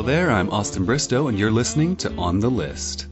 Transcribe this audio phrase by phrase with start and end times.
[0.00, 3.06] Hello there, I'm Austin Bristow, and you're listening to On the List.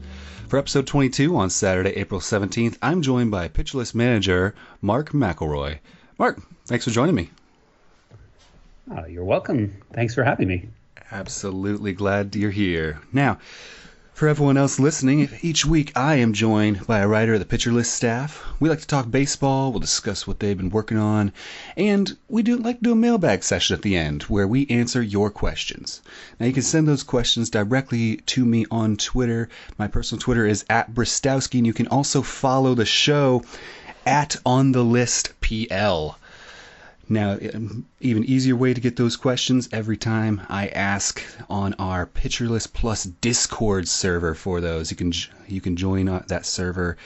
[0.47, 5.77] For episode 22 on Saturday, April 17th, I'm joined by Pitcher List manager Mark McElroy.
[6.17, 7.29] Mark, thanks for joining me.
[8.89, 9.71] Oh, you're welcome.
[9.93, 10.67] Thanks for having me.
[11.11, 12.99] Absolutely glad you're here.
[13.13, 13.37] Now,
[14.19, 17.71] for everyone else listening, each week I am joined by a writer of the Pitcher
[17.71, 18.43] List staff.
[18.59, 21.31] We like to talk baseball, we'll discuss what they've been working on,
[21.77, 25.01] and we do like to do a mailbag session at the end where we answer
[25.01, 26.01] your questions.
[26.37, 29.47] Now you can send those questions directly to me on Twitter.
[29.77, 33.41] My personal Twitter is at Bristowski, and you can also follow the show
[34.05, 36.19] at On the List PL.
[37.11, 42.07] Now, um, even easier way to get those questions every time I ask on our
[42.39, 44.91] List Plus Discord server for those.
[44.91, 45.11] You can
[45.47, 46.97] you can join uh, that server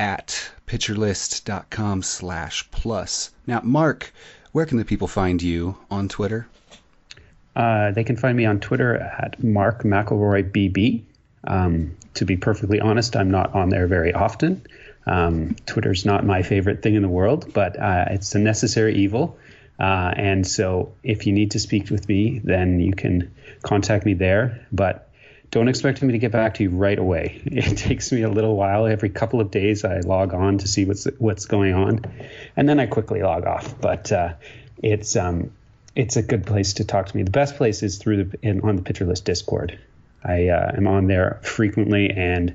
[0.00, 3.30] at pitcherlist.com slash plus.
[3.46, 4.14] Now, Mark,
[4.52, 6.48] where can the people find you on Twitter?
[7.54, 11.02] Uh, they can find me on Twitter at Mark McElroy BB.
[11.44, 14.62] Um, to be perfectly honest, I'm not on there very often.
[15.08, 19.38] Um, Twitter's not my favorite thing in the world, but uh, it's a necessary evil.
[19.78, 24.14] Uh, and so if you need to speak with me, then you can contact me
[24.14, 24.66] there.
[24.72, 25.08] But
[25.50, 27.40] don't expect me to get back to you right away.
[27.46, 28.86] It takes me a little while.
[28.86, 32.04] Every couple of days, I log on to see what's what's going on,
[32.56, 33.80] and then I quickly log off.
[33.80, 34.34] But uh,
[34.82, 35.52] it's um,
[35.96, 37.22] it's a good place to talk to me.
[37.22, 39.78] The best place is through the in, on the Pitcher List Discord.
[40.24, 42.54] I uh, am on there frequently and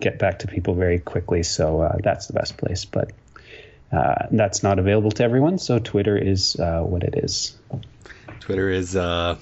[0.00, 1.42] get back to people very quickly.
[1.42, 2.84] So uh, that's the best place.
[2.84, 3.12] But
[3.92, 5.58] uh, that's not available to everyone.
[5.58, 7.56] So Twitter is uh, what it is.
[8.40, 8.96] Twitter is.
[8.96, 9.36] Uh,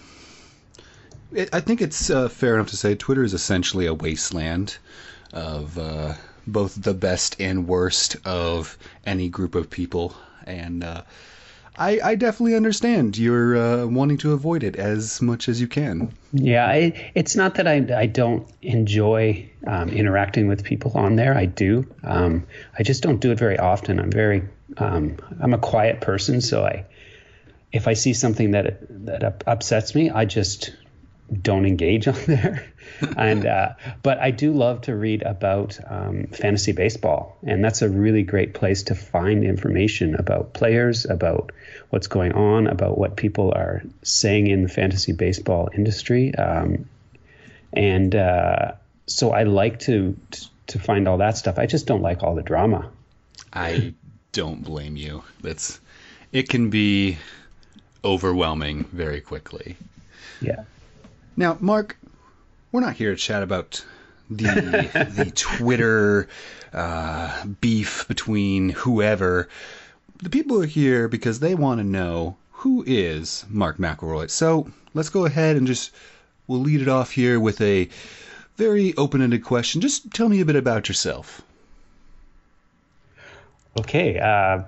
[1.32, 4.78] it, I think it's uh, fair enough to say Twitter is essentially a wasteland
[5.32, 6.14] of uh,
[6.46, 10.14] both the best and worst of any group of people,
[10.46, 10.82] and
[11.78, 16.12] I, I definitely understand you're uh, wanting to avoid it as much as you can.
[16.32, 21.36] Yeah, I, it's not that I, I don't enjoy um, interacting with people on there.
[21.36, 21.86] I do.
[22.02, 22.46] Um,
[22.78, 24.00] I just don't do it very often.
[24.00, 24.42] I'm very
[24.76, 26.84] um, I'm a quiet person, so I
[27.72, 30.74] if I see something that that upsets me, I just
[31.42, 32.66] don't engage on there.
[33.16, 37.88] and uh, but I do love to read about um, fantasy baseball, and that's a
[37.88, 41.52] really great place to find information about players, about
[41.90, 46.88] what's going on, about what people are saying in the fantasy baseball industry, um,
[47.72, 48.72] and uh,
[49.06, 50.16] so I like to
[50.68, 51.58] to find all that stuff.
[51.58, 52.90] I just don't like all the drama.
[53.52, 53.94] I
[54.32, 55.24] don't blame you.
[55.40, 55.80] That's
[56.32, 57.18] it can be
[58.04, 59.76] overwhelming very quickly.
[60.40, 60.64] Yeah.
[61.36, 61.97] Now, Mark,
[62.72, 63.84] we're not here to chat about
[64.30, 66.28] the the Twitter
[66.72, 69.48] uh, beef between whoever.
[70.22, 74.30] The people are here because they want to know who is Mark McElroy.
[74.30, 75.92] So let's go ahead and just
[76.46, 77.88] we'll lead it off here with a
[78.56, 79.80] very open-ended question.
[79.80, 81.42] Just tell me a bit about yourself.
[83.78, 84.18] Okay.
[84.18, 84.62] Uh,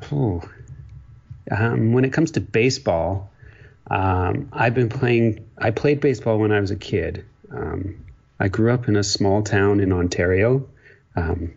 [1.50, 3.28] um, when it comes to baseball,
[3.90, 5.44] um, I've been playing.
[5.58, 7.24] I played baseball when I was a kid.
[7.50, 8.04] Um,
[8.38, 10.68] I grew up in a small town in Ontario,
[11.16, 11.52] um,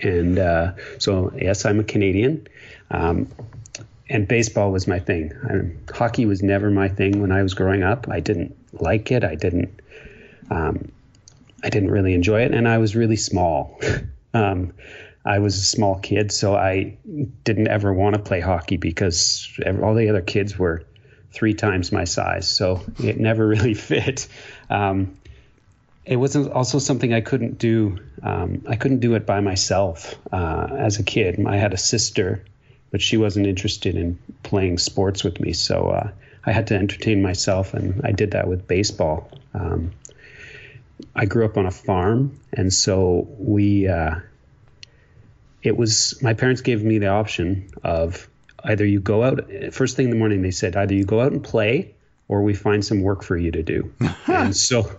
[0.00, 2.46] and uh, so yes, I'm a Canadian.
[2.90, 3.28] Um,
[4.08, 5.32] and baseball was my thing.
[5.44, 8.08] I, hockey was never my thing when I was growing up.
[8.10, 9.24] I didn't like it.
[9.24, 9.80] I didn't.
[10.50, 10.92] Um,
[11.64, 13.80] I didn't really enjoy it, and I was really small.
[14.34, 14.72] Um,
[15.26, 16.96] I was a small kid, so I
[17.44, 19.46] didn't ever want to play hockey because
[19.82, 20.84] all the other kids were
[21.32, 24.26] three times my size, so it never really fit.
[24.72, 25.18] Um,
[26.04, 27.98] it was also something I couldn't do.
[28.22, 31.44] Um, I couldn't do it by myself uh, as a kid.
[31.46, 32.44] I had a sister,
[32.90, 36.10] but she wasn't interested in playing sports with me, so uh,
[36.44, 39.30] I had to entertain myself, and I did that with baseball.
[39.54, 39.92] Um,
[41.14, 43.88] I grew up on a farm, and so we.
[43.88, 44.16] Uh,
[45.62, 48.28] it was my parents gave me the option of
[48.64, 51.30] either you go out first thing in the morning they said either you go out
[51.30, 51.94] and play
[52.28, 53.92] or we find some work for you to do.
[54.26, 54.90] And so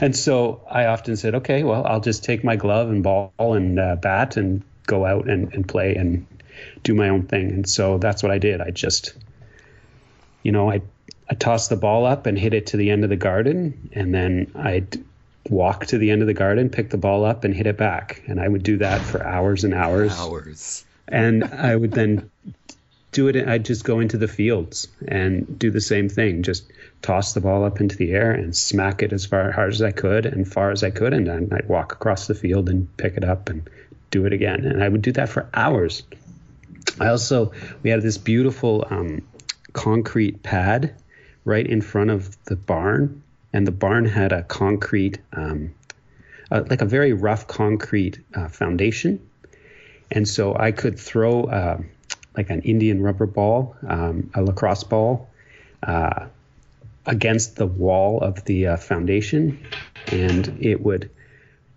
[0.00, 3.78] and so i often said okay well i'll just take my glove and ball and
[3.78, 6.26] uh, bat and go out and, and play and
[6.82, 7.50] do my own thing.
[7.50, 8.60] And so that's what i did.
[8.60, 9.14] I just
[10.42, 10.80] you know i
[11.30, 13.90] i tossed the ball up and hit it to the end of the garden.
[13.92, 15.02] And then i'd
[15.48, 18.22] walk to the end of the garden pick the ball up and hit it back.
[18.26, 20.12] And i would do that for hours and hours.
[20.18, 20.84] Hours.
[21.08, 22.30] And I would then
[23.12, 23.48] do it.
[23.48, 26.42] I'd just go into the fields and do the same thing.
[26.42, 26.70] Just
[27.02, 29.92] toss the ball up into the air and smack it as far hard as I
[29.92, 33.16] could and far as I could, and then I'd walk across the field and pick
[33.16, 33.68] it up and
[34.10, 34.64] do it again.
[34.64, 36.02] And I would do that for hours.
[36.98, 39.22] I also we had this beautiful um,
[39.72, 40.94] concrete pad
[41.44, 43.22] right in front of the barn
[43.52, 45.74] and the barn had a concrete, um,
[46.50, 49.28] uh, like a very rough concrete uh, foundation,
[50.10, 51.78] and so I could throw uh,
[52.36, 55.28] like an Indian rubber ball, um, a lacrosse ball,
[55.82, 56.26] uh,
[57.06, 59.58] against the wall of the uh, foundation,
[60.08, 61.10] and it would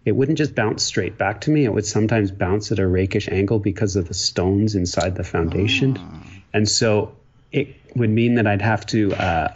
[0.06, 1.66] it wouldn't just bounce straight back to me.
[1.66, 5.98] It would sometimes bounce at a rakish angle because of the stones inside the foundation.
[6.00, 6.24] Oh.
[6.54, 7.16] And so
[7.52, 9.54] it would mean that I'd have to, uh,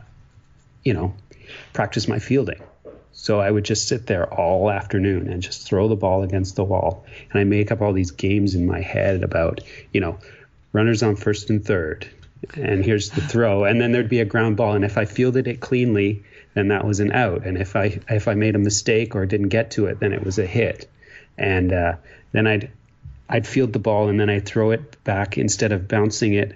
[0.84, 1.14] you know,
[1.72, 2.62] practice my fielding.
[3.12, 6.64] So I would just sit there all afternoon and just throw the ball against the
[6.64, 7.06] wall.
[7.30, 9.60] And I make up all these games in my head about,
[9.94, 10.18] you know,
[10.72, 12.08] runners on first and third.
[12.56, 13.66] And here's the throw.
[13.66, 14.74] And then there'd be a ground ball.
[14.74, 16.24] And if I fielded it cleanly,
[16.54, 17.46] then that was an out.
[17.46, 20.24] And if I if I made a mistake or didn't get to it, then it
[20.24, 20.90] was a hit.
[21.38, 21.96] And uh,
[22.32, 22.72] then I'd
[23.28, 26.56] I'd field the ball and then I'd throw it back instead of bouncing it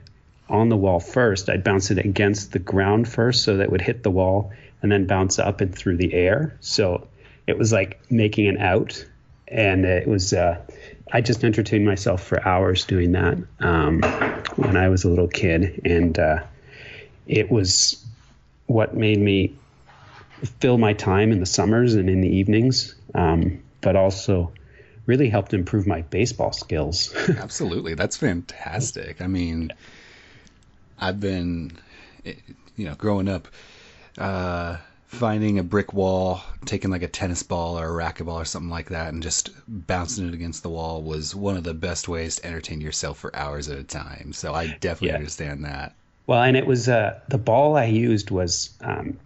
[0.50, 1.50] on the wall first.
[1.50, 4.52] I'd bounce it against the ground first so that it would hit the wall
[4.82, 6.58] and then bounce up and through the air.
[6.60, 7.08] So
[7.46, 9.06] it was like making an out,
[9.48, 10.34] and it was.
[10.34, 10.62] Uh,
[11.14, 14.02] I just entertained myself for hours doing that um,
[14.56, 16.44] when I was a little kid, and uh,
[17.28, 18.04] it was
[18.66, 19.56] what made me
[20.60, 24.52] fill my time in the summers and in the evenings, um, but also
[25.06, 27.14] really helped improve my baseball skills.
[27.38, 29.22] Absolutely, that's fantastic.
[29.22, 29.72] I mean,
[31.00, 31.78] I've been,
[32.24, 33.48] you know, growing up,
[34.18, 34.78] uh,
[35.14, 38.90] finding a brick wall, taking like a tennis ball or a racquetball or something like
[38.90, 42.46] that, and just bouncing it against the wall was one of the best ways to
[42.46, 44.34] entertain yourself for hours at a time.
[44.34, 45.16] So I definitely yeah.
[45.16, 45.96] understand that.
[46.26, 49.18] Well, and it was uh, the ball I used was um,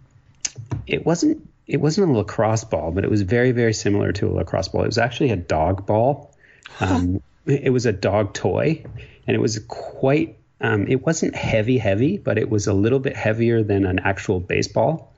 [0.86, 4.32] it wasn't it wasn't a lacrosse ball, but it was very very similar to a
[4.32, 4.82] lacrosse ball.
[4.82, 6.34] It was actually a dog ball.
[6.80, 8.84] Um, it was a dog toy,
[9.26, 10.36] and it was quite.
[10.60, 14.40] Um, it wasn't heavy heavy, but it was a little bit heavier than an actual
[14.40, 15.14] baseball.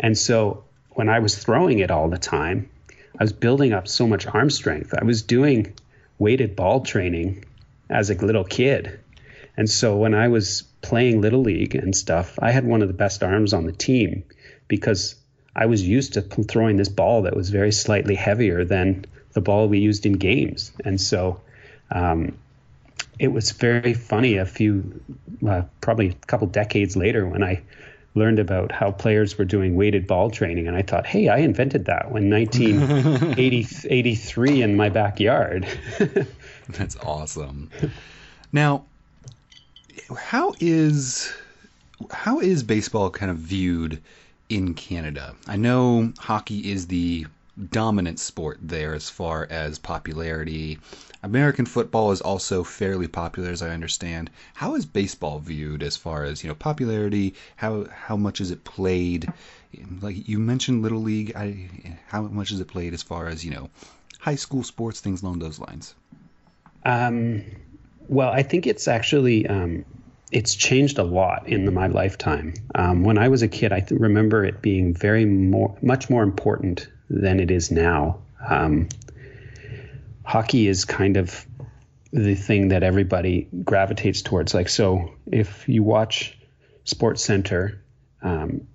[0.00, 2.68] And so when I was throwing it all the time,
[3.18, 4.94] I was building up so much arm strength.
[4.98, 5.74] I was doing
[6.18, 7.44] weighted ball training
[7.88, 8.98] as a little kid.
[9.56, 12.94] And so when I was playing little league and stuff, I had one of the
[12.94, 14.24] best arms on the team
[14.68, 15.16] because
[15.54, 19.68] I was used to throwing this ball that was very slightly heavier than the ball
[19.68, 20.72] we used in games.
[20.84, 21.40] And so
[21.90, 22.38] um,
[23.18, 25.02] it was very funny a few,
[25.46, 27.62] uh, probably a couple decades later when I
[28.14, 30.66] learned about how players were doing weighted ball training.
[30.66, 35.66] And I thought, hey, I invented that when 1983 in my backyard.
[36.68, 37.70] That's awesome.
[38.52, 38.84] Now,
[40.16, 41.32] how is
[42.10, 44.00] how is baseball kind of viewed
[44.48, 45.34] in Canada?
[45.46, 47.26] I know hockey is the
[47.70, 50.78] dominant sport there as far as popularity.
[51.22, 54.30] American football is also fairly popular, as I understand.
[54.54, 57.34] How is baseball viewed as far as you know popularity?
[57.56, 59.30] How how much is it played?
[60.00, 61.32] Like you mentioned, little league.
[61.36, 61.68] I,
[62.08, 63.68] how much is it played as far as you know
[64.18, 65.94] high school sports, things along those lines?
[66.84, 67.44] Um,
[68.08, 69.84] well, I think it's actually um,
[70.32, 72.54] it's changed a lot in the, my lifetime.
[72.74, 76.22] Um, when I was a kid, I th- remember it being very more, much more
[76.22, 78.18] important than it is now.
[78.48, 78.88] Um,
[80.24, 81.46] hockey is kind of
[82.12, 84.54] the thing that everybody gravitates towards.
[84.54, 86.36] Like, so if you watch
[86.84, 87.82] Sports Center
[88.22, 88.66] um,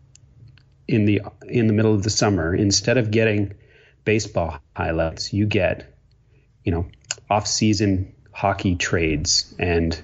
[0.88, 3.54] in the in the middle of the summer, instead of getting
[4.06, 5.94] baseball highlights, you get,
[6.64, 6.86] you know,
[7.30, 10.00] off-season hockey trades and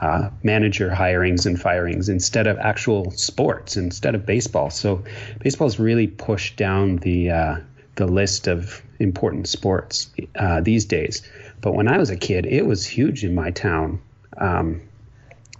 [0.00, 4.70] uh, manager hirings and firings instead of actual sports, instead of baseball.
[4.70, 5.04] So
[5.40, 7.56] baseball's really pushed down the uh,
[7.96, 11.22] the list of important sports uh, these days.
[11.60, 14.00] But when I was a kid, it was huge in my town.
[14.36, 14.82] Um,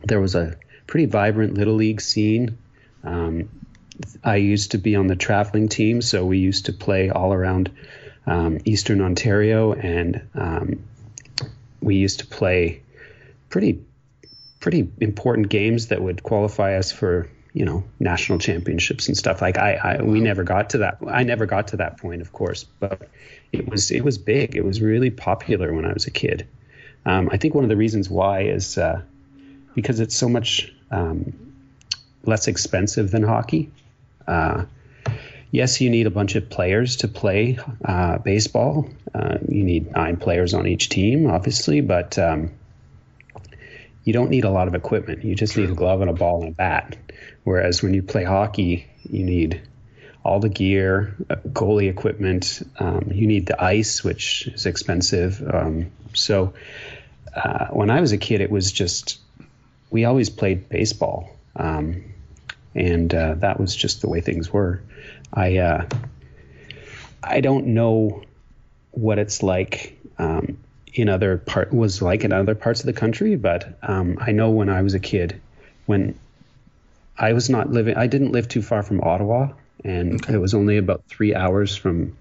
[0.05, 2.59] there was a pretty vibrant little league scene.
[3.05, 3.49] Um,
[4.23, 7.71] I used to be on the traveling team, so we used to play all around
[8.27, 10.85] um, Eastern Ontario, and um,
[11.81, 12.83] we used to play
[13.49, 13.83] pretty
[14.61, 19.59] pretty important games that would qualify us for you know national championships and stuff like
[19.59, 22.63] I, I we never got to that I never got to that point of course
[22.63, 23.09] but
[23.51, 26.47] it was it was big it was really popular when I was a kid
[27.05, 29.03] um, I think one of the reasons why is uh,
[29.75, 31.33] because it's so much um,
[32.23, 33.73] less expensive than hockey
[34.29, 34.65] uh,
[35.51, 40.17] yes you need a bunch of players to play uh, baseball uh, you need nine
[40.17, 42.53] players on each team obviously but um,
[44.05, 45.23] you don't need a lot of equipment.
[45.23, 45.65] You just True.
[45.65, 46.97] need a glove and a ball and a bat.
[47.45, 49.63] Whereas when you play hockey, you need
[50.25, 52.63] all the gear, uh, goalie equipment.
[52.79, 55.43] Um, you need the ice, which is expensive.
[55.43, 56.53] Um, so
[57.35, 59.19] uh, when I was a kid, it was just
[59.91, 61.31] we always played baseball.
[61.57, 62.05] Um,
[62.75, 64.83] and uh, that was just the way things were.
[65.33, 65.89] I uh,
[67.23, 68.23] I don't know
[68.91, 70.59] what it's like um,
[70.95, 74.51] in other part was like in other parts of the country, but um, I know
[74.51, 75.41] when I was a kid,
[75.87, 76.19] when
[77.19, 79.49] I was not living, I didn't live too far from Ottawa,
[79.85, 80.35] and okay.
[80.35, 82.17] it was only about three hours from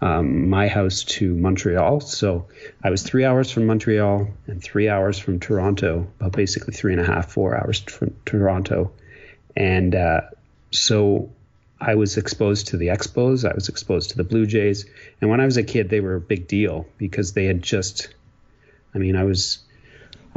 [0.00, 2.00] um, my house to Montreal.
[2.00, 2.46] So
[2.84, 7.00] I was three hours from Montreal and three hours from Toronto, about basically three and
[7.00, 8.92] a half, four hours from Toronto.
[9.56, 10.20] And uh,
[10.70, 11.30] so
[11.80, 14.84] I was exposed to the Expos, I was exposed to the Blue Jays.
[15.20, 18.08] And when I was a kid, they were a big deal because they had just,
[18.94, 19.60] I mean, I was.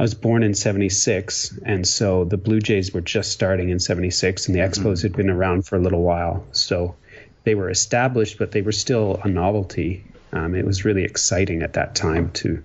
[0.00, 4.46] I was born in 76, and so the Blue Jays were just starting in 76,
[4.46, 5.02] and the Expos mm-hmm.
[5.02, 6.46] had been around for a little while.
[6.52, 6.96] So
[7.44, 10.06] they were established, but they were still a novelty.
[10.32, 12.64] Um, it was really exciting at that time to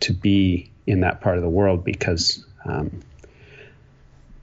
[0.00, 3.00] to be in that part of the world because um,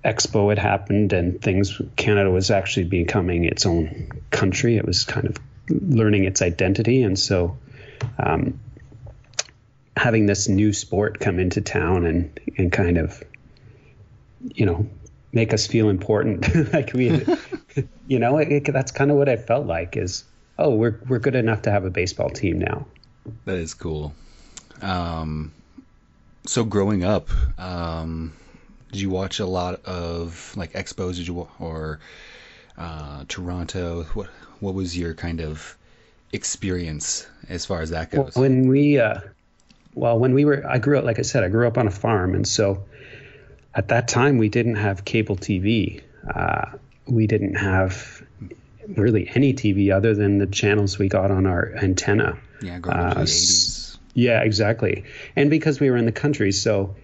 [0.03, 1.79] Expo had happened and things.
[1.97, 4.77] Canada was actually becoming its own country.
[4.77, 5.37] It was kind of
[5.69, 7.59] learning its identity, and so
[8.17, 8.59] um,
[9.95, 13.23] having this new sport come into town and and kind of
[14.55, 14.87] you know
[15.33, 16.55] make us feel important.
[16.73, 17.09] like we,
[18.07, 20.23] you know, it, it, that's kind of what I felt like is,
[20.57, 22.85] oh, we're we're good enough to have a baseball team now.
[23.45, 24.13] That is cool.
[24.81, 25.51] Um,
[26.45, 28.33] so growing up, um,
[28.91, 31.15] did you watch a lot of like expos?
[31.15, 31.99] Did you or
[32.77, 34.03] uh, Toronto?
[34.13, 34.27] What
[34.59, 35.75] what was your kind of
[36.31, 38.35] experience as far as that goes?
[38.35, 39.19] When we, uh,
[39.95, 41.91] well, when we were, I grew up, like I said, I grew up on a
[41.91, 42.85] farm, and so
[43.73, 46.01] at that time we didn't have cable TV.
[46.33, 48.23] Uh, we didn't have
[48.87, 52.37] really any TV other than the channels we got on our antenna.
[52.61, 53.97] Yeah, growing uh, the 80s.
[54.13, 55.05] Yeah, exactly.
[55.35, 56.95] And because we were in the country, so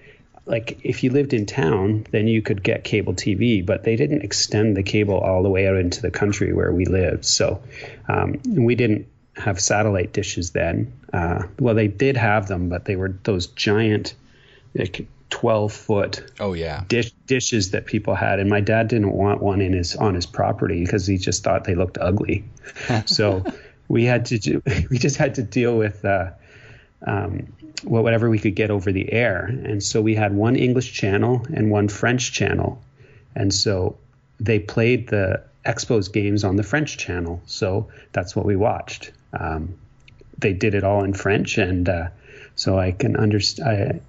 [0.45, 4.21] like if you lived in town, then you could get cable TV, but they didn't
[4.21, 7.25] extend the cable all the way out into the country where we lived.
[7.25, 7.61] So
[8.07, 9.07] um, we didn't
[9.39, 10.93] have satellite dishes then.
[11.11, 14.13] Uh, well, they did have them, but they were those giant,
[14.75, 16.83] like 12 foot oh yeah.
[16.87, 20.25] dish, dishes that people had and my dad didn't want one in his on his
[20.25, 22.43] property because he just thought they looked ugly.
[23.05, 23.43] So
[23.87, 26.31] we had to do we just had to deal with uh,
[27.05, 27.53] um,
[27.83, 29.45] whatever we could get over the air.
[29.45, 32.81] And so we had one english channel and one french channel.
[33.35, 33.97] And so
[34.39, 37.41] they played the expos games on the french channel.
[37.45, 39.75] So that's what we watched um,
[40.37, 42.07] they did it all in french and uh,
[42.55, 44.01] so i can understand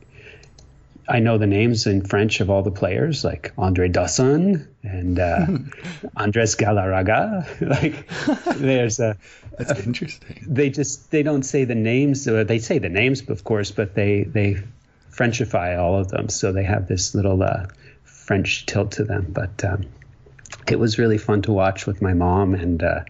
[1.11, 5.47] I know the names in French of all the players, like Andre Dawson and uh,
[6.17, 7.45] Andres Galarraga.
[8.49, 9.17] like, there's a.
[9.59, 10.45] That's interesting.
[10.47, 12.29] They just they don't say the names.
[12.29, 14.63] Or they say the names, of course, but they they
[15.11, 17.67] Frenchify all of them, so they have this little uh,
[18.05, 19.27] French tilt to them.
[19.29, 19.87] But um,
[20.69, 23.01] it was really fun to watch with my mom, and uh,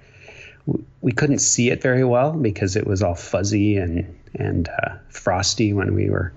[1.01, 5.73] we couldn't see it very well because it was all fuzzy and and uh, frosty
[5.73, 6.33] when we were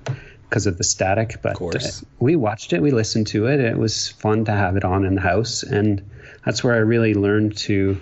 [0.49, 1.41] because of the static.
[1.41, 3.59] But uh, we watched it, we listened to it.
[3.59, 6.09] It was fun to have it on in the house, and
[6.45, 8.01] that's where I really learned to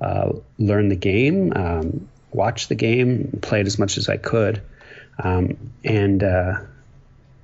[0.00, 4.62] uh, learn the game, um, watch the game, play it as much as I could,
[5.22, 6.60] um, and uh,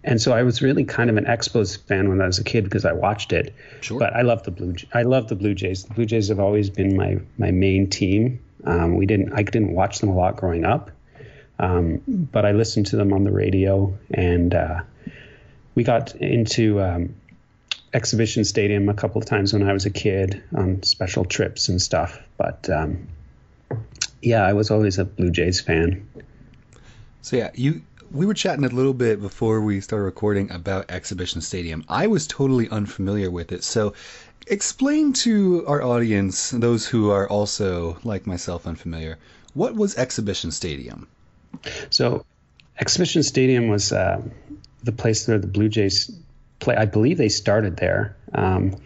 [0.04, 2.64] and so I was really kind of an Expos fan when I was a kid
[2.64, 3.54] because I watched it.
[3.80, 3.98] Sure.
[3.98, 4.74] But I love the Blue.
[4.94, 5.84] I love the Blue Jays.
[5.84, 8.40] The Blue Jays have always been my my main team.
[8.64, 9.32] Um, we didn't.
[9.32, 10.90] I didn't watch them a lot growing up.
[11.58, 14.82] Um, but I listened to them on the radio, and uh,
[15.74, 17.16] we got into um,
[17.92, 21.82] Exhibition Stadium a couple of times when I was a kid on special trips and
[21.82, 22.20] stuff.
[22.36, 23.08] But um,
[24.22, 26.08] yeah, I was always a Blue Jays fan.
[27.22, 31.40] So yeah, you we were chatting a little bit before we started recording about Exhibition
[31.40, 31.84] Stadium.
[31.88, 33.94] I was totally unfamiliar with it, so
[34.46, 39.18] explain to our audience, those who are also like myself unfamiliar,
[39.54, 41.06] what was Exhibition Stadium?
[41.90, 42.24] So,
[42.78, 44.22] Exhibition Stadium was uh,
[44.84, 46.10] the place where the Blue Jays
[46.60, 46.76] play.
[46.76, 48.16] I believe they started there.
[48.34, 48.76] Um,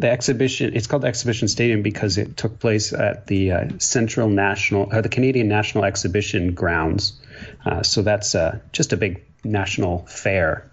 [0.00, 4.88] the exhibition it's called exhibition stadium because it took place at the uh, central national
[4.92, 7.20] or the canadian national exhibition grounds.
[7.64, 10.70] Uh, so that's uh, just a big national fair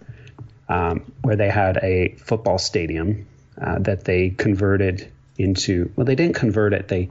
[0.69, 3.27] um, where they had a football stadium
[3.61, 7.09] uh, that they converted into well they didn't convert it they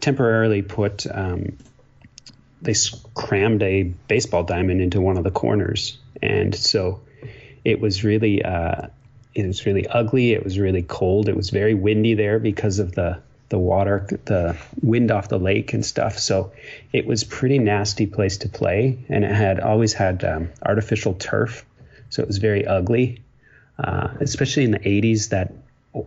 [0.00, 1.56] temporarily put um,
[2.62, 2.74] they
[3.14, 7.00] crammed a baseball diamond into one of the corners, and so
[7.64, 8.86] it was really uh,
[9.34, 10.32] it was really ugly.
[10.32, 11.28] It was really cold.
[11.28, 15.74] It was very windy there because of the the water, the wind off the lake
[15.74, 16.18] and stuff.
[16.18, 16.52] So
[16.90, 21.66] it was pretty nasty place to play, and it had always had um, artificial turf,
[22.08, 23.20] so it was very ugly.
[23.78, 25.52] Uh, especially in the 80s, that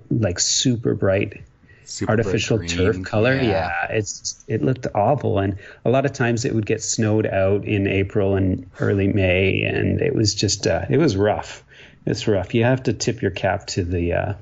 [0.09, 1.43] like super bright
[1.83, 3.03] Super artificial bright turf green.
[3.03, 3.35] color.
[3.35, 3.87] Yeah.
[3.91, 7.85] it's it looked awful, and a lot of times it would get snowed out in
[7.85, 11.63] April and early May, and it was just uh, it was rough.
[12.05, 12.53] It's rough.
[12.53, 14.33] You have to tip your cap to the uh,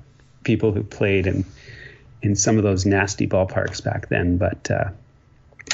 [0.43, 1.46] people who played in
[2.22, 4.38] in some of those nasty ballparks back then.
[4.38, 4.89] But uh,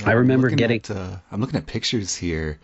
[0.05, 0.77] I remember getting.
[0.81, 2.59] At, uh, I'm looking at pictures here.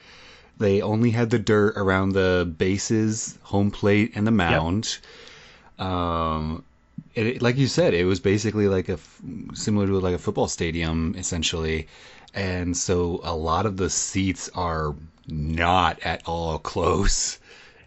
[0.58, 4.98] They only had the dirt around the bases, home plate, and the mound.
[5.80, 6.64] Um,
[7.14, 8.98] it, like you said, it was basically like a
[9.54, 11.88] similar to like a football stadium essentially,
[12.34, 14.96] and so a lot of the seats are
[15.28, 17.40] not at all close.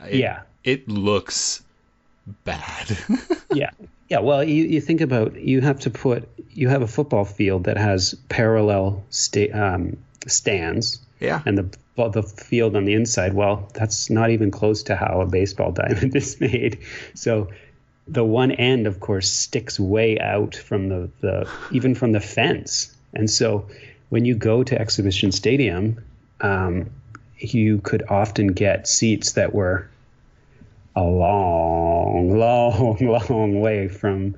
[0.06, 0.40] It- Yeah.
[0.68, 1.62] It looks
[2.44, 2.98] bad.
[3.52, 3.70] yeah.
[4.10, 7.64] Yeah well you, you think about you have to put you have a football field
[7.64, 9.96] that has parallel sta- um,
[10.26, 11.00] stands.
[11.20, 14.94] Yeah, and the well, the field on the inside well that's not even close to
[14.94, 16.78] how a baseball diamond is made.
[17.14, 17.48] So
[18.06, 22.94] the one end of course sticks way out from the, the even from the fence.
[23.14, 23.66] And so
[24.10, 26.04] when you go to exhibition stadium
[26.40, 26.90] um,
[27.38, 29.88] you could often get seats that were
[30.98, 34.36] a long, long, long way from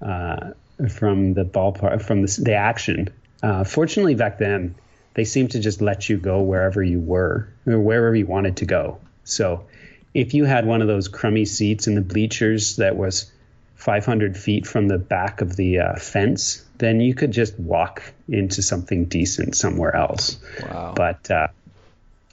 [0.00, 0.50] uh,
[0.90, 3.08] from the ballpark, from the, the action.
[3.42, 4.74] Uh, fortunately, back then,
[5.14, 8.66] they seemed to just let you go wherever you were, or wherever you wanted to
[8.66, 8.98] go.
[9.24, 9.66] So,
[10.14, 13.30] if you had one of those crummy seats in the bleachers that was
[13.76, 18.60] 500 feet from the back of the uh, fence, then you could just walk into
[18.60, 20.92] something decent somewhere else wow.
[20.96, 21.46] but uh,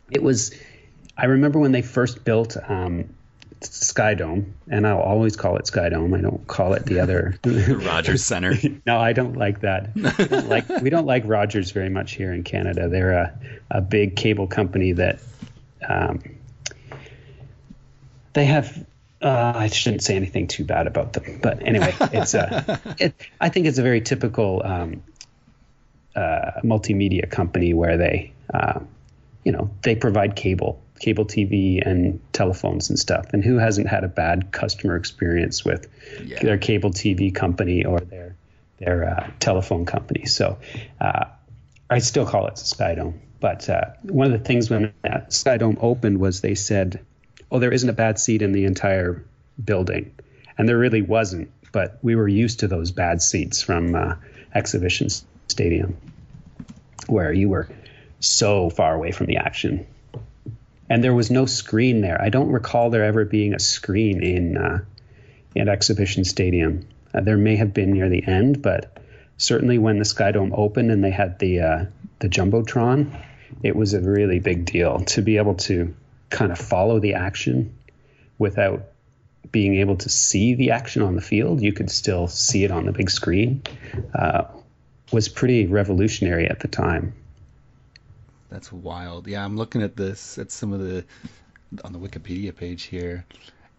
[0.09, 0.55] it was
[1.15, 3.09] i remember when they first built um,
[3.61, 8.53] skydome and i'll always call it skydome i don't call it the other Rogers Center.
[8.85, 12.33] no i don't like that we don't like we don't like rogers very much here
[12.33, 13.39] in canada they're a,
[13.71, 15.19] a big cable company that
[15.87, 16.21] um,
[18.33, 18.85] they have
[19.21, 22.79] uh, I shouldn't say anything too bad about them, but anyway, it's a.
[22.97, 25.03] It, I think it's a very typical um,
[26.15, 28.79] uh, multimedia company where they, uh,
[29.43, 33.33] you know, they provide cable, cable TV, and telephones and stuff.
[33.33, 35.87] And who hasn't had a bad customer experience with
[36.23, 36.41] Yeah.
[36.43, 38.35] their cable TV company or their
[38.77, 40.25] their uh, telephone company?
[40.25, 40.57] So,
[41.01, 41.25] uh,
[41.89, 43.15] I still call it Skydome.
[43.39, 46.99] But uh, one of the things when that Skydome opened was they said,
[47.51, 49.23] "Oh, there isn't a bad seat in the entire
[49.63, 50.11] building,"
[50.57, 51.49] and there really wasn't.
[51.71, 54.15] But we were used to those bad seats from uh,
[54.53, 55.07] Exhibition
[55.47, 55.95] Stadium,
[57.07, 57.69] where you were
[58.19, 59.85] so far away from the action,
[60.89, 62.21] and there was no screen there.
[62.21, 64.79] I don't recall there ever being a screen in uh,
[65.55, 66.87] in Exhibition Stadium.
[67.13, 68.97] Uh, there may have been near the end, but
[69.37, 71.85] certainly when the Skydome opened and they had the uh,
[72.19, 73.15] the jumbotron,
[73.63, 75.93] it was a really big deal to be able to
[76.29, 77.75] kind of follow the action
[78.37, 78.83] without
[79.51, 81.61] being able to see the action on the field.
[81.61, 83.63] You could still see it on the big screen.
[84.13, 84.43] Uh,
[85.11, 87.13] was pretty revolutionary at the time.
[88.49, 89.27] That's wild.
[89.27, 91.05] Yeah, I'm looking at this at some of the
[91.83, 93.25] on the Wikipedia page here.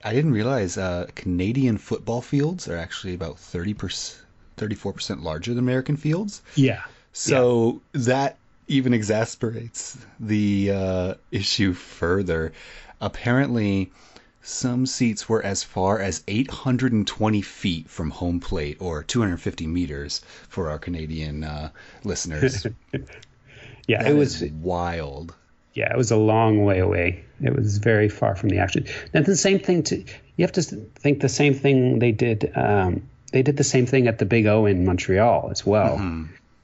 [0.05, 5.53] I didn't realize uh, Canadian football fields are actually about 30 percent, 34 percent larger
[5.53, 6.43] than American fields.
[6.55, 6.83] Yeah.
[7.13, 12.53] So that even exasperates the uh, issue further.
[13.01, 13.91] Apparently,
[14.43, 20.71] some seats were as far as 820 feet from home plate, or 250 meters for
[20.71, 21.71] our Canadian uh,
[22.05, 22.67] listeners.
[23.91, 25.35] Yeah, That it was wild.
[25.75, 27.25] yeah, it was a long way away.
[27.43, 28.87] It was very far from the action.
[29.15, 29.97] And the same thing to
[30.37, 30.63] you have to
[31.03, 32.53] think the same thing they did.
[32.55, 35.97] Um, they did the same thing at the Big O in Montreal as well,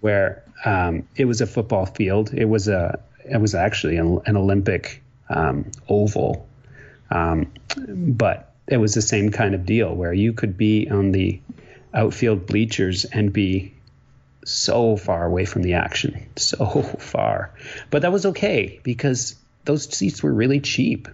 [0.01, 2.33] where um, it was a football field.
[2.35, 6.47] It was a it was actually an, an Olympic um, oval,
[7.11, 11.41] um, but it was the same kind of deal where you could be on the
[11.95, 13.73] outfield bleachers and be
[14.47, 17.53] so far away from the action, so far.
[17.91, 21.09] But that was okay because those seats were really cheap.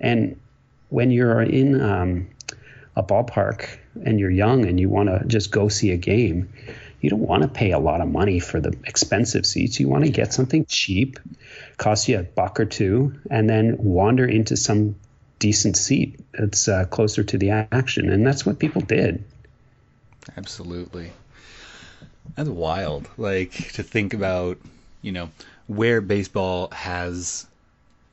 [0.00, 0.40] And
[0.88, 2.28] when you're in um,
[2.96, 3.68] a ballpark
[4.04, 6.48] and you're young and you want to just go see a game,
[7.00, 9.78] you don't want to pay a lot of money for the expensive seats.
[9.78, 11.18] You want to get something cheap,
[11.76, 14.96] cost you a buck or two, and then wander into some
[15.38, 18.10] decent seat that's uh, closer to the action.
[18.10, 19.24] And that's what people did.
[20.36, 21.12] Absolutely.
[22.36, 23.08] That's wild.
[23.16, 24.58] Like to think about,
[25.02, 25.30] you know,
[25.66, 27.46] where baseball has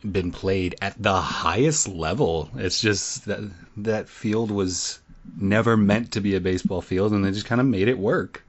[0.09, 2.49] been played at the highest level.
[2.55, 3.39] It's just that
[3.77, 4.99] that field was
[5.39, 8.43] never meant to be a baseball field, and they just kind of made it work.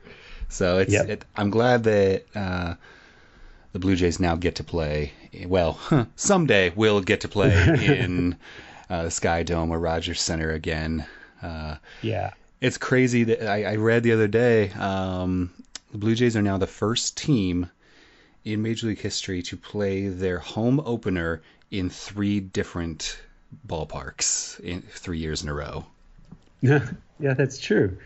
[0.49, 0.93] So it's.
[0.93, 1.09] Yep.
[1.09, 2.75] It, I'm glad that uh,
[3.73, 5.13] the Blue Jays now get to play.
[5.47, 5.79] Well,
[6.17, 7.53] someday we'll get to play
[8.01, 8.37] in
[8.89, 11.07] uh, Sky Dome or Rogers Center again.
[11.43, 12.33] Uh, Yeah.
[12.61, 14.71] It's crazy that I, I read the other day.
[14.73, 15.51] Um,
[15.93, 17.71] the Blue Jays are now the first team
[18.45, 23.19] in Major League history to play their home opener in three different
[23.67, 25.85] ballparks in three years in a row.
[26.61, 26.87] Yeah,
[27.21, 27.99] yeah, that's true.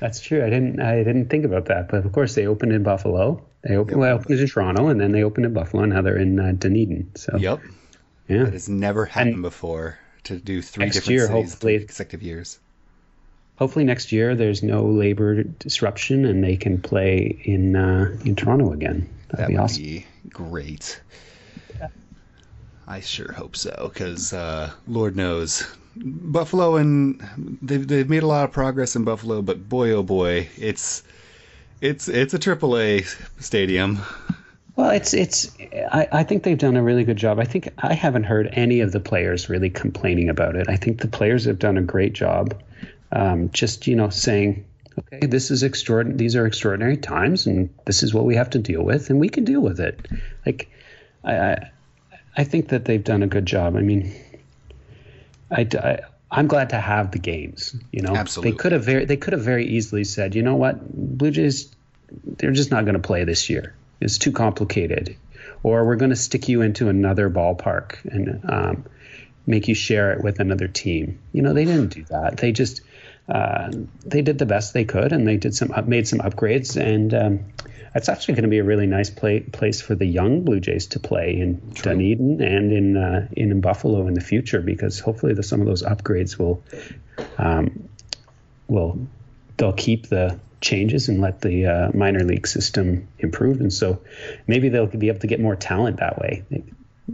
[0.00, 0.44] That's true.
[0.44, 3.42] I didn't I didn't think about that, but of course they opened in Buffalo.
[3.62, 6.18] They opened well, was in Toronto, and then they opened in Buffalo, and now they're
[6.18, 7.10] in uh, Dunedin.
[7.14, 7.60] So Yep,
[8.28, 11.86] yeah, that has never happened before to do three Next different year, cities hopefully- three
[11.86, 12.58] consecutive years.
[13.56, 18.72] Hopefully next year there's no labor disruption, and they can play in uh, in Toronto
[18.72, 19.08] again.
[19.28, 19.82] That'd That be would awesome.
[19.82, 21.00] be great.
[22.88, 25.66] I sure hope so, because uh, Lord knows,
[25.96, 27.20] Buffalo and
[27.60, 31.02] they've they've made a lot of progress in Buffalo, but boy oh boy, it's
[31.80, 33.02] it's it's a triple A
[33.40, 33.98] stadium.
[34.76, 35.56] Well, it's it's.
[35.90, 37.40] I, I think they've done a really good job.
[37.40, 40.68] I think I haven't heard any of the players really complaining about it.
[40.68, 42.54] I think the players have done a great job.
[43.16, 44.66] Um, just you know saying,
[44.98, 46.18] okay, this is extraordinary.
[46.18, 49.30] These are extraordinary times, and this is what we have to deal with, and we
[49.30, 50.06] can deal with it.
[50.44, 50.70] Like,
[51.24, 51.70] I I,
[52.36, 53.76] I think that they've done a good job.
[53.76, 54.14] I mean,
[55.50, 55.66] I.
[55.72, 57.76] I I'm glad to have the games.
[57.92, 58.50] You know, Absolutely.
[58.50, 61.70] they could have very they could have very easily said, you know what, Blue Jays,
[62.24, 63.74] they're just not going to play this year.
[64.00, 65.16] It's too complicated,
[65.62, 68.84] or we're going to stick you into another ballpark and um,
[69.46, 71.20] make you share it with another team.
[71.32, 72.38] You know, they didn't do that.
[72.38, 72.82] They just
[73.28, 73.72] uh,
[74.04, 77.44] they did the best they could, and they did some made some upgrades, and um,
[77.94, 80.86] it's actually going to be a really nice play, place for the young Blue Jays
[80.88, 85.42] to play in Dunedin and in uh, in Buffalo in the future, because hopefully the,
[85.42, 86.62] some of those upgrades will
[87.38, 87.88] um,
[88.68, 88.98] will
[89.56, 94.00] they'll keep the changes and let the uh, minor league system improve, and so
[94.46, 96.44] maybe they'll be able to get more talent that way.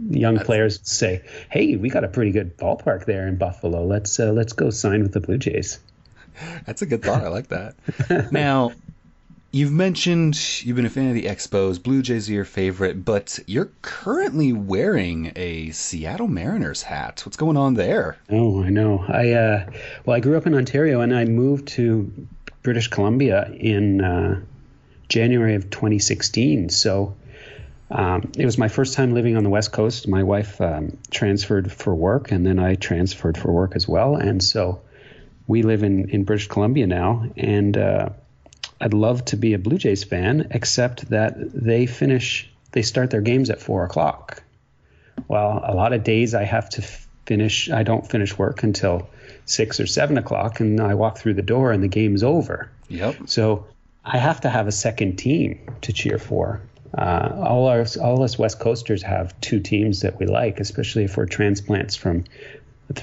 [0.09, 3.85] Young players say, "Hey, we got a pretty good ballpark there in Buffalo.
[3.85, 5.79] Let's uh, let's go sign with the Blue Jays."
[6.65, 7.23] That's a good thought.
[7.23, 8.31] I like that.
[8.31, 8.71] now,
[9.51, 11.81] you've mentioned you've been a fan of the Expos.
[11.81, 17.21] Blue Jays are your favorite, but you're currently wearing a Seattle Mariners hat.
[17.25, 18.17] What's going on there?
[18.29, 19.03] Oh, I know.
[19.07, 19.69] I uh,
[20.05, 22.11] well, I grew up in Ontario, and I moved to
[22.63, 24.41] British Columbia in uh,
[25.09, 26.69] January of 2016.
[26.69, 27.15] So
[27.91, 30.07] um, it was my first time living on the West Coast.
[30.07, 34.15] My wife um, transferred for work, and then I transferred for work as well.
[34.15, 34.81] And so
[35.47, 38.09] we live in in British Columbia now, and uh,
[38.79, 43.21] I'd love to be a Blue Jays fan, except that they finish they start their
[43.21, 44.43] games at four o'clock.
[45.27, 46.81] Well, a lot of days I have to
[47.25, 47.69] finish.
[47.69, 49.09] I don't finish work until
[49.45, 52.69] six or seven o'clock, and I walk through the door and the game's over.
[52.89, 53.15] Yep.
[53.27, 53.65] So
[54.03, 56.61] I have to have a second team to cheer for.
[56.95, 61.17] Uh, all our all us West Coasters have two teams that we like, especially if
[61.17, 62.25] we're transplants from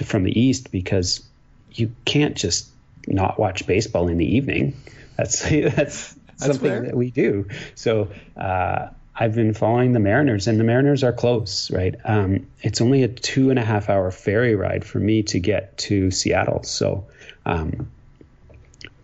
[0.05, 1.25] from the East, because
[1.73, 2.69] you can't just
[3.07, 4.77] not watch baseball in the evening.
[5.17, 6.81] That's that's, something fair.
[6.81, 7.47] that we do.
[7.75, 11.95] So uh, I've been following the Mariners, and the Mariners are close, right?
[12.07, 15.77] Um, it's only a two and a half hour ferry ride for me to get
[15.79, 16.63] to Seattle.
[16.63, 17.07] So
[17.45, 17.91] um,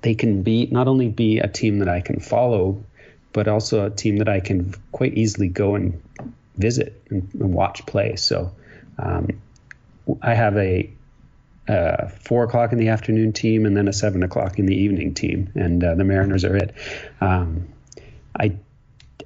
[0.00, 2.83] they can be not only be a team that I can follow,
[3.35, 6.00] but also a team that I can quite easily go and
[6.57, 8.16] visit and, and watch play.
[8.16, 8.52] So
[8.98, 9.40] um,
[10.22, 10.90] I have a,
[12.09, 15.50] four o'clock in the afternoon team and then a seven o'clock in the evening team,
[15.55, 16.74] and uh, the Mariners are it.
[17.20, 17.68] Um,
[18.38, 18.57] I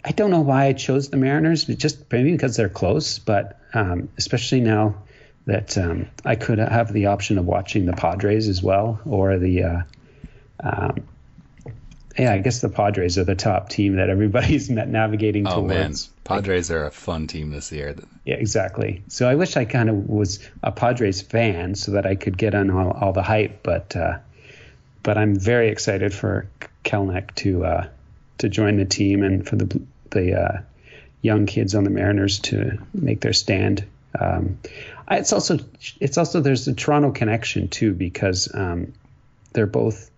[0.05, 4.09] I don't know why I chose the Mariners, just maybe because they're close, but um,
[4.17, 5.03] especially now
[5.47, 9.65] that um, I could have the option of watching the Padres as well, or the
[9.65, 9.83] uh,
[10.61, 11.09] um,
[12.19, 16.07] yeah, I guess the Padres are the top team that everybody's navigating Oh man, towards.
[16.25, 17.95] Padres are a fun team this year.
[18.25, 19.03] Yeah, exactly.
[19.09, 22.55] So I wish I kind of was a Padres fan so that I could get
[22.55, 24.19] on all, all the hype, but uh,
[25.03, 26.49] but I'm very excited for
[26.85, 27.89] Kelenic to uh,
[28.39, 30.61] to join the team and for the the uh,
[31.23, 33.85] young kids on the Mariners to make their stand.
[34.19, 34.59] Um,
[35.11, 35.59] it's also
[36.01, 38.93] it's also there's the Toronto connection too because um,
[39.53, 40.10] they're both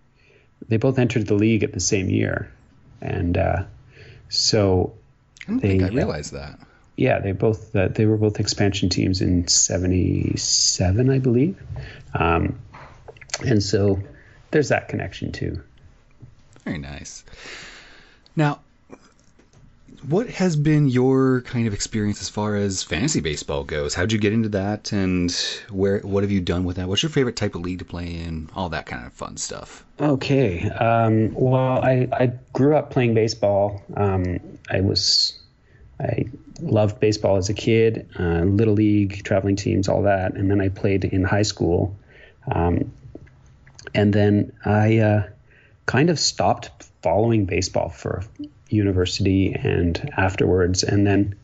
[0.69, 2.51] they both entered the league at the same year,
[3.01, 3.63] and uh,
[4.29, 4.93] so
[5.47, 6.59] I don't think They- I realized that.
[6.95, 11.61] yeah, they both uh, they were both expansion teams in '77, I believe,
[12.13, 12.59] um,
[13.45, 14.01] and so
[14.51, 15.61] there's that connection too.
[16.63, 17.23] Very nice.
[18.35, 18.61] Now,
[20.07, 23.93] what has been your kind of experience as far as fantasy baseball goes?
[23.93, 25.31] How'd you get into that, and
[25.69, 25.99] where?
[25.99, 26.87] What have you done with that?
[26.87, 28.49] What's your favorite type of league to play in?
[28.55, 29.85] All that kind of fun stuff.
[29.99, 30.69] Okay.
[30.69, 33.81] Um, well, I, I grew up playing baseball.
[33.95, 34.39] Um,
[34.69, 35.39] I was
[35.99, 36.25] I
[36.61, 40.69] loved baseball as a kid, uh, little league, traveling teams, all that, and then I
[40.69, 41.97] played in high school.
[42.51, 42.91] Um,
[43.93, 45.29] and then I uh,
[45.85, 48.23] kind of stopped following baseball for
[48.69, 50.83] university and afterwards.
[50.83, 51.35] And then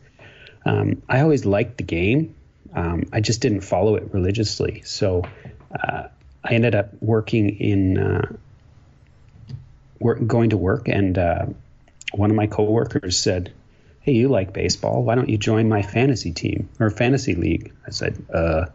[0.64, 2.34] um, I always liked the game.
[2.74, 4.82] Um, I just didn't follow it religiously.
[4.84, 5.24] So
[5.74, 6.08] uh,
[6.44, 8.36] I ended up working in uh,
[9.98, 11.46] work, going to work, and uh,
[12.12, 13.52] one of my coworkers said,
[14.00, 15.02] "Hey, you like baseball?
[15.02, 18.66] Why don't you join my fantasy team or fantasy league?" I said, "Uh."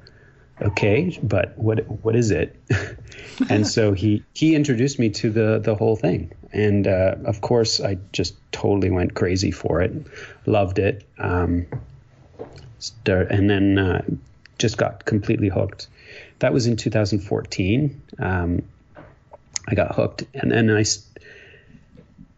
[0.62, 2.56] Okay, but what what is it?
[3.50, 7.80] and so he he introduced me to the the whole thing, and uh, of course
[7.80, 9.94] I just totally went crazy for it,
[10.46, 11.66] loved it, um,
[12.80, 14.02] start, and then uh,
[14.58, 15.88] just got completely hooked.
[16.40, 18.02] That was in 2014.
[18.20, 18.64] Um,
[19.68, 20.84] I got hooked, and then I.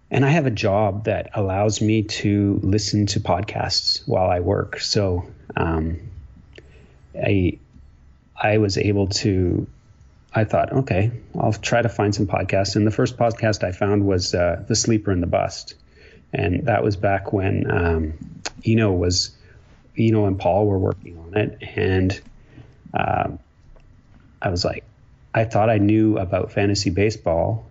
[0.09, 4.79] And I have a job that allows me to listen to podcasts while I work.
[4.79, 5.27] So
[5.57, 5.99] um,
[7.13, 7.59] I
[8.37, 9.67] I was able to.
[10.33, 12.75] I thought, okay, I'll try to find some podcasts.
[12.75, 15.75] And the first podcast I found was uh, "The Sleeper and the Bust,"
[16.33, 18.13] and that was back when um,
[18.65, 19.35] Eno was,
[19.97, 22.19] Eno and Paul were working on it, and
[22.93, 23.29] uh,
[24.41, 24.83] I was like,
[25.33, 27.65] I thought I knew about fantasy baseball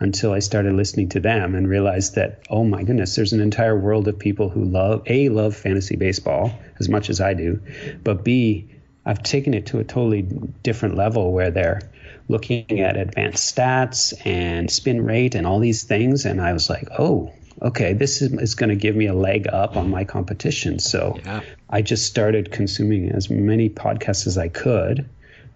[0.00, 3.78] until I started listening to them and realized that, oh my goodness, there's an entire
[3.78, 7.60] world of people who love a love fantasy baseball as much as I do,
[8.02, 8.68] but b
[9.04, 10.22] I've taken it to a totally
[10.62, 11.80] different level where they're
[12.28, 16.24] looking at advanced stats and spin rate and all these things.
[16.24, 19.48] And I was like, oh, okay, this is, is going to give me a leg
[19.52, 20.78] up on my competition.
[20.78, 21.40] So yeah.
[21.68, 25.08] I just started consuming as many podcasts as I could.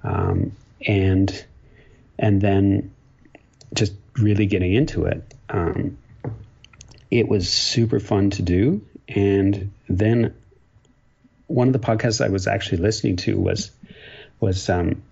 [0.02, 0.52] Um,
[0.86, 1.44] and
[2.18, 2.94] and then
[3.74, 5.34] just really getting into it.
[5.50, 5.98] Um,
[7.10, 8.82] it was super fun to do.
[9.08, 10.34] And then
[11.46, 13.70] one of the podcasts I was actually listening to was
[14.40, 15.02] was um,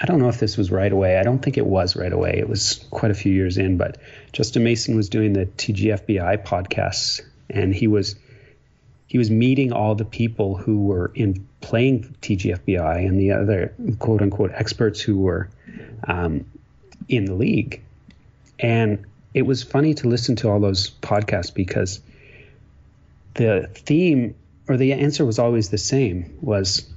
[0.00, 1.18] I don't know if this was right away.
[1.18, 2.34] I don't think it was right away.
[2.38, 3.98] It was quite a few years in, but
[4.32, 8.16] Justin Mason was doing the TGFBI podcasts, and he was
[9.06, 14.22] he was meeting all the people who were in playing TGFBI and the other quote
[14.22, 15.48] unquote experts who were
[16.08, 16.46] um,
[17.08, 17.82] in the league,
[18.58, 22.00] and it was funny to listen to all those podcasts because
[23.34, 24.34] the theme
[24.68, 26.88] or the answer was always the same was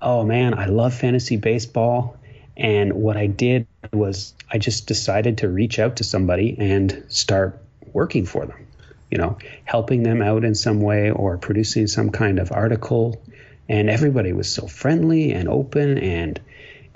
[0.00, 2.16] oh man i love fantasy baseball.
[2.56, 7.58] And what i did was i just decided to reach out to somebody and start
[7.92, 8.66] working for them
[9.10, 13.22] you know helping them out in some way or producing some kind of article.
[13.68, 16.40] And everybody was so friendly and open and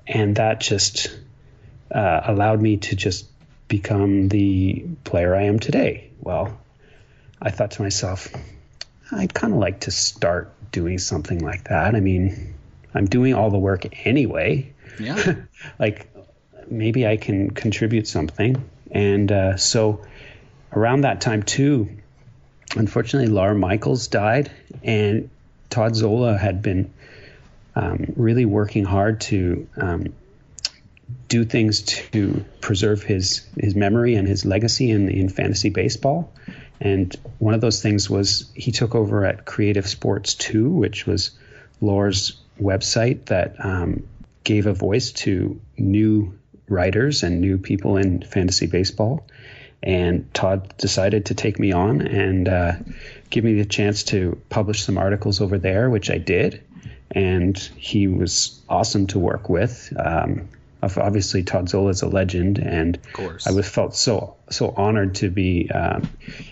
[0.06, 1.16] and that just
[1.94, 3.26] uh, allowed me to just
[3.68, 6.10] become the player i am today.
[6.20, 6.58] Well
[7.40, 8.28] i thought to myself
[9.12, 11.94] I'd kind of like to start doing something like that.
[11.94, 12.54] I mean,
[12.94, 14.72] I'm doing all the work anyway.
[14.98, 15.36] Yeah.
[15.78, 16.08] like
[16.68, 18.68] maybe I can contribute something.
[18.90, 20.04] And uh, so
[20.72, 21.88] around that time too,
[22.74, 24.50] unfortunately, Lawr Michaels died,
[24.82, 25.30] and
[25.70, 26.92] Todd Zola had been
[27.74, 30.14] um, really working hard to um,
[31.28, 36.32] do things to preserve his his memory and his legacy in in fantasy baseball.
[36.80, 41.30] And one of those things was he took over at Creative Sports 2, which was
[41.80, 44.06] Lawr's website that um,
[44.44, 49.26] gave a voice to new writers and new people in fantasy baseball.
[49.82, 52.72] And Todd decided to take me on and uh,
[53.30, 56.62] give me the chance to publish some articles over there, which I did.
[57.10, 59.92] And he was awesome to work with.
[59.96, 60.48] Um,
[60.82, 62.98] obviously Todd Zola is a legend, and
[63.46, 66.08] I was felt so so honored to be, um,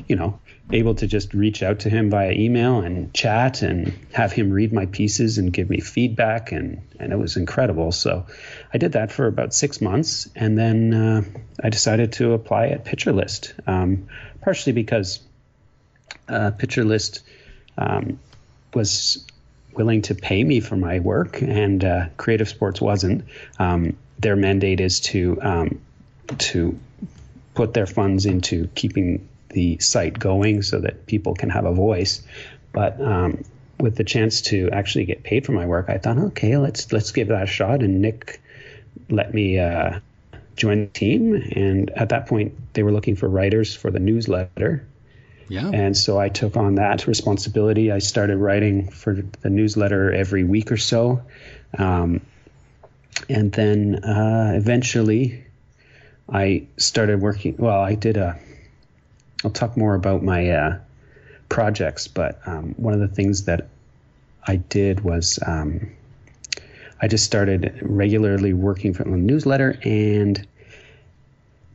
[0.08, 0.40] you know,
[0.72, 4.72] able to just reach out to him via email and chat and have him read
[4.72, 7.92] my pieces and give me feedback, and and it was incredible.
[7.92, 8.26] So
[8.72, 11.22] I did that for about six months, and then uh,
[11.62, 14.08] I decided to apply at Pitcher List, um,
[14.40, 15.20] partially because
[16.28, 17.20] uh, Pitcher List
[17.76, 18.18] um,
[18.72, 19.24] was
[19.74, 23.24] willing to pay me for my work, and uh, Creative Sports wasn't.
[23.58, 25.80] Um, their mandate is to um,
[26.38, 26.80] to
[27.54, 32.22] put their funds into keeping the site going so that people can have a voice.
[32.72, 33.44] But um,
[33.78, 37.12] with the chance to actually get paid for my work, I thought, okay, let's let's
[37.12, 37.82] give that a shot.
[37.82, 38.40] And Nick
[39.10, 40.00] let me uh,
[40.56, 41.34] join the team.
[41.34, 44.88] And at that point, they were looking for writers for the newsletter.
[45.48, 45.68] Yeah.
[45.68, 47.92] And so I took on that responsibility.
[47.92, 51.22] I started writing for the newsletter every week or so.
[51.76, 52.22] Um,
[53.28, 55.44] and then uh, eventually
[56.28, 57.56] I started working.
[57.58, 58.38] Well, I did a.
[59.44, 60.78] I'll talk more about my uh,
[61.48, 63.68] projects, but um, one of the things that
[64.46, 65.90] I did was um,
[67.02, 70.46] I just started regularly working for a newsletter and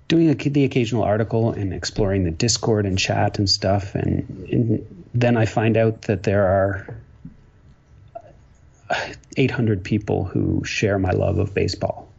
[0.08, 5.06] doing a, the occasional article and exploring the Discord and chat and stuff, and, and
[5.14, 6.98] then I find out that there are
[9.38, 12.10] 800 people who share my love of baseball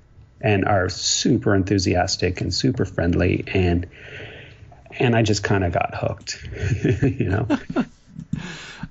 [0.40, 3.86] and are super enthusiastic and super friendly and
[4.98, 6.44] and I just kind of got hooked,
[7.02, 7.46] you know.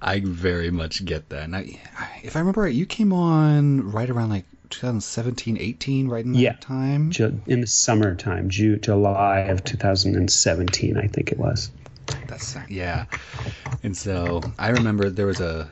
[0.01, 1.43] I very much get that.
[1.43, 1.77] And I,
[2.23, 6.39] if I remember right, you came on right around like 2017, 18, right in that
[6.39, 6.53] yeah.
[6.53, 7.11] time.
[7.11, 11.69] Ju- in the summertime, Ju- July of 2017, I think it was.
[12.27, 13.05] That's yeah.
[13.83, 15.69] And so I remember there was a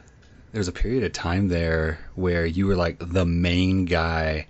[0.58, 4.48] there was a period of time there where you were like the main guy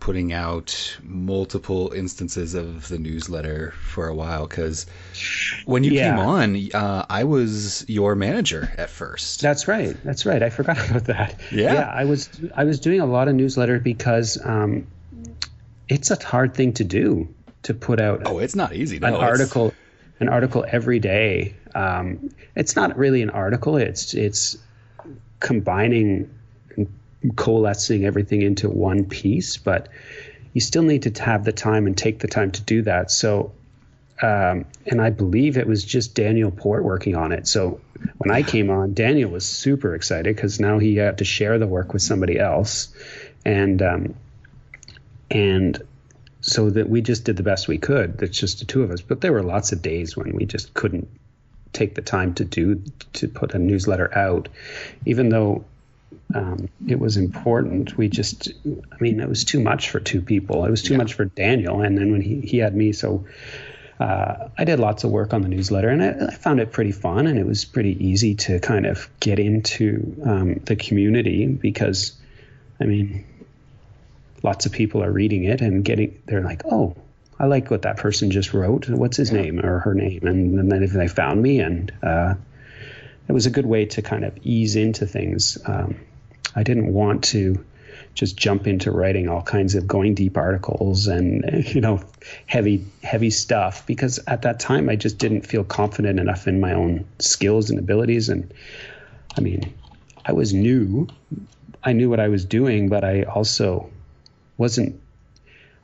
[0.00, 4.86] putting out multiple instances of the newsletter for a while because
[5.66, 6.16] when you Yeah.
[6.16, 9.42] came on, uh, I was your manager at first.
[9.42, 9.94] That's right.
[10.02, 10.42] That's right.
[10.42, 11.38] I forgot about that.
[11.52, 11.82] Yeah.
[11.86, 14.86] I was I was doing a lot of newsletter because um,
[15.86, 17.28] it's a hard thing to do
[17.64, 18.98] to put out oh, it's not easy.
[19.00, 19.74] No, an it's- article
[20.18, 21.56] an article every day.
[21.74, 23.76] Um, it's not really an article.
[23.76, 24.56] It's it's
[25.42, 26.30] combining
[26.76, 29.88] and coalescing everything into one piece, but
[30.54, 33.10] you still need to have the time and take the time to do that.
[33.10, 33.52] So,
[34.22, 37.46] um, and I believe it was just Daniel Port working on it.
[37.48, 37.80] So
[38.18, 41.66] when I came on, Daniel was super excited because now he had to share the
[41.66, 42.94] work with somebody else,
[43.44, 44.14] and um,
[45.30, 45.82] and
[46.40, 48.18] so that we just did the best we could.
[48.18, 49.00] That's just the two of us.
[49.00, 51.08] But there were lots of days when we just couldn't
[51.72, 52.82] take the time to do
[53.14, 54.48] to put a newsletter out,
[55.06, 55.64] even though
[56.34, 57.96] um, it was important.
[57.96, 60.64] We just, I mean, it was too much for two people.
[60.64, 63.24] It was too much for Daniel, and then when he he had me, so.
[64.00, 66.90] Uh, I did lots of work on the newsletter, and I, I found it pretty
[66.90, 72.18] fun, and it was pretty easy to kind of get into um, the community because,
[72.80, 73.24] I mean,
[74.42, 76.96] lots of people are reading it and getting they're like oh
[77.38, 78.88] i like what that person just wrote.
[78.88, 80.26] What's his name or her name?
[80.26, 82.34] And, and then if they found me and uh,
[83.28, 85.58] it was a good way to kind of ease into things.
[85.64, 85.96] Um,
[86.54, 87.64] i didn't want to
[88.14, 92.02] just jump into writing all kinds of going deep articles and you know
[92.46, 96.72] heavy heavy stuff because at that time i just didn't feel confident enough in my
[96.74, 98.28] own skills and abilities.
[98.28, 98.52] And
[99.36, 99.72] i mean
[100.24, 101.08] i was new.
[101.84, 103.90] I knew what i was doing but i also
[104.56, 105.00] wasn't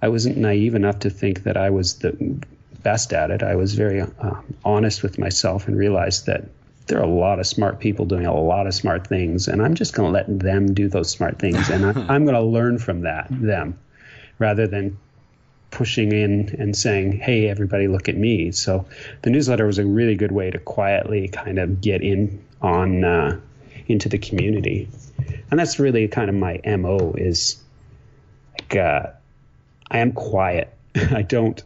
[0.01, 2.41] I wasn't naive enough to think that I was the
[2.83, 3.43] best at it.
[3.43, 6.49] I was very uh, honest with myself and realized that
[6.87, 9.75] there are a lot of smart people doing a lot of smart things, and I'm
[9.75, 12.79] just going to let them do those smart things, and I, I'm going to learn
[12.79, 13.79] from that them,
[14.39, 14.99] rather than
[15.71, 18.87] pushing in and saying, "Hey, everybody, look at me." So
[19.23, 23.39] the newsletter was a really good way to quietly kind of get in on uh,
[23.87, 24.89] into the community,
[25.51, 27.63] and that's really kind of my mo is
[28.59, 29.07] like uh,
[29.91, 30.73] I am quiet.
[30.95, 31.63] I don't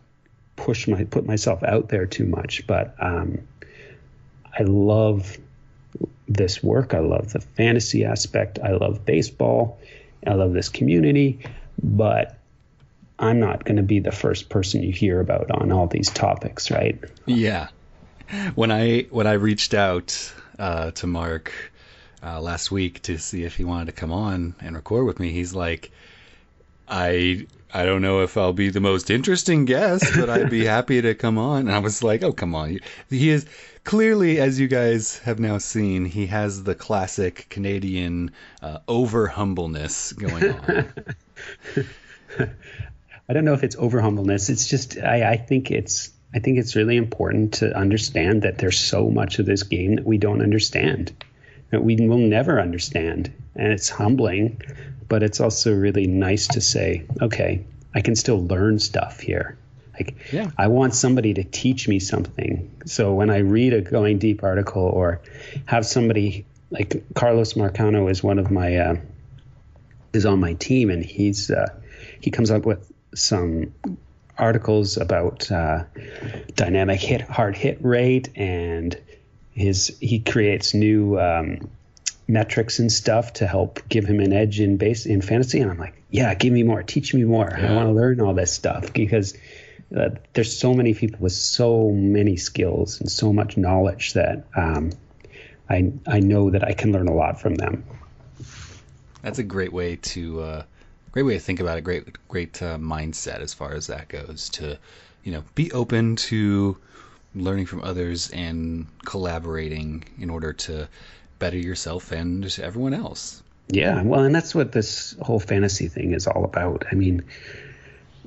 [0.57, 3.39] push my put myself out there too much, but um,
[4.59, 5.39] I love
[6.29, 6.95] this work.
[6.95, 8.59] I love the fantasy aspect.
[8.63, 9.79] I love baseball.
[10.27, 11.41] I love this community,
[11.83, 12.39] but
[13.19, 16.71] I'm not going to be the first person you hear about on all these topics,
[16.71, 16.99] right?
[17.27, 17.69] Yeah.
[18.55, 21.53] When I when I reached out uh, to Mark
[22.23, 25.31] uh, last week to see if he wanted to come on and record with me,
[25.33, 25.91] he's like,
[26.89, 31.01] I I don't know if I'll be the most interesting guest, but I'd be happy
[31.01, 31.61] to come on.
[31.61, 33.47] And I was like, oh come on, he is
[33.85, 40.13] clearly, as you guys have now seen, he has the classic Canadian uh, over humbleness
[40.13, 40.93] going on.
[43.29, 44.51] I don't know if it's over humbleness.
[44.51, 48.79] It's just I, I think it's I think it's really important to understand that there's
[48.79, 51.13] so much of this game that we don't understand.
[51.71, 53.33] That we will never understand.
[53.55, 54.61] And it's humbling,
[55.09, 59.59] but it's also really nice to say, okay, I can still learn stuff here.
[59.95, 60.51] Like Yeah.
[60.57, 62.71] I want somebody to teach me something.
[62.87, 65.21] So when I read a going deep article or
[65.67, 68.97] have somebody like Carlos Marcano is one of my uh,
[70.13, 71.69] is on my team and he's uh,
[72.21, 73.75] he comes up with some
[74.39, 75.85] articles about uh,
[76.55, 78.99] dynamic hit hard hit rate and
[79.53, 81.71] his he creates new um,
[82.29, 85.79] metrics and stuff to help give him an edge in base in fantasy and I'm
[85.79, 88.93] like yeah give me more teach me more I want to learn all this stuff
[88.93, 89.37] because
[89.97, 94.91] uh, there's so many people with so many skills and so much knowledge that um,
[95.69, 97.85] I I know that I can learn a lot from them.
[99.23, 100.63] That's a great way to uh,
[101.13, 101.85] great way to think about it.
[101.85, 104.49] Great great uh, mindset as far as that goes.
[104.51, 104.79] To
[105.25, 106.79] you know be open to
[107.35, 110.89] learning from others and collaborating in order to
[111.43, 113.43] better yourself and everyone else.
[113.67, 116.85] Yeah, well, and that's what this whole fantasy thing is all about.
[116.93, 117.25] I mean,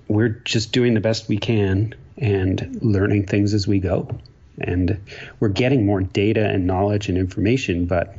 [0.09, 4.19] we're just doing the best we can and learning things as we go.
[4.59, 4.99] And
[5.39, 8.17] we're getting more data and knowledge and information, but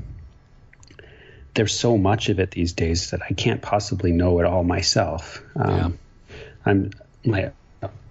[1.53, 5.43] there's so much of it these days that I can't possibly know it all myself.
[5.57, 5.91] Um, yeah.
[6.65, 6.91] I'm
[7.25, 7.51] my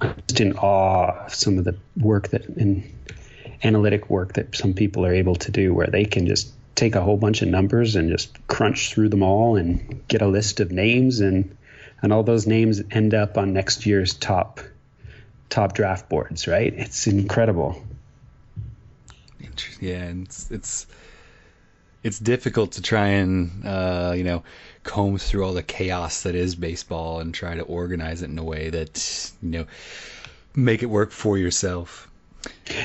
[0.02, 2.84] I'm just in awe of some of the work that in
[3.64, 7.02] analytic work that some people are able to do, where they can just take a
[7.02, 10.72] whole bunch of numbers and just crunch through them all and get a list of
[10.72, 11.56] names and
[12.02, 14.60] and all those names end up on next year's top
[15.50, 16.74] top draft boards, right?
[16.74, 17.82] It's incredible.
[19.80, 20.88] Yeah, it's it's
[22.04, 24.44] it's difficult to try and uh, you know
[24.84, 28.44] comb through all the chaos that is baseball and try to organize it in a
[28.44, 29.66] way that you know
[30.56, 32.10] make it work for yourself.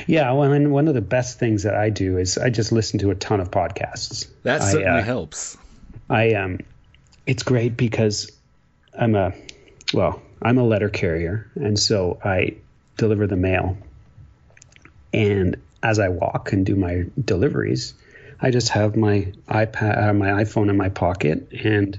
[0.07, 2.99] Yeah, well, and one of the best things that I do is I just listen
[2.99, 4.27] to a ton of podcasts.
[4.43, 5.57] That certainly I, uh, helps.
[6.09, 6.59] I um,
[7.25, 8.31] it's great because
[8.97, 9.33] I'm a
[9.93, 12.55] well, I'm a letter carrier, and so I
[12.97, 13.77] deliver the mail.
[15.13, 17.93] And as I walk and do my deliveries,
[18.39, 21.97] I just have my iPad, uh, my iPhone in my pocket, and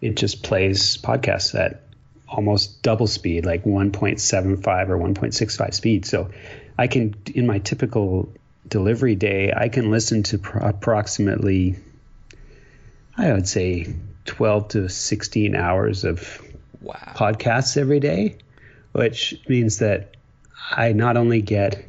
[0.00, 1.82] it just plays podcasts at
[2.30, 6.06] almost double speed, like 1.75 or 1.65 speed.
[6.06, 6.30] So
[6.78, 8.32] I can, in my typical
[8.66, 11.76] delivery day, I can listen to pro- approximately,
[13.16, 13.94] I would say,
[14.26, 16.40] 12 to 16 hours of
[16.80, 16.94] wow.
[17.16, 18.36] podcasts every day,
[18.92, 20.14] which means that
[20.70, 21.84] I not only get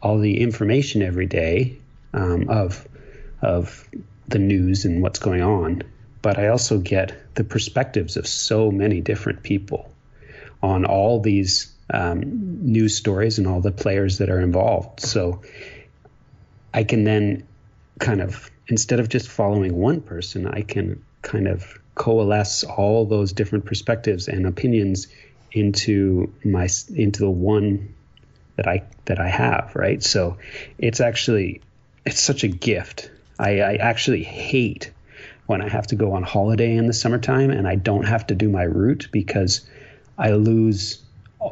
[0.00, 1.78] all the information every day
[2.12, 2.86] um, of
[3.42, 3.88] of
[4.28, 5.82] the news and what's going on,
[6.22, 9.90] but I also get the perspectives of so many different people
[10.62, 12.22] on all these um,
[12.72, 15.00] news stories and all the players that are involved.
[15.00, 15.42] So
[16.74, 17.46] I can then
[17.98, 23.32] kind of instead of just following one person, I can kind of coalesce all those
[23.32, 25.06] different perspectives and opinions
[25.52, 27.94] into my into the one
[28.56, 30.02] that I that I have, right?
[30.02, 30.38] So
[30.78, 31.62] it's actually
[32.04, 33.10] it's such a gift.
[33.38, 34.90] I, I actually hate
[35.46, 38.34] when I have to go on holiday in the summertime and I don't have to
[38.34, 39.66] do my route because
[40.18, 41.02] I lose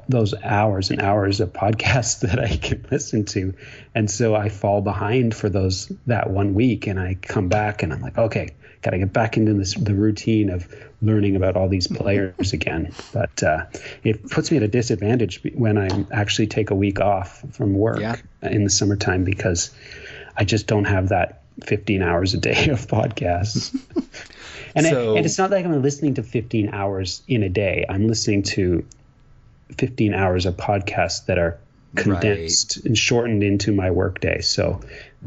[0.08, 3.54] those hours and hours of podcasts that I can listen to.
[3.94, 7.92] And so I fall behind for those that one week and I come back and
[7.92, 8.50] I'm like, okay,
[8.82, 10.68] got to get back into this the routine of
[11.00, 12.92] learning about all these players again.
[13.12, 13.66] But uh,
[14.02, 18.00] it puts me at a disadvantage when I actually take a week off from work
[18.00, 18.16] yeah.
[18.42, 19.70] in the summertime because
[20.36, 23.74] I just don't have that 15 hours a day of podcasts.
[24.74, 27.86] and, so, and it's not like I'm listening to 15 hours in a day.
[27.88, 28.84] I'm listening to
[29.78, 31.58] 15 hours of podcasts that are
[31.94, 32.86] condensed right.
[32.86, 34.40] and shortened into my workday.
[34.40, 34.80] So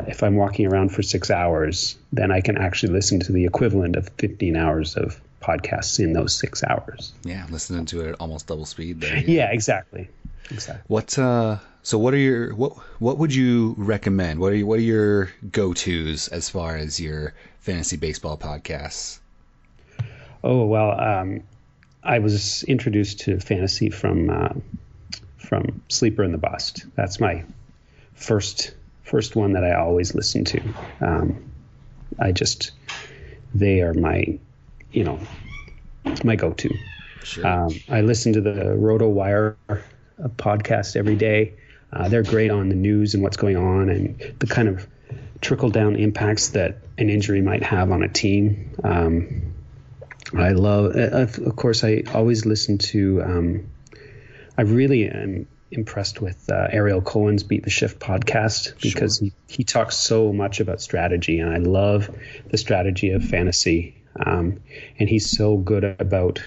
[0.06, 3.96] if I'm walking around for six hours, then I can actually listen to the equivalent
[3.96, 7.14] of 15 hours of podcasts in those six hours.
[7.24, 9.02] Yeah, listening to it at almost double speed.
[9.02, 9.24] There, yeah.
[9.28, 10.10] yeah, exactly.
[10.52, 10.84] Exactly.
[10.88, 14.40] What uh so what are your what what would you recommend?
[14.40, 19.20] What are what are your go-tos as far as your fantasy baseball podcasts?
[20.44, 21.44] Oh, well, um,
[22.04, 24.50] I was introduced to fantasy from uh,
[25.38, 26.86] from Sleeper and the Bust.
[26.96, 27.46] That's my
[28.16, 28.74] first
[29.04, 30.62] first one that I always listen to.
[31.02, 31.52] Um,
[32.20, 32.72] I just
[33.54, 34.38] they are my
[34.92, 35.20] you know
[36.24, 36.74] my go-to.
[37.24, 37.48] Sure.
[37.48, 38.76] Um, I listen to the
[40.20, 41.54] RotoWire podcast every day.
[41.92, 44.88] Uh, they're great on the news and what's going on and the kind of
[45.42, 48.72] trickle down impacts that an injury might have on a team.
[48.84, 49.54] Um,
[50.36, 53.22] I love, uh, of course, I always listen to.
[53.24, 53.70] Um,
[54.58, 59.28] I really am impressed with uh, Ariel Cohen's Beat the Shift podcast because sure.
[59.28, 62.10] he, he talks so much about strategy, and I love
[62.50, 63.96] the strategy of fantasy.
[64.26, 64.62] Um,
[65.00, 66.42] and he's so good about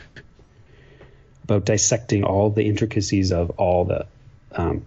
[1.50, 4.06] about dissecting all the intricacies of all the
[4.52, 4.84] um,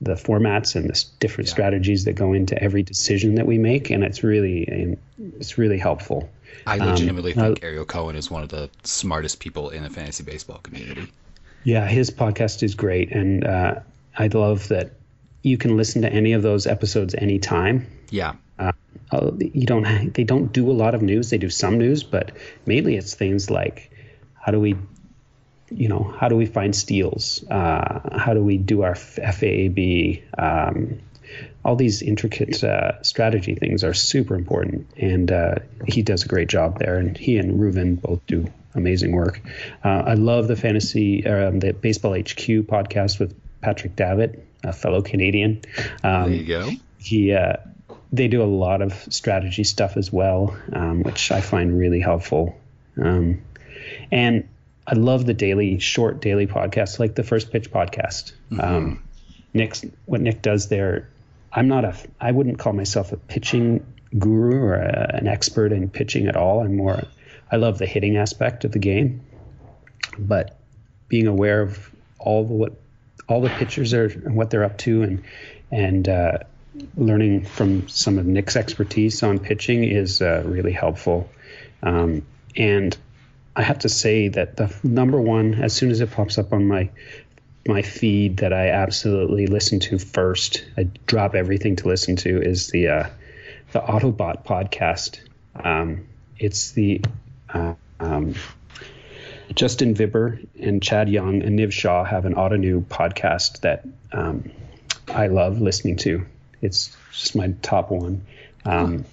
[0.00, 1.54] the formats and the different yeah.
[1.54, 6.30] strategies that go into every decision that we make, and it's really it's really helpful.
[6.66, 9.90] I legitimately um, think uh, Ariel Cohen is one of the smartest people in the
[9.90, 11.12] fantasy baseball community.
[11.64, 13.80] Yeah, his podcast is great, and uh,
[14.16, 14.92] I love that
[15.42, 17.86] you can listen to any of those episodes anytime.
[18.10, 18.34] Yeah.
[18.58, 18.72] Uh,
[19.10, 20.14] uh you don't.
[20.14, 21.30] They don't do a lot of news.
[21.30, 22.32] They do some news, but
[22.66, 23.90] mainly it's things like
[24.44, 24.76] how do we,
[25.70, 27.44] you know, how do we find steals?
[27.50, 30.22] Uh, how do we do our FAAB?
[30.38, 31.00] Um,
[31.64, 35.56] all these intricate uh, strategy things are super important, and uh,
[35.86, 36.98] he does a great job there.
[36.98, 39.40] And he and Reuven both do amazing work.
[39.82, 45.00] Uh, I love the fantasy, um, the Baseball HQ podcast with Patrick Davitt, a fellow
[45.00, 45.62] Canadian.
[46.02, 46.70] Um, there you go.
[46.98, 47.54] He, uh,
[48.12, 52.58] they do a lot of strategy stuff as well, um, which I find really helpful.
[53.02, 53.42] Um,
[54.10, 54.48] and
[54.86, 58.32] I love the daily, short daily podcasts, like the First Pitch podcast.
[58.50, 58.60] Mm-hmm.
[58.60, 59.02] Um,
[59.54, 61.08] Nick's what Nick does there.
[61.52, 61.96] I'm not a.
[62.20, 63.86] I wouldn't call myself a pitching
[64.18, 66.60] guru or a, an expert in pitching at all.
[66.60, 67.02] I'm more.
[67.50, 69.20] I love the hitting aspect of the game,
[70.18, 70.56] but
[71.08, 72.72] being aware of all the what
[73.28, 75.22] all the pitchers are and what they're up to, and
[75.70, 76.38] and uh,
[76.96, 81.30] learning from some of Nick's expertise on pitching is uh, really helpful.
[81.82, 82.26] Um,
[82.56, 82.96] and
[83.56, 86.66] I have to say that the number one, as soon as it pops up on
[86.66, 86.90] my
[87.66, 92.68] my feed that I absolutely listen to first, I drop everything to listen to is
[92.68, 93.08] the uh,
[93.72, 95.20] the Autobot podcast.
[95.54, 96.06] Um,
[96.38, 97.00] it's the
[97.52, 98.34] uh, um,
[99.54, 104.50] Justin Vibber and Chad Young and Niv Shah have an Ottoneu podcast that um,
[105.08, 106.26] I love listening to.
[106.60, 108.24] It's just my top one.
[108.64, 109.04] Um,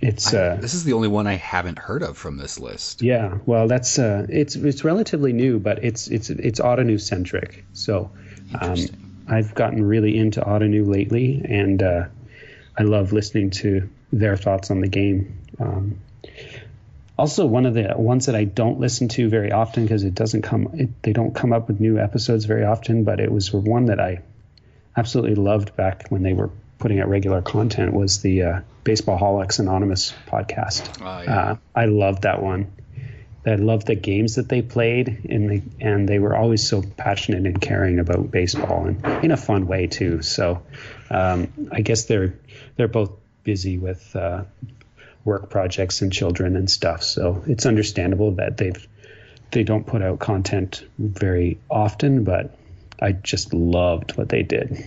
[0.00, 3.02] it's uh, this is the only one I haven't heard of from this list.
[3.02, 7.64] Yeah, well, that's uh, it's it's relatively new, but it's it's it's Ottoneu centric.
[7.72, 8.10] So
[8.60, 8.76] um,
[9.28, 12.04] I've gotten really into Ottoneu lately, and uh,
[12.76, 15.38] I love listening to their thoughts on the game.
[15.58, 15.98] Um,
[17.16, 20.42] also, one of the ones that I don't listen to very often because it doesn't
[20.42, 23.04] come, it, they don't come up with new episodes very often.
[23.04, 24.22] But it was one that I
[24.96, 26.50] absolutely loved back when they were
[26.84, 31.00] putting out regular content was the uh, Baseball Holics Anonymous podcast.
[31.00, 31.52] Oh, yeah.
[31.52, 32.70] uh, I loved that one.
[33.46, 37.46] I loved the games that they played, and they and they were always so passionate
[37.46, 40.20] and caring about baseball, and in a fun way too.
[40.20, 40.60] So,
[41.08, 42.38] um, I guess they're
[42.76, 43.12] they're both
[43.44, 44.44] busy with uh,
[45.24, 47.02] work projects and children and stuff.
[47.02, 48.88] So it's understandable that they've
[49.52, 52.54] they don't put out content very often, but
[53.00, 54.84] I just loved what they did.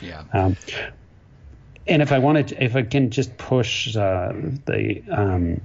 [0.00, 0.22] Yeah.
[0.32, 0.56] Um,
[1.86, 4.32] and if I wanted, if I can just push uh,
[4.66, 5.60] the um,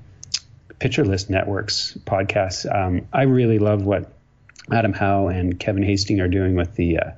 [0.79, 4.11] Pitcher List Networks podcast, um, I really love what
[4.71, 7.11] Adam Howe and Kevin Hastings are doing with the uh,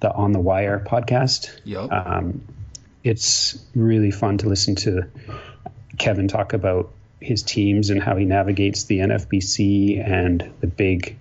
[0.00, 1.50] the On the Wire podcast.
[1.64, 1.92] Yep.
[1.92, 2.42] Um,
[3.04, 5.06] it's really fun to listen to
[5.98, 11.18] Kevin talk about his teams and how he navigates the NFBC and the big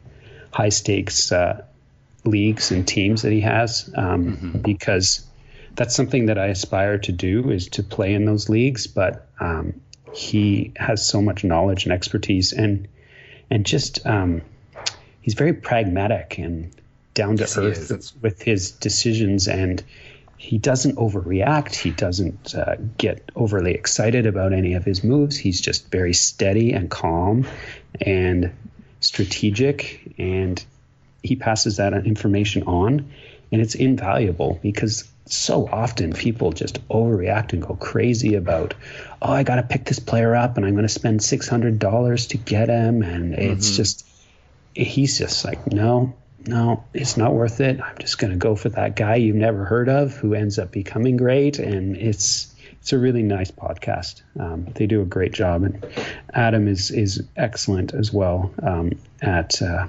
[0.51, 1.65] high stakes uh,
[2.23, 4.57] leagues and teams that he has um, mm-hmm.
[4.59, 5.25] because
[5.79, 8.85] that's something that I aspire to do is to play in those leagues.
[8.85, 9.79] But um,
[10.11, 12.89] he has so much knowledge and expertise, and
[13.49, 14.41] and just um,
[15.21, 16.69] he's very pragmatic and
[17.13, 19.81] down to yes, earth with his decisions, and
[20.35, 21.75] he doesn't overreact.
[21.75, 25.37] He doesn't uh, get overly excited about any of his moves.
[25.37, 27.47] He's just very steady and calm
[28.01, 28.51] and
[28.99, 30.61] strategic, and
[31.23, 33.13] he passes that information on,
[33.49, 38.73] and it's invaluable because so often people just overreact and go crazy about,
[39.21, 42.37] oh, I got to pick this player up and I'm going to spend $600 to
[42.37, 43.03] get him.
[43.03, 43.41] And mm-hmm.
[43.41, 44.07] it's just,
[44.73, 46.15] he's just like, no,
[46.45, 47.79] no, it's not worth it.
[47.79, 50.71] I'm just going to go for that guy you've never heard of who ends up
[50.71, 51.59] becoming great.
[51.59, 54.23] And it's, it's a really nice podcast.
[54.39, 55.85] Um, they do a great job, and
[56.33, 59.87] Adam is is excellent as well um, at uh,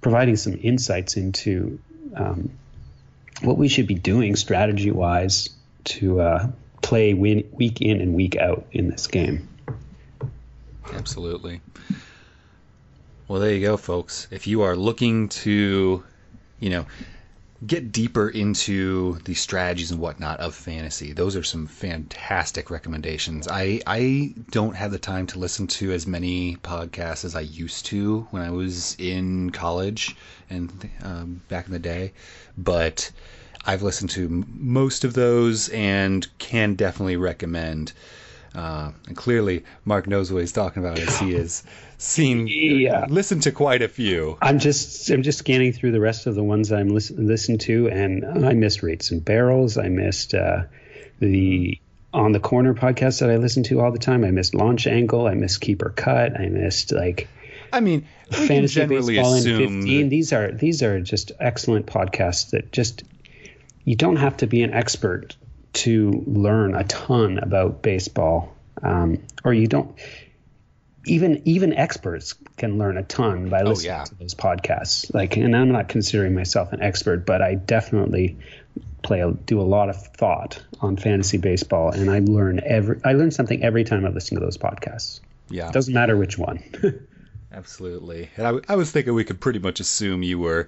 [0.00, 1.80] providing some insights into
[2.14, 2.50] um,
[3.42, 5.50] what we should be doing strategy wise
[5.84, 6.48] to uh,
[6.82, 9.48] play win- week in and week out in this game.
[10.92, 11.60] Absolutely.
[13.28, 14.28] Well, there you go, folks.
[14.30, 16.04] If you are looking to,
[16.60, 16.86] you know,
[17.64, 23.48] get deeper into the strategies and whatnot of fantasy, those are some fantastic recommendations.
[23.48, 27.86] I I don't have the time to listen to as many podcasts as I used
[27.86, 30.16] to when I was in college
[30.50, 32.12] and um, back in the day,
[32.58, 33.10] but
[33.64, 37.92] I've listened to most of those and can definitely recommend.
[38.54, 41.62] Uh, and clearly, Mark knows what he's talking about as he has
[41.98, 43.06] seen, yeah.
[43.08, 44.38] listened to quite a few.
[44.40, 47.88] I'm just, I'm just scanning through the rest of the ones I'm listen, listened to,
[47.88, 49.78] and I missed rates and barrels.
[49.78, 50.64] I missed uh,
[51.20, 51.80] the
[52.12, 54.24] on the corner podcast that I listen to all the time.
[54.24, 55.26] I missed launch angle.
[55.26, 56.38] I missed keeper cut.
[56.38, 57.28] I missed like
[57.72, 60.08] I mean, fantasy baseball in 15.
[60.08, 63.04] These are these are just excellent podcasts that just
[63.84, 65.36] you don't have to be an expert
[65.74, 69.94] to learn a ton about baseball, um, or you don't.
[71.06, 74.04] Even even experts can learn a ton by oh, listening oh, yeah.
[74.04, 75.12] to those podcasts.
[75.14, 78.36] Like, and I'm not considering myself an expert, but I definitely
[79.02, 83.30] play do a lot of thought on fantasy baseball, and I learn every I learn
[83.30, 85.20] something every time I listen to those podcasts.
[85.48, 86.62] Yeah, it doesn't matter which one.
[87.52, 88.28] Absolutely.
[88.36, 90.66] And I, I was thinking we could pretty much assume you were,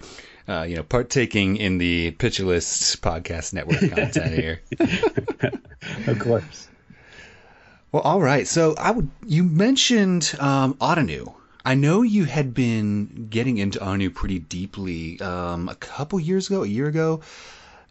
[0.48, 4.62] uh, you know, partaking in the Pitcher List podcast network content here.
[6.06, 6.68] of course.
[7.92, 8.46] Well, all right.
[8.46, 9.08] So I would.
[9.26, 10.76] You mentioned um.
[10.80, 16.62] I know you had been getting into Ottoneu pretty deeply um, a couple years ago,
[16.62, 17.20] a year ago.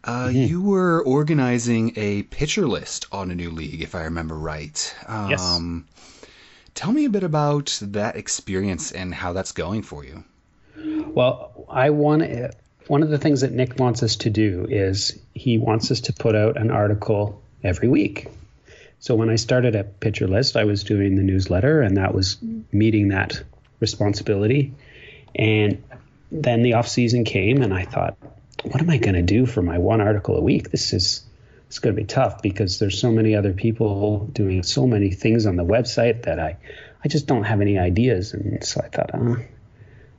[0.04, 0.38] Uh, mm-hmm.
[0.38, 4.96] You were organizing a pitcher list Ottoneu league, if I remember right.
[5.06, 5.60] Um, yes.
[6.74, 10.24] Tell me a bit about that experience and how that's going for you.
[10.76, 12.24] Well, I want
[12.88, 16.14] one of the things that Nick wants us to do is he wants us to
[16.14, 18.28] put out an article every week.
[19.00, 22.38] So when I started at Pitcher List, I was doing the newsletter, and that was
[22.72, 23.42] meeting that
[23.80, 24.74] responsibility.
[25.36, 25.84] And
[26.32, 28.18] then the off season came, and I thought,
[28.64, 30.72] what am I going to do for my one article a week?
[30.72, 31.24] This is
[31.68, 35.46] it's going to be tough because there's so many other people doing so many things
[35.46, 36.58] on the website that I
[37.04, 38.34] I just don't have any ideas.
[38.34, 39.36] And so I thought, uh,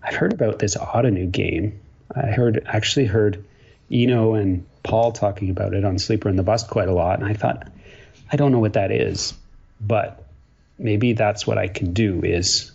[0.03, 1.81] I've heard about this Ottoneu game.
[2.14, 3.45] I heard actually heard
[3.91, 7.29] Eno and Paul talking about it on Sleeper and the Bust quite a lot, and
[7.29, 7.68] I thought,
[8.31, 9.35] I don't know what that is,
[9.81, 10.24] but
[10.79, 12.72] maybe that's what I can do is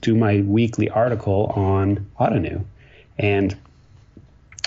[0.00, 2.64] do my weekly article on Ottoneu.
[3.18, 3.56] And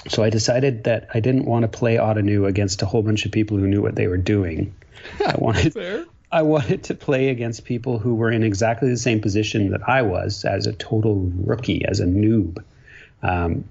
[0.07, 3.31] so I decided that I didn't want to play Ottoneu against a whole bunch of
[3.31, 4.73] people who knew what they were doing.
[5.25, 6.05] I wanted Fair.
[6.31, 10.03] I wanted to play against people who were in exactly the same position that I
[10.03, 12.63] was as a total rookie, as a noob.
[13.21, 13.65] Um,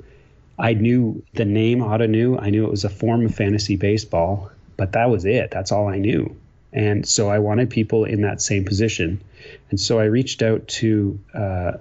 [0.58, 2.40] I knew the name Ottoneu.
[2.40, 4.50] I knew it was a form of fantasy baseball,
[4.80, 5.50] but that was it.
[5.50, 6.34] That's all I knew.
[6.72, 9.22] And so I wanted people in that same position.
[9.68, 11.72] And so I reached out to uh,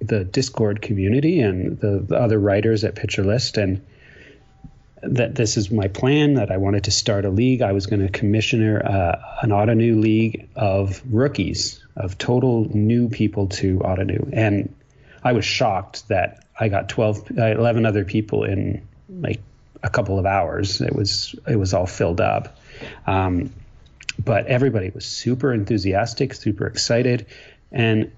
[0.00, 3.84] the Discord community and the, the, other writers at Pitcher List and
[5.02, 7.60] that this is my plan that I wanted to start a league.
[7.60, 13.48] I was going to commission uh, an Ottoneu league of rookies, of total new people
[13.48, 14.30] to Ottoneu.
[14.32, 14.74] And
[15.22, 18.80] I was shocked that I got 12, uh, 11 other people in
[19.10, 19.42] like
[19.86, 20.80] a couple of hours.
[20.80, 22.58] It was, it was all filled up.
[23.06, 23.50] Um,
[24.22, 27.26] but everybody was super enthusiastic, super excited,
[27.70, 28.12] and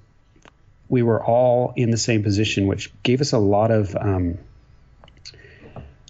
[0.89, 4.39] we were all in the same position, which gave us a lot of um,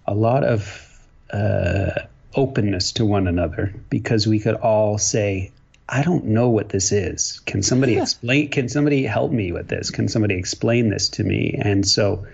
[0.06, 1.00] a lot of
[1.32, 1.90] uh,
[2.34, 5.52] openness to one another because we could all say,
[5.88, 7.40] "I don't know what this is.
[7.46, 8.50] Can somebody explain?
[8.50, 9.90] Can somebody help me with this?
[9.90, 12.26] Can somebody explain this to me?" And so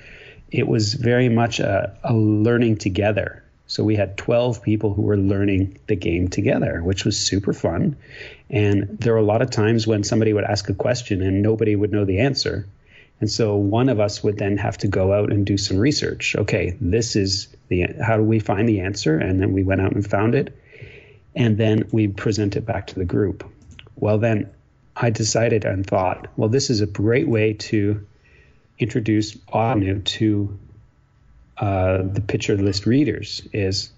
[0.55, 5.17] it was very much a, a learning together so we had 12 people who were
[5.17, 7.97] learning the game together, which was super fun.
[8.51, 11.75] And there were a lot of times when somebody would ask a question and nobody
[11.75, 12.67] would know the answer.
[13.21, 16.37] And so one of us would then have to go out and do some research.
[16.37, 19.19] Okay, this is the how do we find the answer?
[19.19, 20.57] And then we went out and found it.
[21.35, 23.51] And then we present it back to the group.
[23.97, 24.51] Well, then
[24.95, 28.07] I decided and thought, well, this is a great way to
[28.79, 30.59] introduce Ottoneu to
[31.59, 33.91] uh, the Pitcher List readers is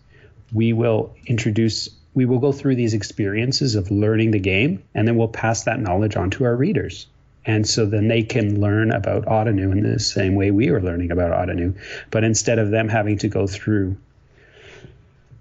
[0.52, 5.16] we will introduce we will go through these experiences of learning the game and then
[5.16, 7.06] we'll pass that knowledge on to our readers.
[7.44, 11.10] And so then they can learn about Ottoneu in the same way we were learning
[11.10, 11.76] about Ottoneu
[12.10, 13.96] but instead of them having to go through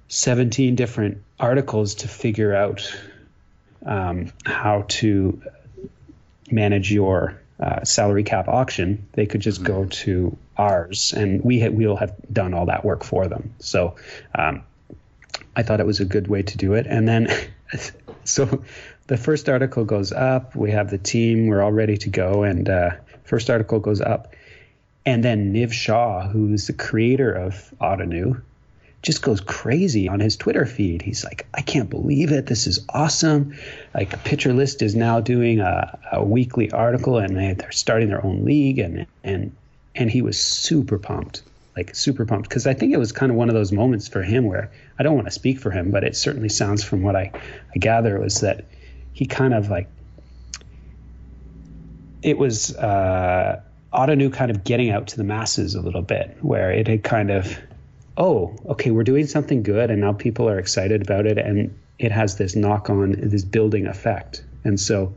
[0.07, 2.93] 17 different articles to figure out
[3.85, 5.41] um, how to
[6.51, 9.89] manage your uh, salary cap auction, they could just go mm-hmm.
[9.89, 13.53] to ours, and we ha- we'll have done all that work for them.
[13.59, 13.95] So
[14.33, 14.63] um,
[15.55, 16.85] I thought it was a good way to do it.
[16.87, 17.27] And then,
[18.23, 18.63] so
[19.07, 20.55] the first article goes up.
[20.55, 21.47] We have the team.
[21.47, 22.91] We're all ready to go, and uh,
[23.23, 24.33] first article goes up.
[25.05, 28.41] And then Niv Shah, who's the creator of Ottoneu,
[29.01, 31.01] just goes crazy on his Twitter feed.
[31.01, 32.47] He's like, I can't believe it.
[32.47, 33.55] This is awesome.
[33.93, 38.25] Like Pitcher List is now doing a, a weekly article and they, they're starting their
[38.25, 39.55] own league and and
[39.93, 41.43] and he was super pumped,
[41.77, 44.23] like super pumped because I think it was kind of one of those moments for
[44.23, 47.15] him where I don't want to speak for him, but it certainly sounds from what
[47.15, 47.31] I
[47.75, 48.65] I gather was that
[49.13, 49.87] he kind of like
[52.25, 53.61] it was uh,
[53.93, 57.29] Ottoneu kind of getting out to the masses a little bit, where it had kind
[57.29, 57.55] of
[58.17, 62.11] oh, okay, we're doing something good, and now people are excited about it, and it
[62.11, 64.43] has this knock on, this building effect.
[64.63, 65.15] And so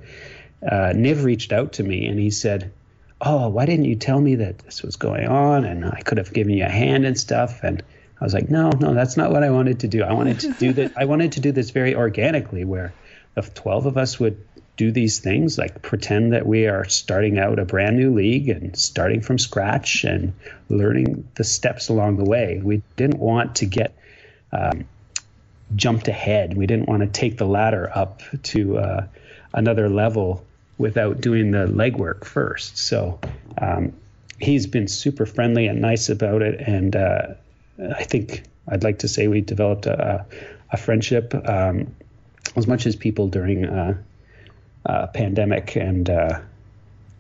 [0.63, 2.73] uh, Niv reached out to me and he said,
[3.21, 5.65] Oh, why didn't you tell me that this was going on?
[5.65, 7.65] And I could have given you a hand and stuff.
[7.65, 7.83] And
[8.21, 10.05] I was like, No, no, that's not what I wanted to do.
[10.05, 10.93] I wanted to do that.
[10.97, 12.93] I wanted to do this very organically, where
[13.35, 14.47] the 12 of us would
[14.79, 18.77] do these things, like pretend that we are starting out a brand new league and
[18.79, 20.33] starting from scratch and
[20.71, 22.61] learning the steps along the way.
[22.63, 23.93] We didn't want to get
[24.53, 24.87] um,
[25.75, 26.57] jumped ahead.
[26.57, 29.07] We didn't want to take the ladder up to uh,
[29.53, 30.47] another level
[30.79, 32.79] without doing the legwork first.
[32.79, 33.19] So
[33.61, 33.95] um,
[34.39, 37.35] he's been super friendly and nice about it, and uh,
[37.81, 40.25] I think I'd like to say we developed a,
[40.71, 41.35] a friendship.
[41.35, 41.97] Um,
[42.57, 43.99] as much as people during uh,
[44.87, 46.41] uh, pandemic and uh,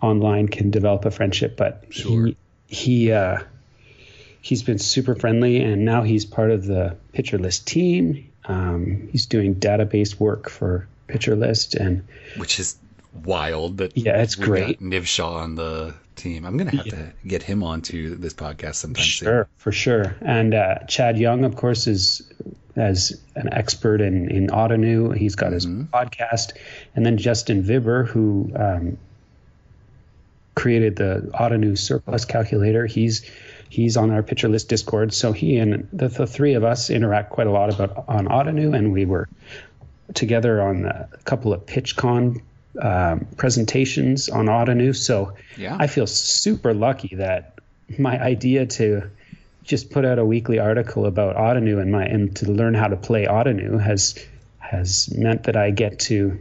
[0.00, 2.26] online can develop a friendship, but Sure.
[2.26, 2.36] he
[2.68, 3.38] he uh,
[4.40, 8.30] he's been super friendly, and now he's part of the Pitcher List team.
[8.44, 12.04] Um, he's doing database work for Pitcher List, and
[12.36, 12.76] which is
[13.12, 14.80] wild that Yeah, it's great.
[14.80, 16.44] Niv Shah on the team.
[16.44, 20.16] I'm gonna have to get him onto this podcast sometime Sure, for sure.
[20.20, 22.30] And uh, Chad Young, of course, is
[22.76, 25.16] as an expert in in Ottoneu.
[25.16, 26.52] He's got his podcast,
[26.94, 28.98] and then Justin Vibber, who um,
[30.54, 32.86] created the Ottoneu surplus calculator.
[32.86, 33.28] He's
[33.68, 35.12] he's on our pitcher list Discord.
[35.14, 38.76] So he and the, the three of us interact quite a lot about on Ottoneu,
[38.76, 39.28] and we were
[40.14, 42.42] together on a couple of PitchCon
[42.81, 44.95] um, presentations on Ottoneu.
[44.95, 45.76] So Yeah.
[45.79, 47.59] I feel super lucky that
[47.99, 49.11] my idea to
[49.64, 52.97] just put out a weekly article about Ottoneu and my and to learn how to
[52.97, 54.18] play Ottoneu has
[54.59, 56.39] has meant that I get to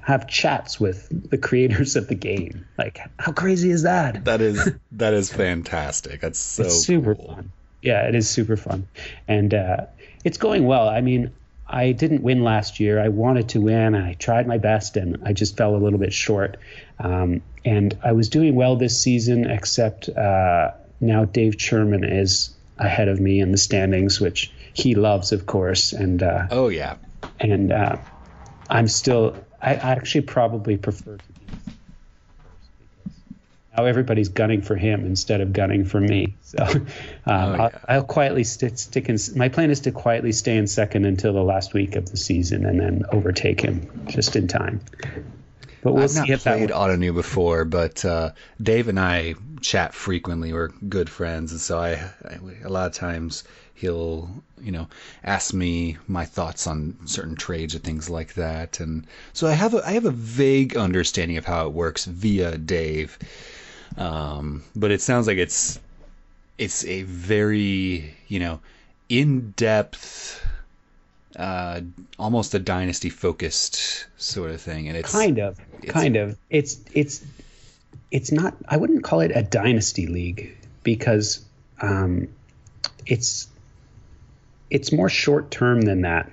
[0.00, 2.66] have chats with the creators of the game.
[2.78, 4.24] Like, how crazy is that?
[4.24, 6.20] That is that is fantastic.
[6.20, 7.34] That's so it's super cool.
[7.34, 7.52] fun.
[7.82, 8.86] Yeah, it is super fun,
[9.26, 9.86] and uh,
[10.24, 10.88] it's going well.
[10.88, 11.32] I mean,
[11.72, 13.00] I didn't win last year.
[13.00, 13.94] I wanted to win.
[13.94, 16.58] and I tried my best, and I just fell a little bit short.
[16.98, 23.08] Um, and I was doing well this season, except uh, now Dave Sherman is ahead
[23.08, 25.92] of me in the standings, which he loves, of course.
[25.92, 26.96] And uh, Oh yeah.
[27.38, 27.96] and uh,
[28.68, 29.36] I'm still.
[29.62, 31.39] I, I actually probably prefer to be first because
[33.76, 36.36] now everybody's gunning for him instead of gunning for me.
[36.42, 36.84] So um,
[37.26, 37.72] I'll.
[37.88, 39.18] I'll quietly st- stick in.
[39.36, 42.66] My plan is to quietly stay in second until the last week of the season
[42.66, 44.80] and then overtake him just in time.
[45.82, 46.56] But we'll I've see not if that.
[46.56, 50.52] played Ottoneu before, but uh, Dave and I chat frequently.
[50.52, 51.92] We're good friends, and so I,
[52.28, 53.44] I a lot of times
[53.74, 54.88] he'll you know
[55.24, 59.74] ask me my thoughts on certain trades or things like that, and so I have
[59.74, 63.18] a I have a vague understanding of how it works via Dave.
[63.96, 65.78] Um, but it sounds like it's
[66.58, 68.60] it's a very you know
[69.08, 70.46] in depth.
[71.36, 71.80] Uh,
[72.18, 77.24] almost a dynasty focused sort of thing, and it's kind of kind of it's it's
[78.10, 81.44] it's not i wouldn't call it a dynasty league because
[81.80, 82.28] um,
[83.06, 83.48] it's
[84.70, 86.30] it's more short term than that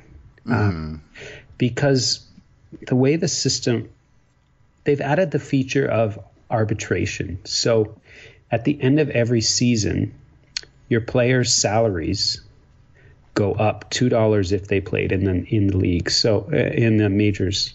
[0.49, 1.01] um,
[1.57, 2.25] because
[2.87, 3.89] the way the system
[4.83, 6.19] they've added the feature of
[6.49, 7.97] arbitration so
[8.51, 10.13] at the end of every season
[10.89, 12.41] your players salaries
[13.33, 16.97] go up two dollars if they played in the in the league so uh, in
[16.97, 17.73] the majors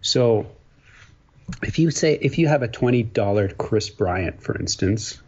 [0.00, 0.46] so
[1.62, 5.20] if you say if you have a twenty dollar Kris Bryant, for instance,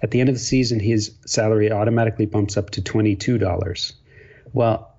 [0.00, 3.92] at the end of the season his salary automatically bumps up to twenty two dollars.
[4.52, 4.90] Well,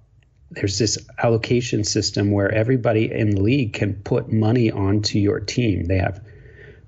[0.51, 5.85] there's this allocation system where everybody in the league can put money onto your team.
[5.85, 6.21] They have,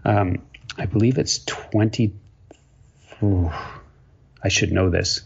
[0.06, 0.44] um,
[0.78, 2.14] I believe it's twenty.
[3.24, 3.52] Ooh,
[4.44, 5.22] I should know this.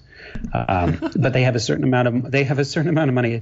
[0.53, 3.41] um, but they have a certain amount of they have a certain amount of money.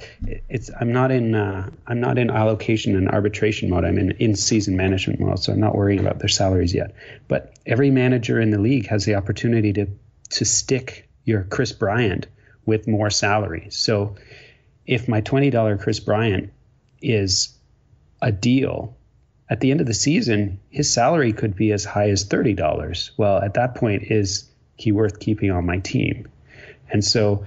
[0.49, 3.85] It's I'm not in uh, I'm not in allocation and arbitration mode.
[3.85, 6.95] I'm in in season management mode, so I'm not worrying about their salaries yet.
[7.27, 9.88] But every manager in the league has the opportunity to
[10.31, 12.27] to stick your Kris Bryant
[12.65, 13.67] with more salary.
[13.69, 14.15] So
[14.85, 16.51] if my twenty dollar Kris Bryant
[17.01, 17.55] is
[18.21, 18.96] a deal,
[19.49, 23.11] at the end of the season, his salary could be as high as thirty dollars.
[23.17, 26.27] Well, at that point, is he worth keeping on my team?
[26.89, 27.45] And so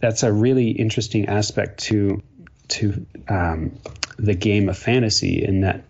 [0.00, 2.22] that's a really interesting aspect to
[2.68, 3.78] to um,
[4.18, 5.84] the game of fantasy in that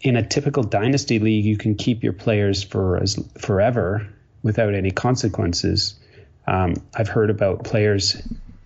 [0.00, 4.06] in a typical dynasty league you can keep your players for as forever
[4.42, 5.94] without any consequences.
[6.46, 8.20] Um, I've heard about players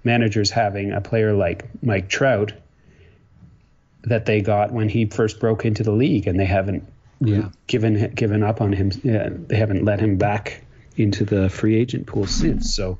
[0.04, 2.52] managers having a player like Mike Trout
[4.08, 6.84] that they got when he first broke into the league and they haven't
[7.20, 7.48] Yeah.
[7.66, 8.90] given given up on him.
[9.02, 10.62] Yeah, they haven't let him back
[10.96, 12.74] into the free agent pool since.
[12.74, 12.98] So,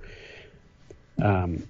[1.21, 1.63] um,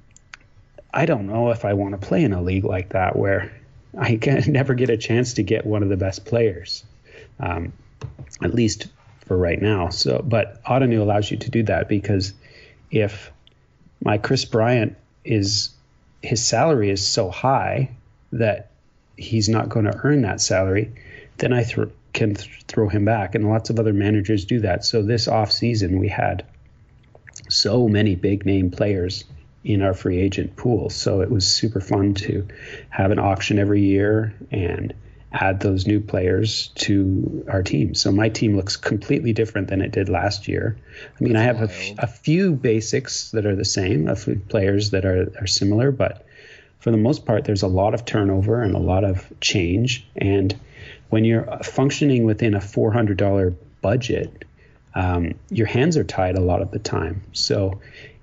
[0.93, 3.53] I don't know if I want to play in a league like that where
[3.99, 6.85] I can never get a chance to get one of the best players,
[7.41, 7.73] um,
[8.43, 8.87] at least
[9.27, 9.89] for right now.
[9.91, 12.33] So, but Ottoneu allows you to do that because
[12.91, 13.31] if
[14.03, 15.71] my Kris Bryant is
[16.23, 17.91] his salary is so high
[18.33, 18.71] that
[19.19, 20.93] he's not going to earn that salary,
[21.39, 23.35] then I thro- can th- throw him back.
[23.35, 24.85] And lots of other managers do that.
[24.85, 26.47] So this off season, we had
[27.49, 29.25] so many big name players
[29.65, 30.89] in our free agent pool.
[30.89, 32.47] So it was super fun to
[32.91, 34.95] have an auction every year and
[35.33, 37.95] add those new players to our team.
[37.95, 40.79] So my team looks completely different than it did last year.
[41.21, 44.41] I mean, I have a, f- a few basics that are the same, a few
[44.49, 46.25] players that are, are similar, but
[46.79, 50.07] for the most part, there's a lot of turnover and a lot of change.
[50.17, 50.59] And
[51.11, 54.45] when you're functioning within a $400 budget,
[54.95, 57.23] um, your hands are tied a lot of the time.
[57.33, 57.81] So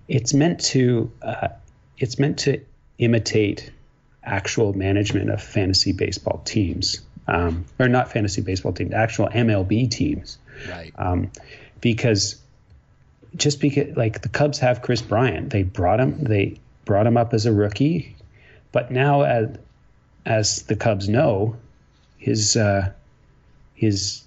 [0.07, 1.49] it's meant to uh,
[1.97, 2.61] it's meant to
[2.97, 3.71] imitate
[4.23, 10.37] actual management of fantasy baseball teams, um, or not fantasy baseball teams, actual MLB teams.
[10.69, 10.93] Right.
[10.97, 11.31] Um,
[11.81, 12.41] because
[13.35, 17.33] just because like the Cubs have Kris Bryant, they brought him they brought him up
[17.33, 18.15] as a rookie,
[18.75, 19.57] but now as
[20.25, 21.55] as the Cubs know,
[22.17, 22.91] his uh,
[23.73, 24.21] his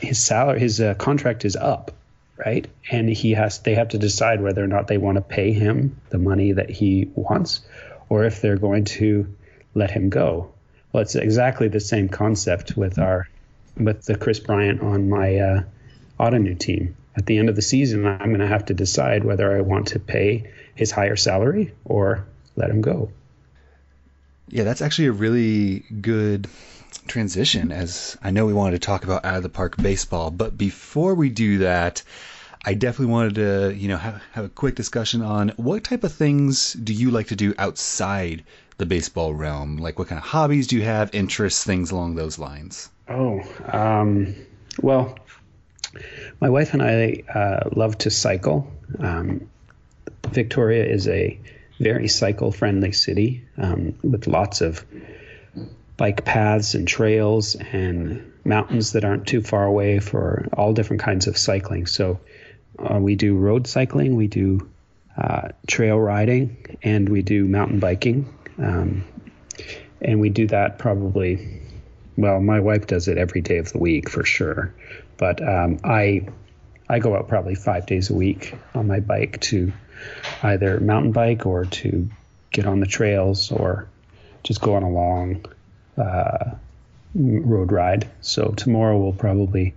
[0.00, 1.92] his salary his uh, contract is up,
[2.38, 2.66] right?
[2.90, 6.00] And he has they have to decide whether or not they want to pay him
[6.08, 7.60] the money that he wants,
[8.08, 9.36] or if they're going to
[9.74, 10.54] let him go.
[10.90, 13.28] Well, it's exactly the same concept with our
[13.76, 15.62] with the Kris Bryant on my uh,
[16.18, 16.96] Ottoneu team.
[17.14, 19.88] At the end of the season, I'm going to have to decide whether I want
[19.88, 22.24] to pay his higher salary or
[22.56, 23.10] let him go.
[24.48, 26.48] Yeah, that's actually a really good
[27.06, 30.56] transition as I know we wanted to talk about out of the park baseball, but
[30.56, 32.02] before we do that,
[32.64, 36.12] I definitely wanted to, you know, have, have a quick discussion on what type of
[36.12, 38.44] things do you like to do outside
[38.76, 39.76] the baseball realm?
[39.76, 42.90] Like what kind of hobbies do you have, interests, things along those lines?
[43.08, 43.40] Oh,
[43.72, 44.34] um,
[44.82, 45.18] well,
[46.40, 48.70] my wife and I uh, love to cycle.
[48.98, 49.48] Um,
[50.28, 51.38] Victoria is a
[51.80, 54.84] very cycle friendly city um, with lots of
[55.96, 61.26] bike paths and trails and mountains that aren't too far away for all different kinds
[61.26, 61.86] of cycling.
[61.86, 62.20] So
[62.78, 64.70] uh, we do road cycling, we do
[65.16, 68.32] uh, trail riding, and we do mountain biking.
[68.58, 69.04] Um,
[70.00, 71.60] and we do that probably,
[72.16, 74.74] well, my wife does it every day of the week for sure.
[75.16, 76.28] But um, I,
[76.88, 79.72] I go out probably five days a week on my bike to
[80.42, 82.08] either mountain bike or to
[82.50, 83.88] get on the trails or
[84.42, 85.44] just go on a long
[85.96, 86.52] uh,
[87.14, 88.08] road ride.
[88.20, 89.74] So tomorrow we'll probably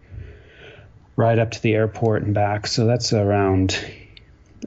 [1.15, 2.67] ride up to the airport and back.
[2.67, 3.77] So that's around,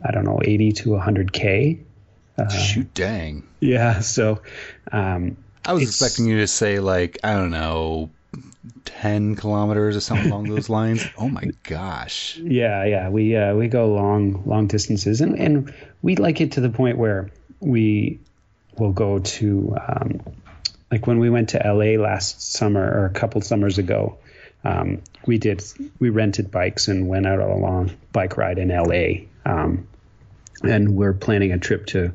[0.05, 1.81] I don't know, 80 to 100K.
[2.39, 3.47] Uh, Shoot, dang.
[3.61, 4.01] Yeah.
[4.01, 4.43] So
[4.93, 8.11] um, I was expecting you to say, like, I don't know,
[8.85, 11.05] 10 kilometers or something along those lines.
[11.19, 12.37] Oh my gosh.
[12.37, 13.09] Yeah, yeah.
[13.09, 16.99] We uh, we go long long distances and and we like it to the point
[16.99, 17.31] where
[17.61, 18.21] we
[18.79, 20.21] will go to um,
[20.91, 24.19] like when we went to LA last summer or a couple summers ago.
[24.65, 25.63] Um, we did
[25.99, 29.27] we rented bikes and went out on a long bike ride in LA.
[29.45, 29.87] Um,
[30.63, 32.13] and we're planning a trip to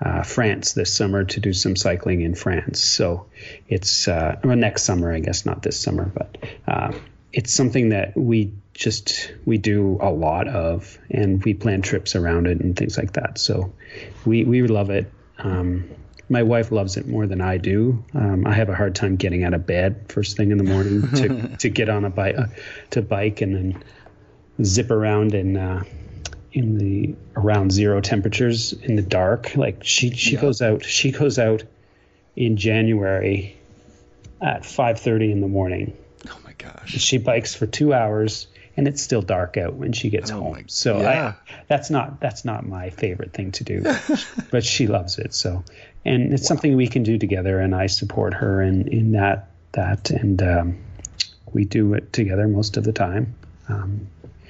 [0.00, 2.82] uh, France this summer to do some cycling in France.
[2.82, 3.26] So
[3.68, 6.36] it's uh, well, next summer, I guess, not this summer, but
[6.66, 6.92] uh,
[7.32, 12.46] it's something that we just we do a lot of, and we plan trips around
[12.46, 13.38] it and things like that.
[13.38, 13.72] So
[14.24, 15.10] we we love it.
[15.38, 15.90] Um,
[16.28, 18.04] my wife loves it more than I do.
[18.14, 21.02] Um, I have a hard time getting out of bed first thing in the morning
[21.12, 22.46] to, to get on a bike uh,
[22.90, 23.84] to bike and then
[24.62, 25.80] zip around and uh,
[26.52, 29.56] in the around zero temperatures in the dark.
[29.56, 30.40] Like she she yeah.
[30.40, 31.64] goes out she goes out
[32.36, 33.56] in January
[34.40, 35.96] at 5:30 in the morning.
[36.28, 36.90] Oh my gosh.
[36.90, 38.46] She bikes for 2 hours
[38.76, 40.52] and it's still dark out when she gets oh home.
[40.52, 41.34] My, so yeah.
[41.48, 43.84] I, that's not that's not my favorite thing to do,
[44.50, 45.34] but she loves it.
[45.34, 45.64] So
[46.04, 46.48] and it's wow.
[46.48, 50.78] something we can do together and I support her in in that that and um,
[51.52, 53.34] we do it together most of the time.
[53.68, 54.08] Um,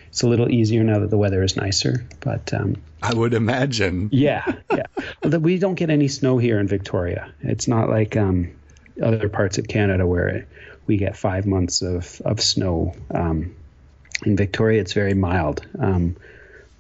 [0.09, 4.09] it's a little easier now that the weather is nicer, but um, I would imagine.
[4.12, 5.36] Yeah, yeah.
[5.36, 7.32] we don't get any snow here in Victoria.
[7.40, 8.52] It's not like um,
[9.02, 10.46] other parts of Canada where
[10.86, 12.94] we get five months of of snow.
[13.14, 13.54] Um,
[14.24, 15.64] in Victoria, it's very mild.
[15.78, 16.16] Um,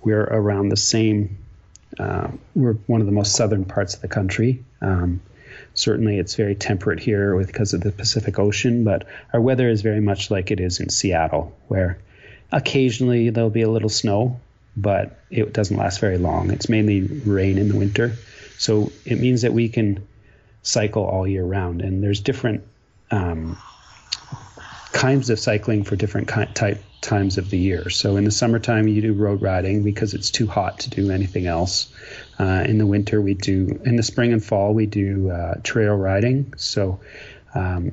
[0.02, 1.38] we're around the same.
[1.98, 4.64] Uh, we're one of the most southern parts of the country.
[4.80, 5.20] Um,
[5.74, 10.00] certainly, it's very temperate here because of the Pacific Ocean, but our weather is very
[10.00, 11.98] much like it is in Seattle, where
[12.50, 14.40] Occasionally there'll be a little snow,
[14.76, 16.50] but it doesn't last very long.
[16.50, 18.14] It's mainly rain in the winter.
[18.58, 20.06] So it means that we can
[20.62, 21.82] cycle all year round.
[21.82, 22.64] And there's different
[23.10, 23.58] um,
[24.92, 27.90] kinds of cycling for different type times of the year.
[27.90, 31.46] So in the summertime, you do road riding because it's too hot to do anything
[31.46, 31.92] else.
[32.38, 35.94] Uh, in the winter, we do, in the spring and fall, we do uh, trail
[35.94, 36.54] riding.
[36.56, 37.00] So
[37.54, 37.92] um,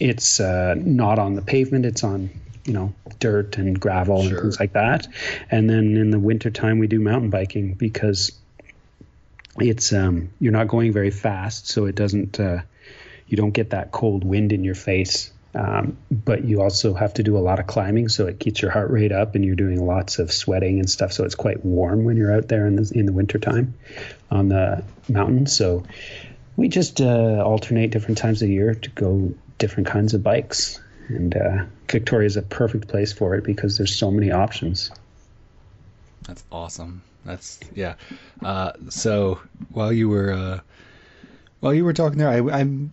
[0.00, 2.30] it's uh, not on the pavement, it's on
[2.64, 4.32] you know dirt and gravel sure.
[4.32, 5.06] and things like that.
[5.50, 8.32] And then in the wintertime we do mountain biking because
[9.58, 12.62] it's um, you're not going very fast, so it doesn't uh,
[13.26, 15.30] you don't get that cold wind in your face.
[15.56, 18.72] Um, but you also have to do a lot of climbing, so it keeps your
[18.72, 21.12] heart rate up, and you're doing lots of sweating and stuff.
[21.12, 23.74] So it's quite warm when you're out there in the in the wintertime
[24.32, 25.46] on the mountain.
[25.46, 25.84] So
[26.56, 30.80] we just uh, alternate different times of year to go different kinds of bikes.
[31.08, 34.90] And uh, Victoria is a perfect place for it because there's so many options.
[36.26, 37.02] That's awesome.
[37.24, 37.94] That's yeah.
[38.42, 39.40] Uh, so
[39.70, 40.60] while you were uh,
[41.60, 42.92] while you were talking there, I, I'm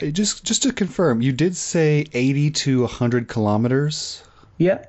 [0.00, 4.22] I just just to confirm, you did say 80 to 100 kilometers.
[4.58, 4.84] Yeah.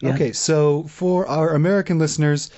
[0.00, 0.14] yeah.
[0.14, 2.50] Okay, so for our American listeners,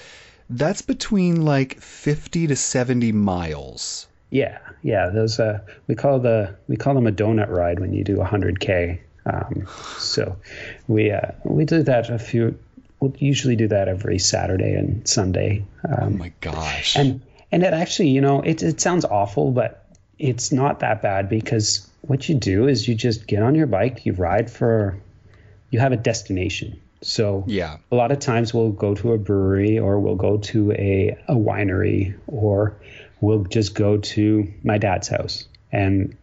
[0.51, 4.07] that's between like 50 to 70 miles.
[4.31, 5.09] Yeah, yeah.
[5.09, 9.01] Those uh, we call the we call them a donut ride when you do 100k.
[9.29, 9.66] Um,
[9.99, 10.37] so
[10.87, 12.59] we uh, we do that a few.
[13.01, 15.64] We'll usually do that every Saturday and Sunday.
[15.89, 16.97] Um, oh my gosh!
[16.97, 17.20] And
[17.53, 19.85] and it actually, you know, it it sounds awful, but
[20.18, 24.05] it's not that bad because what you do is you just get on your bike,
[24.07, 24.99] you ride for,
[25.70, 26.81] you have a destination.
[27.03, 30.72] So yeah, a lot of times we'll go to a brewery or we'll go to
[30.72, 32.76] a, a winery or
[33.20, 36.16] we'll just go to my dad's house and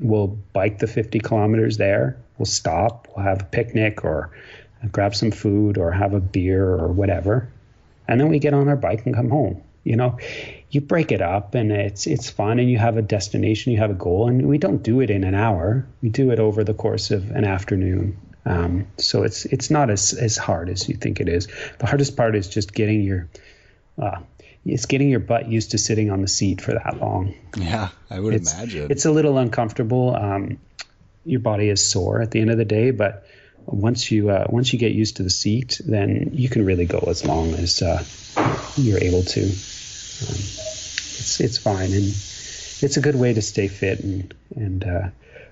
[0.00, 2.16] we'll bike the 50 kilometers there.
[2.38, 4.30] We'll stop, we'll have a picnic or
[4.92, 7.48] grab some food or have a beer or whatever.
[8.08, 9.62] And then we get on our bike and come home.
[9.84, 10.18] You know,
[10.70, 13.90] you break it up and it's it's fun and you have a destination, you have
[13.90, 15.86] a goal, and we don't do it in an hour.
[16.02, 18.18] We do it over the course of an afternoon.
[18.44, 21.46] Um, so it's it's not as as hard as you think it is.
[21.78, 23.28] The hardest part is just getting your
[23.96, 24.20] uh,
[24.64, 27.34] it's getting your butt used to sitting on the seat for that long.
[27.56, 28.90] Yeah, I would it's, imagine.
[28.90, 30.16] It's a little uncomfortable.
[30.16, 30.58] Um,
[31.26, 33.26] your body is sore at the end of the day, but
[33.66, 36.98] once you uh, once you get used to the seat, then you can really go
[37.08, 38.04] as long as uh,
[38.76, 39.42] you're able to.
[39.42, 40.38] Um,
[41.18, 44.00] it's it's fine, and it's a good way to stay fit.
[44.00, 45.08] And and uh,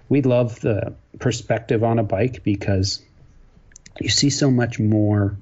[0.09, 3.03] we love the perspective on a bike because
[4.01, 5.37] you see so much more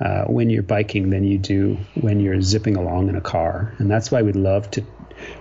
[0.00, 3.90] uh, when you're biking than you do when you're zipping along in a car, and
[3.90, 4.84] that's why we love to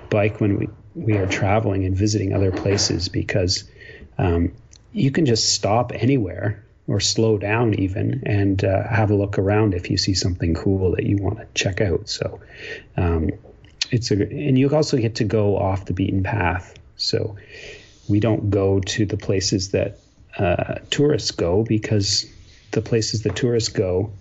[0.10, 3.66] bike when we we are traveling and visiting other places because
[4.18, 4.54] um,
[4.92, 9.74] you can just stop anywhere or slow down even and uh, have a look around
[9.74, 12.08] if you see something cool that you want to check out.
[12.08, 12.40] So
[12.96, 13.32] um,
[13.92, 16.78] it's a and you also get to go off the beaten path.
[16.98, 17.38] So
[18.08, 20.00] we don't go to the places that
[20.38, 22.26] uh, tourists go because
[22.72, 24.12] the places that tourists go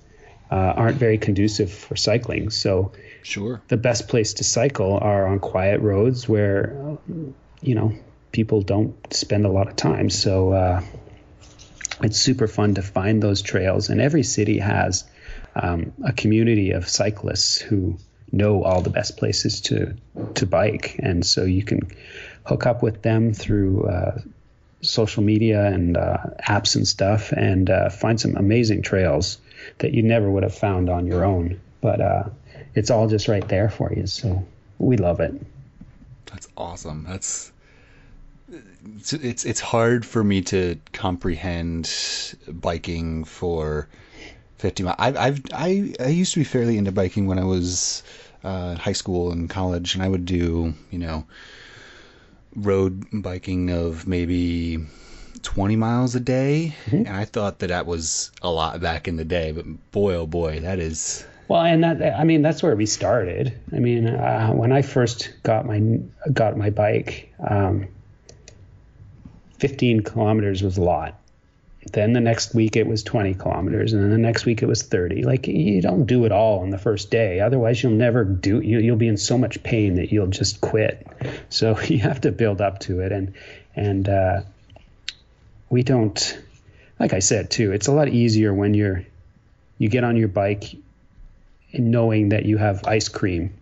[0.50, 2.50] uh, aren't very conducive for cycling.
[2.50, 2.92] So
[3.22, 6.96] sure, the best place to cycle are on quiet roads where
[7.60, 7.94] you know
[8.34, 10.10] people don't spend a lot of time.
[10.10, 10.82] So uh,
[12.02, 15.04] it's super fun to find those trails, and every city has
[15.54, 17.96] um, a community of cyclists who
[18.32, 19.94] know all the best places to
[20.34, 21.80] to bike, and so you can
[22.44, 24.18] hook up with them through uh,
[24.82, 29.38] social media and uh, apps and stuff, and uh, find some amazing trails
[29.78, 31.60] that you never would have found on your own.
[31.80, 32.24] But uh,
[32.74, 34.44] it's all just right there for you, so
[34.78, 35.34] we love it.
[36.26, 37.04] That's awesome.
[37.08, 37.52] That's
[38.96, 41.90] it's it's hard for me to comprehend
[42.48, 43.88] biking for
[44.58, 44.96] 50 miles.
[44.98, 48.02] I've, I've I I used to be fairly into biking when I was
[48.44, 51.26] uh, in high school and college, and I would do you know
[52.56, 54.78] road biking of maybe
[55.42, 57.06] 20 miles a day, mm-hmm.
[57.06, 59.52] and I thought that that was a lot back in the day.
[59.52, 63.58] But boy, oh boy, that is well, and that I mean that's where we started.
[63.72, 66.00] I mean, uh, when I first got my
[66.32, 67.88] got my bike, um,
[69.64, 71.18] 15 kilometers was a lot.
[71.90, 74.82] Then the next week it was 20 kilometers, and then the next week it was
[74.82, 75.22] 30.
[75.22, 78.60] Like you don't do it all on the first day, otherwise you'll never do.
[78.60, 81.06] You, you'll be in so much pain that you'll just quit.
[81.48, 83.32] So you have to build up to it, and
[83.74, 84.42] and uh,
[85.70, 86.38] we don't.
[87.00, 89.06] Like I said too, it's a lot easier when you're
[89.78, 90.76] you get on your bike
[91.72, 93.54] knowing that you have ice cream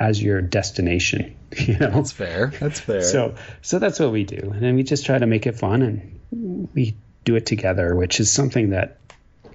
[0.00, 1.36] as your destination.
[1.58, 2.52] You know, that's fair.
[2.58, 3.02] That's fair.
[3.02, 5.82] So, so that's what we do, and then we just try to make it fun,
[5.82, 8.98] and we do it together, which is something that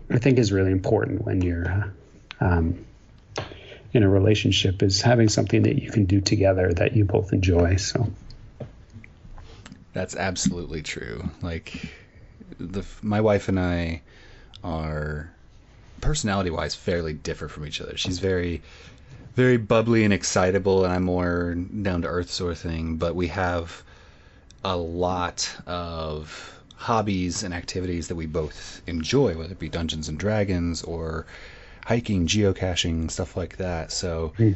[0.10, 2.86] I think is really important when you're uh, um,
[3.92, 4.82] in a relationship.
[4.82, 7.76] Is having something that you can do together that you both enjoy.
[7.76, 8.12] So,
[9.94, 11.30] that's absolutely true.
[11.42, 11.92] Like,
[12.60, 14.02] the my wife and I
[14.64, 15.32] are
[16.02, 17.98] personality wise fairly different from each other.
[17.98, 18.62] She's very
[19.36, 22.98] very bubbly and excitable, and I'm more down to earth sort of thing.
[22.98, 23.84] But we have
[24.64, 30.18] a lot of hobbies and activities that we both enjoy, whether it be Dungeons and
[30.18, 31.26] Dragons or
[31.86, 33.92] hiking, geocaching, stuff like that.
[33.92, 34.56] So mm.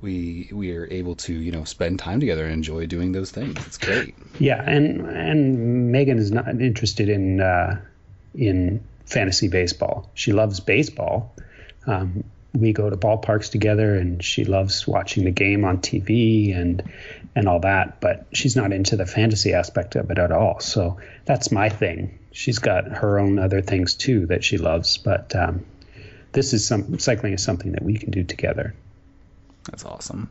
[0.00, 3.64] we we are able to you know spend time together and enjoy doing those things.
[3.66, 4.14] It's great.
[4.38, 7.80] Yeah, and and Megan is not interested in uh,
[8.34, 10.10] in fantasy baseball.
[10.14, 11.34] She loves baseball.
[11.86, 12.24] Um,
[12.54, 16.82] we go to ballparks together, and she loves watching the game on TV and
[17.34, 18.00] and all that.
[18.00, 20.60] But she's not into the fantasy aspect of it at all.
[20.60, 22.18] So that's my thing.
[22.32, 25.64] She's got her own other things too that she loves, but um,
[26.32, 28.74] this is some cycling is something that we can do together.
[29.64, 30.30] That's awesome.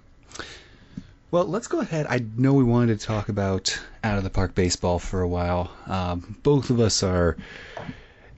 [1.29, 2.05] Well, let's go ahead.
[2.09, 5.69] I know we wanted to talk about out of the park baseball for a while.
[5.85, 7.35] Um, both of us are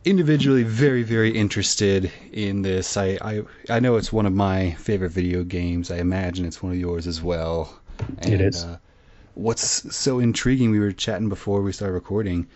[0.06, 2.98] individually very, very interested in this.
[2.98, 5.92] I, I I know it's one of my favorite video games.
[5.92, 7.80] I imagine it's one of yours as well.
[8.20, 8.64] And, it is.
[8.64, 8.78] Uh,
[9.36, 10.72] what's so intriguing?
[10.72, 12.48] We were chatting before we started recording.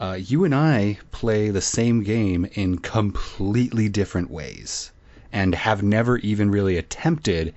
[0.00, 4.90] Uh, you and I play the same game in completely different ways,
[5.32, 7.54] and have never even really attempted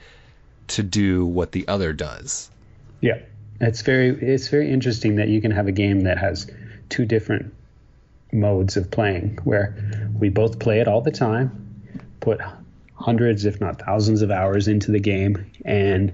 [0.68, 2.50] to do what the other does.
[3.02, 3.20] Yeah,
[3.60, 6.50] it's very it's very interesting that you can have a game that has
[6.90, 7.54] two different
[8.36, 9.76] modes of playing where
[10.20, 12.40] we both play it all the time, put
[12.96, 16.14] hundreds if not thousands of hours into the game and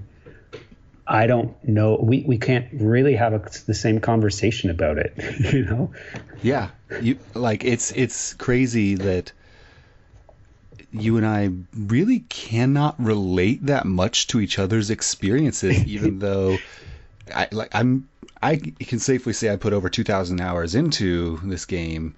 [1.07, 5.13] I don't know we, we can't really have a, the same conversation about it,
[5.53, 5.91] you know.
[6.41, 6.69] Yeah.
[7.01, 9.31] You like it's it's crazy that
[10.91, 16.57] you and I really cannot relate that much to each other's experiences, even though
[17.33, 18.07] I like I'm
[18.41, 22.15] I can safely say I put over two thousand hours into this game,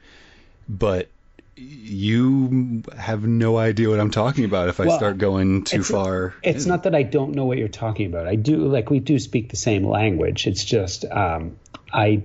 [0.67, 1.09] but
[1.55, 5.89] you have no idea what I'm talking about if I well, start going too it's,
[5.89, 6.33] far.
[6.41, 6.69] It's in.
[6.69, 8.27] not that I don't know what you're talking about.
[8.27, 10.47] I do like we do speak the same language.
[10.47, 11.57] It's just um,
[11.91, 12.23] I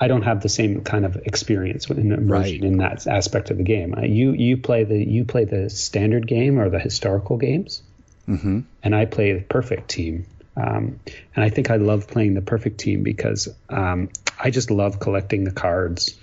[0.00, 2.64] I don't have the same kind of experience in immersion right.
[2.64, 3.94] in that aspect of the game.
[4.02, 7.82] You you play the you play the standard game or the historical games,
[8.28, 8.60] mm-hmm.
[8.82, 10.26] and I play the perfect team.
[10.56, 11.00] Um,
[11.34, 15.44] and I think I love playing the perfect team because um, I just love collecting
[15.44, 16.18] the cards.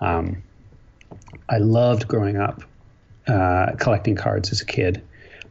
[0.00, 0.42] Um,
[1.48, 2.62] I loved growing up
[3.26, 5.02] uh, collecting cards as a kid.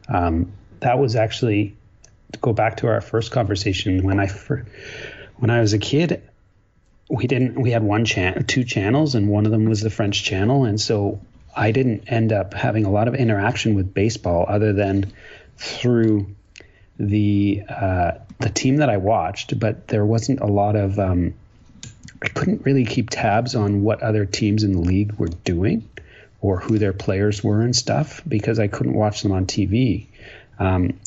[0.08, 1.76] Um, that was actually
[2.32, 4.66] to go back to our first conversation when I fir-
[5.36, 6.22] when I was a kid
[7.08, 10.22] we didn't we had one chan- two channels and one of them was the French
[10.24, 11.20] channel and so
[11.56, 15.12] I didn't end up having a lot of interaction with baseball other than
[15.56, 16.34] through
[16.98, 21.34] the uh, the team that I watched but there wasn't a lot of um,
[22.20, 25.88] I couldn't really keep tabs on what other teams in the league were doing
[26.40, 30.06] or who their players were and stuff because I couldn't watch them on TV
[30.58, 30.98] um,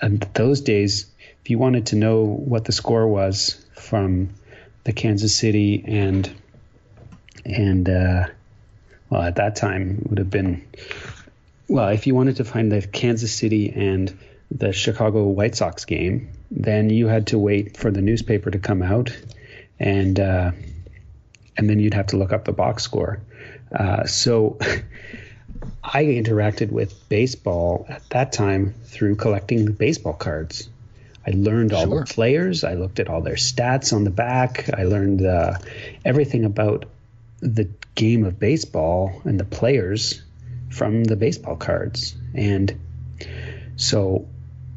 [0.00, 1.06] and those days
[1.42, 4.30] if you wanted to know what the score was from
[4.84, 6.30] the Kansas City and
[7.44, 8.26] and uh,
[9.10, 10.66] well at that time it would have been
[11.68, 14.16] well if you wanted to find the Kansas City and
[14.50, 18.82] the Chicago White Sox game, then you had to wait for the newspaper to come
[18.82, 19.10] out
[19.78, 20.52] and uh,
[21.56, 23.20] and then you'd have to look up the box score.
[23.72, 24.58] Uh, so
[25.82, 30.68] I interacted with baseball at that time through collecting baseball cards.
[31.26, 32.00] I learned all sure.
[32.00, 32.62] the players.
[32.62, 34.70] I looked at all their stats on the back.
[34.72, 35.58] I learned uh,
[36.04, 36.86] everything about
[37.40, 40.22] the game of baseball and the players
[40.70, 42.14] from the baseball cards.
[42.34, 42.78] And
[43.76, 44.28] so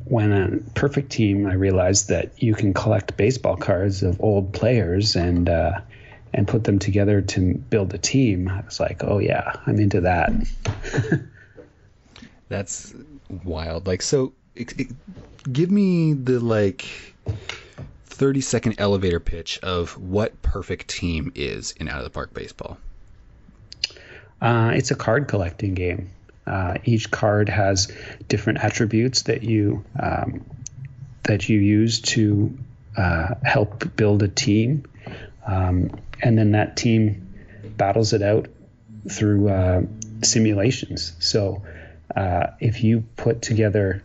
[0.10, 5.16] when a perfect team, I realized that you can collect baseball cards of old players
[5.16, 5.82] and uh,
[6.34, 8.48] and put them together to build a team.
[8.50, 10.32] I was like, oh yeah, I'm into that.
[12.50, 12.94] That's
[13.44, 13.88] wild.
[13.88, 14.88] Like so, it, it,
[15.52, 17.16] give me the like
[18.06, 22.78] 30 second elevator pitch of what perfect team is in out of the park baseball.
[24.42, 26.10] Uh, it's a card collecting game.
[26.46, 27.92] Uh, each card has
[28.28, 30.46] different attributes that you um,
[31.24, 32.58] that you use to
[32.98, 34.84] uh, help build a team,
[35.46, 35.92] um,
[36.22, 37.28] and then that team
[37.78, 38.48] battles it out
[39.10, 39.82] through uh,
[40.24, 41.14] simulations.
[41.20, 41.64] So
[42.16, 44.02] uh, if you put together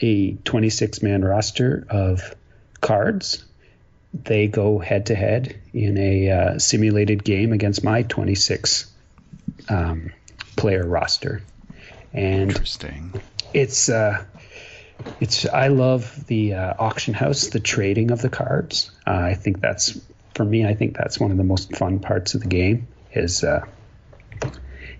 [0.00, 2.34] a 26 man roster of
[2.80, 3.44] cards.
[4.12, 8.92] They go head to head in a uh, simulated game against my 26
[9.68, 10.12] um,
[10.56, 11.42] player roster.
[12.14, 13.12] And Interesting.
[13.52, 14.24] It's uh,
[15.20, 18.90] it's I love the uh, auction house, the trading of the cards.
[19.06, 20.00] Uh, I think that's
[20.34, 20.66] for me.
[20.66, 22.86] I think that's one of the most fun parts of the game.
[23.12, 23.64] Is uh,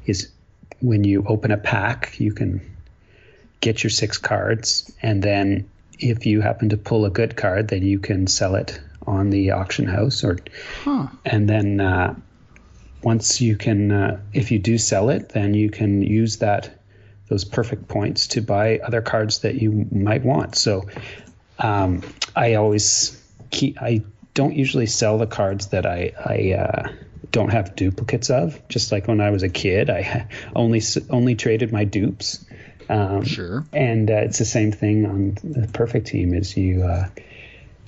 [0.06, 0.30] is
[0.80, 2.60] when you open a pack, you can
[3.60, 5.68] get your six cards, and then
[5.98, 9.52] if you happen to pull a good card, then you can sell it on the
[9.52, 10.38] auction house, or
[10.82, 11.06] huh.
[11.24, 12.14] and then uh,
[13.02, 16.78] once you can, uh, if you do sell it, then you can use that
[17.34, 20.54] those perfect points to buy other cards that you might want.
[20.54, 20.88] So
[21.58, 22.02] um,
[22.36, 23.20] I always
[23.50, 23.82] keep.
[23.82, 24.04] I
[24.34, 26.92] don't usually sell the cards that I I uh,
[27.32, 28.60] don't have duplicates of.
[28.68, 30.80] Just like when I was a kid, I only
[31.10, 32.44] only traded my dupes
[32.88, 33.64] Um, Sure.
[33.72, 36.34] And uh, it's the same thing on the perfect team.
[36.34, 37.08] Is you uh,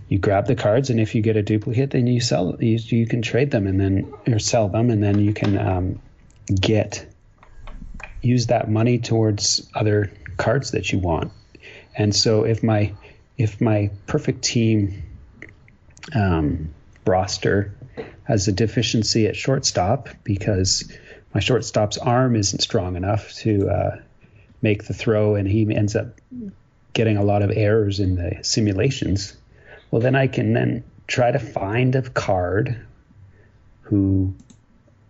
[0.08, 2.56] you grab the cards, and if you get a duplicate, then you sell.
[2.58, 6.00] You, you can trade them, and then or sell them, and then you can um,
[6.52, 7.06] get
[8.26, 11.32] use that money towards other cards that you want.
[11.96, 12.92] And so if my
[13.38, 15.02] if my perfect team
[16.14, 16.74] um,
[17.06, 17.74] roster
[18.24, 20.90] has a deficiency at shortstop because
[21.34, 23.96] my shortstop's arm isn't strong enough to uh,
[24.62, 26.18] make the throw, and he ends up
[26.92, 29.36] getting a lot of errors in the simulations.
[29.90, 32.80] Well, then I can then try to find a card
[33.82, 34.34] who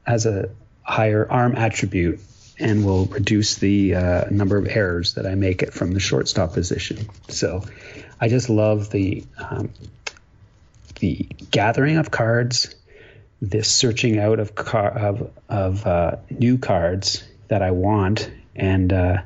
[0.07, 0.51] has a
[0.83, 2.21] higher arm attribute
[2.59, 6.55] and will reduce the uh, number of errors that I make it from the shortstop
[6.55, 7.09] position.
[7.29, 7.63] So
[8.21, 9.71] I just love the um,
[11.01, 12.75] the gathering of cards,
[13.43, 19.23] this searching out of car of of uh, new cards that I want, and uh,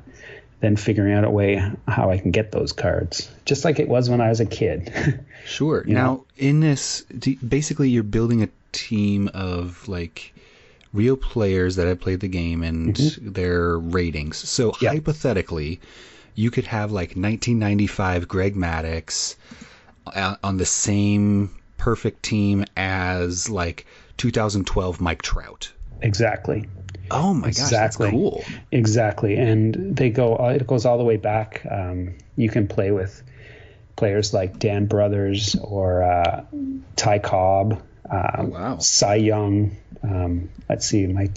[0.61, 4.11] then figuring out a way how I can get those cards, just like it was
[4.11, 5.25] when I was a kid.
[5.47, 5.83] Sure.
[5.87, 6.27] Now, know?
[6.37, 10.35] in this, basically, you're building a team of like
[10.93, 14.37] real players that have played the game and their ratings.
[14.37, 14.85] So Mm-hmm.
[14.85, 14.91] Yeah.
[14.93, 15.81] hypothetically,
[16.35, 19.37] you could have like 1995 Greg Maddux
[20.07, 23.87] uh, on the same perfect team as like
[24.17, 25.73] 2012 Mike Trout.
[26.03, 26.67] exactly.
[27.13, 28.07] Oh my gosh, Exactly.
[28.07, 28.45] that's cool.
[28.71, 30.37] Exactly, and they go.
[30.37, 31.67] uh, It goes all the way back.
[31.69, 33.21] Um, you can play with
[33.97, 36.45] players like Dan Brouthers or uh,
[36.95, 38.79] Ty Cobb, uh, wow.
[38.79, 39.77] Cy Young.
[40.03, 41.31] Um, let's see, my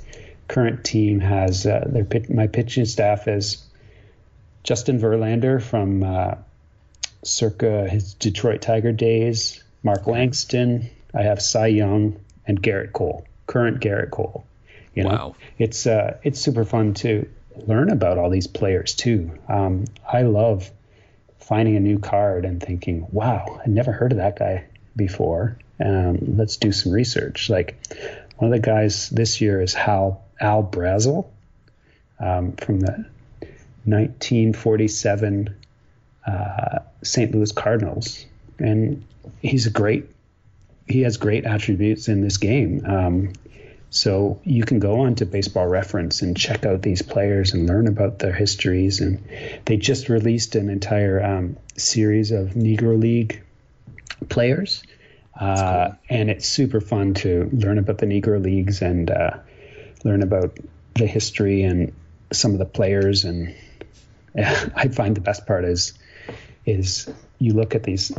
[0.47, 3.63] current team has uh, their pit, my pitching staff is
[4.63, 6.35] Justin Verlander from uh,
[7.23, 10.89] circa his Detroit Tiger days, Mark Langston.
[11.13, 14.45] I have Cy Young and Gerrit Cole, current Gerrit Cole.
[14.95, 15.35] You know, Wow.
[15.57, 19.31] it's uh, it's super fun to learn about all these players too.
[19.47, 20.69] Um, I love
[21.39, 26.35] finding a new card and thinking, "Wow, I never heard of that guy before." Um,
[26.37, 27.49] let's do some research.
[27.49, 27.77] Like
[28.37, 31.27] one of the guys this year is Hal Al Brazle
[32.19, 33.05] um, from the
[33.85, 35.55] 1947
[36.25, 37.33] uh, St.
[37.33, 38.25] Louis Cardinals,
[38.59, 39.03] and
[39.41, 40.09] he's a great.
[40.87, 42.85] He has great attributes in this game.
[42.85, 43.33] Um,
[43.93, 47.87] so you can go on to Baseball Reference and check out these players and learn
[47.87, 48.99] about their histories.
[49.01, 49.23] And
[49.65, 53.43] they just released an entire um, series of Negro League
[54.29, 54.81] players.
[55.39, 59.37] Uh, And it's super fun to learn about the Negro Leagues and uh,
[60.03, 60.57] learn about
[60.95, 61.93] the history and
[62.31, 63.25] some of the players.
[63.25, 63.55] And
[64.35, 65.93] I find the best part is
[66.65, 68.11] is you look at these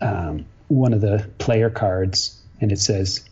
[0.00, 3.24] um, one of the player cards and it says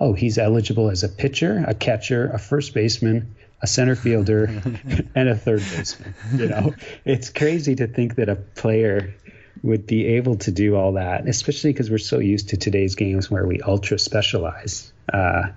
[0.00, 4.44] oh, he's eligible as a pitcher, a catcher, a first baseman, a center fielder,
[5.14, 6.14] and a third baseman.
[6.36, 9.14] You know, it's crazy to think that a player
[9.62, 13.30] would be able to do all that, especially because we're so used to today's games
[13.30, 14.92] where we ultra specialize.
[15.12, 15.48] Uh,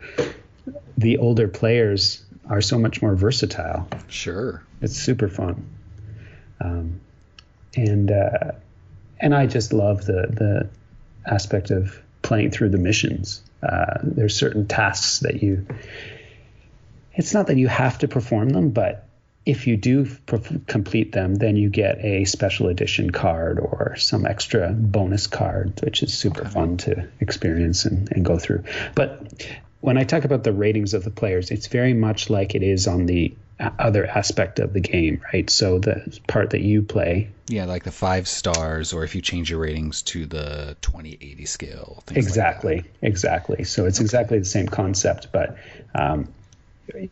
[0.97, 3.87] the older players are so much more versatile.
[4.07, 4.63] Sure.
[4.81, 5.69] It's super fun.
[6.59, 7.01] Um,
[7.75, 8.51] and uh,
[9.19, 10.69] and I just love the the
[11.25, 13.41] aspect of playing through the missions.
[13.63, 15.65] Uh, there's certain tasks that you.
[17.13, 19.07] It's not that you have to perform them, but
[19.45, 20.05] if you do
[20.67, 26.03] complete them, then you get a special edition card or some extra bonus card, which
[26.03, 28.63] is super fun to experience and, and go through.
[28.93, 29.43] But
[29.79, 32.87] when I talk about the ratings of the players, it's very much like it is
[32.87, 33.33] on the
[33.79, 35.49] other aspect of the game, right?
[35.49, 39.49] So the part that you play, Yeah, like the five stars, or if you change
[39.49, 42.03] your ratings to the 2080 scale.
[42.05, 43.63] things like exactly, exactly.
[43.63, 45.57] So it's exactly the same concept, but
[45.93, 46.31] um,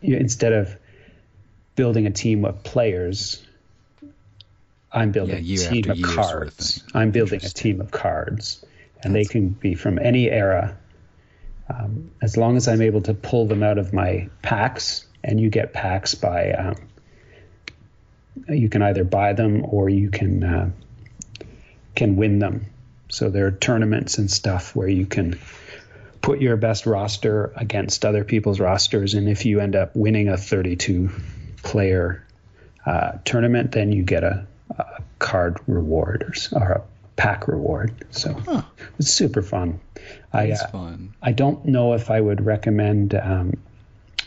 [0.00, 0.76] you, instead of
[1.76, 3.42] building a team of players,
[4.92, 6.84] I'm building Yeah, a team of year sort of cards.
[6.94, 8.64] I'm building a team of cards,
[9.02, 10.76] and they can be from any era.
[11.68, 15.50] Um, as long as I'm able to pull them out of my packs, and you
[15.50, 16.76] get packs by, um,
[18.48, 20.70] you can either buy them or you can uh,
[21.94, 22.66] can win them.
[23.10, 25.38] So there are tournaments and stuff where you can
[26.22, 30.36] put your best roster against other people's rosters, and if you end up winning a
[30.36, 31.10] 32
[31.62, 32.24] player
[32.86, 34.46] uh, tournament, then you get a,
[34.78, 36.22] a card reward
[36.52, 36.82] or, or a
[37.16, 37.92] pack reward.
[38.10, 38.62] So Huh.
[38.98, 39.80] it's super fun.
[40.32, 41.14] I It's uh, fun.
[41.22, 43.54] I don't know if I would recommend um,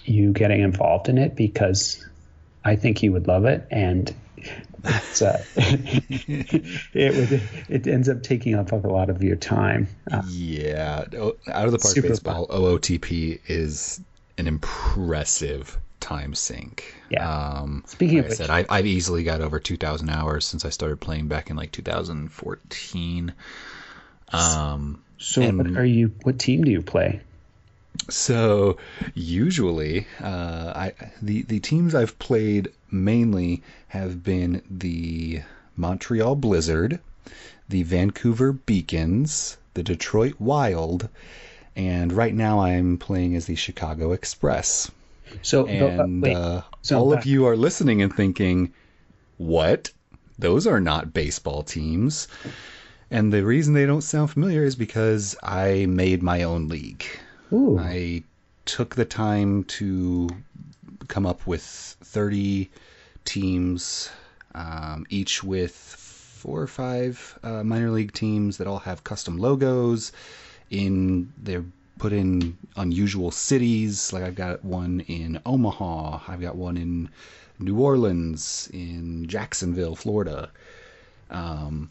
[0.05, 2.05] you getting involved in it because
[2.63, 4.13] I think you would love it and
[4.85, 9.87] it's uh, it would it ends up taking up a lot of your time.
[10.11, 11.05] Uh, Yeah,
[11.47, 14.01] out of the park baseball OOTP is
[14.37, 16.95] an impressive time sink.
[17.09, 17.27] Yeah.
[17.27, 20.65] Um, Speaking like of I said, which- I, I've easily got over 2,000 hours since
[20.65, 23.33] I started playing back in like 2014.
[24.31, 26.11] Um, So And- what are you?
[26.23, 27.21] What team do you play?
[28.09, 28.77] so
[29.13, 35.41] usually, uh, I the the teams I've played mainly have been the
[35.77, 36.99] Montreal Blizzard,
[37.69, 41.07] the Vancouver Beacons, the Detroit Wild,
[41.75, 44.89] and right now I'm playing as the Chicago Express.
[45.41, 48.73] So the- uh, uh, so all back- of you are listening and thinking,
[49.37, 49.91] what?
[50.39, 52.27] Those are not baseball teams.
[53.11, 57.05] And the reason they don't sound familiar is because I made my own league.
[57.51, 58.23] ooh, I
[58.65, 60.29] took the time to
[61.07, 62.71] come up with 30
[63.25, 64.09] teams,
[64.55, 70.11] um, each with four or five uh, minor league teams that all have custom logos.
[70.71, 71.65] In they're
[71.97, 74.11] put in unusual cities.
[74.13, 76.21] Like I've got one in Omaha.
[76.27, 77.09] I've got one in
[77.59, 80.49] New Orleans, in Jacksonville, Florida.
[81.29, 81.89] Um,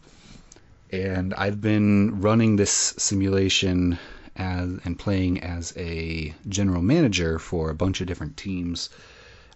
[0.91, 3.97] and I've been running this simulation
[4.35, 8.89] as and playing as a general manager for a bunch of different teams.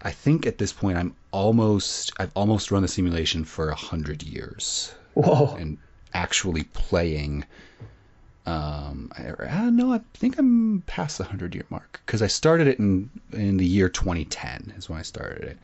[0.02, 4.24] I think at this point I'm almost I've almost run the simulation for a hundred
[4.24, 5.78] years whoa, and
[6.14, 7.46] actually playing.
[8.48, 12.68] Um, I, I no, I think I'm past the hundred year mark because I started
[12.68, 15.58] it in in the year 2010 is when I started it,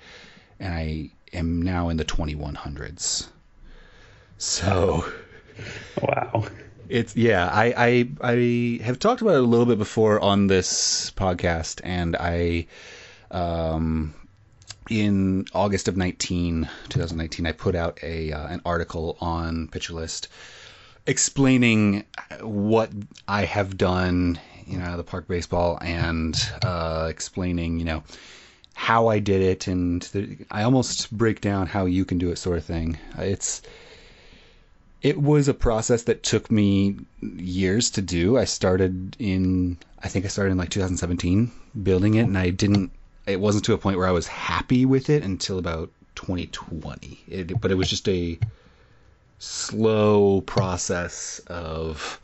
[0.60, 3.28] and I am now in the 2100s.
[4.38, 5.06] So.
[6.02, 6.46] wow.
[6.90, 7.74] It's yeah, I,
[8.22, 12.68] I I have talked about it a little bit before on this podcast, and I
[13.32, 14.14] um
[14.90, 20.28] in August of 19, 2019, I put out a uh, an article on Pitcher List
[21.06, 22.06] explaining
[22.42, 22.92] what
[23.28, 28.04] I have done, you know, the park baseball, and uh, explaining, you know,
[28.74, 32.38] how I did it, and the, I almost break down how you can do it,
[32.38, 32.98] sort of thing.
[33.18, 33.62] It's
[35.04, 38.38] it was a process that took me years to do.
[38.38, 41.52] I started in, I think I started in like 2017
[41.84, 42.92] building it, and I didn't,
[43.28, 47.20] it wasn't to a point where I was happy with it until about 2020.
[47.28, 48.40] It, but it was just a
[49.44, 52.20] slow process of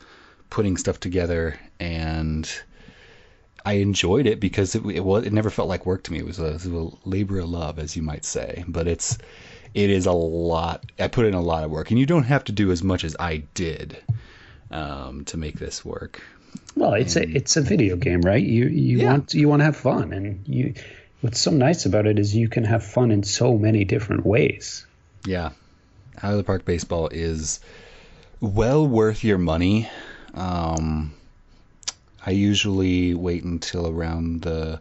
[0.48, 2.50] putting stuff together, and
[3.64, 6.18] I enjoyed it because it, it was, it never felt like work to me.
[6.18, 8.64] It was a, it was a labor of love, as you might say.
[8.66, 9.18] But it's,
[9.74, 10.84] it is a lot.
[10.98, 13.04] I put in a lot of work, and you don't have to do as much
[13.04, 13.96] as I did
[14.70, 16.22] um, to make this work.
[16.74, 18.42] Well, it's a it's a video game, right?
[18.42, 19.10] You you Yeah.
[19.10, 20.74] want you want to have fun, and you.
[21.20, 24.86] What's so nice about it is you can have fun in so many different ways.
[25.26, 25.50] Yeah,
[26.22, 27.60] out of the park baseball is
[28.40, 29.88] well worth your money.
[30.34, 31.12] Um,
[32.24, 34.80] I usually wait until around the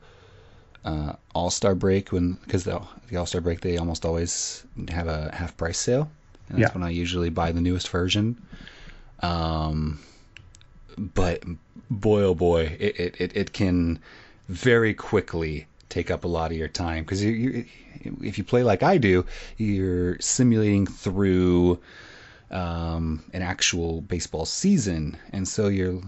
[0.86, 5.08] uh, All Star break when because the, the All Star break they almost always have
[5.08, 6.10] a half price sale,
[6.50, 6.80] and that's Yeah.
[6.80, 8.38] when I usually buy the newest version.
[9.22, 10.00] Um,
[10.98, 11.44] but
[11.90, 14.00] boy oh boy, it, it, it, it can
[14.48, 18.98] very quickly take up a lot of your time because if you play like I
[18.98, 19.26] do,
[19.58, 21.80] you're simulating through
[22.52, 26.02] um, an actual baseball season, and so you're.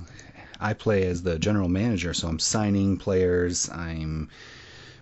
[0.64, 4.30] I play as the general manager, so I'm signing players, I'm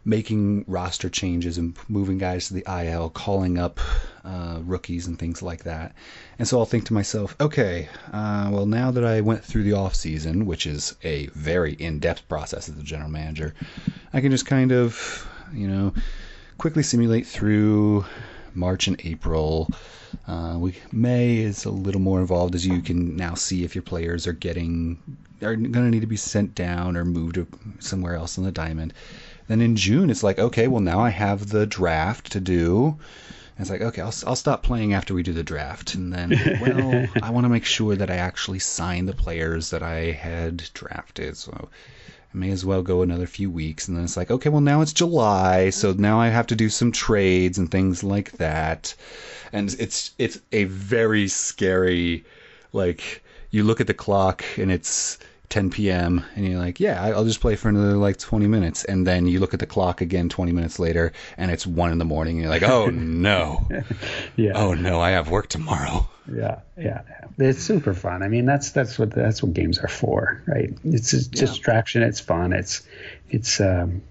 [0.06, 3.80] making roster changes and moving guys to the IL, calling up
[4.24, 5.94] uh, rookies and things like that.
[6.38, 9.74] And so I'll think to myself, okay, uh, well now that I went through the
[9.74, 13.54] off season, which is a very in-depth process as a general manager,
[14.14, 15.94] I can just kind of, you know,
[16.58, 18.06] quickly simulate through
[18.54, 19.70] March and April.
[20.28, 23.84] Uh, we May is a little more involved as you can now see if your
[23.84, 24.98] players are getting
[25.42, 27.40] are going to need to be sent down or moved
[27.80, 28.94] somewhere else on the diamond.
[29.48, 32.98] Then in June, it's like, okay, well, now I have the draft to do.
[33.58, 35.96] And it's like, okay, I'll, I'll stop playing after we do the draft.
[35.96, 36.32] And then,
[36.62, 40.58] well, I want to make sure that I actually sign the players that I had
[40.74, 41.38] drafted.
[41.38, 41.70] So
[42.34, 43.88] I may as well go another few weeks.
[43.88, 45.72] And then it's like, okay, well, now it's July.
[45.72, 48.94] So now I have to do some trades and things like that.
[49.52, 52.24] And it's, it's a very scary,
[52.72, 55.18] like, you look at the clock and it's
[55.50, 56.24] 10 p.m.
[56.36, 58.84] and you're like, yeah, I'll just play for another like 20 minutes.
[58.84, 61.98] And then you look at the clock again 20 minutes later and it's one in
[61.98, 63.68] the morning and you're like, oh no,
[64.36, 64.52] Yeah.
[64.56, 66.08] oh no, I have work tomorrow.
[66.32, 67.02] Yeah, yeah,
[67.40, 68.22] it's super fun.
[68.22, 70.70] I mean, that's that's what that's what games are for, right?
[70.84, 72.04] It's a distraction.
[72.04, 72.54] It's fun.
[72.54, 72.84] It's
[73.30, 73.60] it's.
[73.60, 74.04] Um,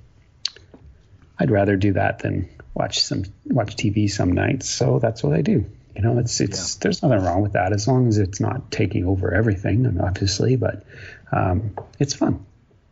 [1.39, 4.69] I'd rather do that than watch some watch TV some nights.
[4.69, 5.67] So that's what I do.
[5.95, 9.05] You know, it's it's there's nothing wrong with that as long as it's not taking
[9.05, 10.85] over everything, and obviously, but
[11.33, 12.45] um, it's fun.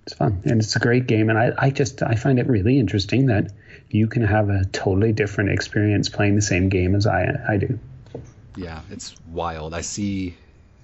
[0.05, 1.31] It's fun, and it's a great game.
[1.31, 3.51] And I, I just I find it really interesting that
[3.91, 7.79] you can have a totally different experience playing the same game as I I do.
[8.57, 9.75] Yeah, it's wild.
[9.75, 10.37] I see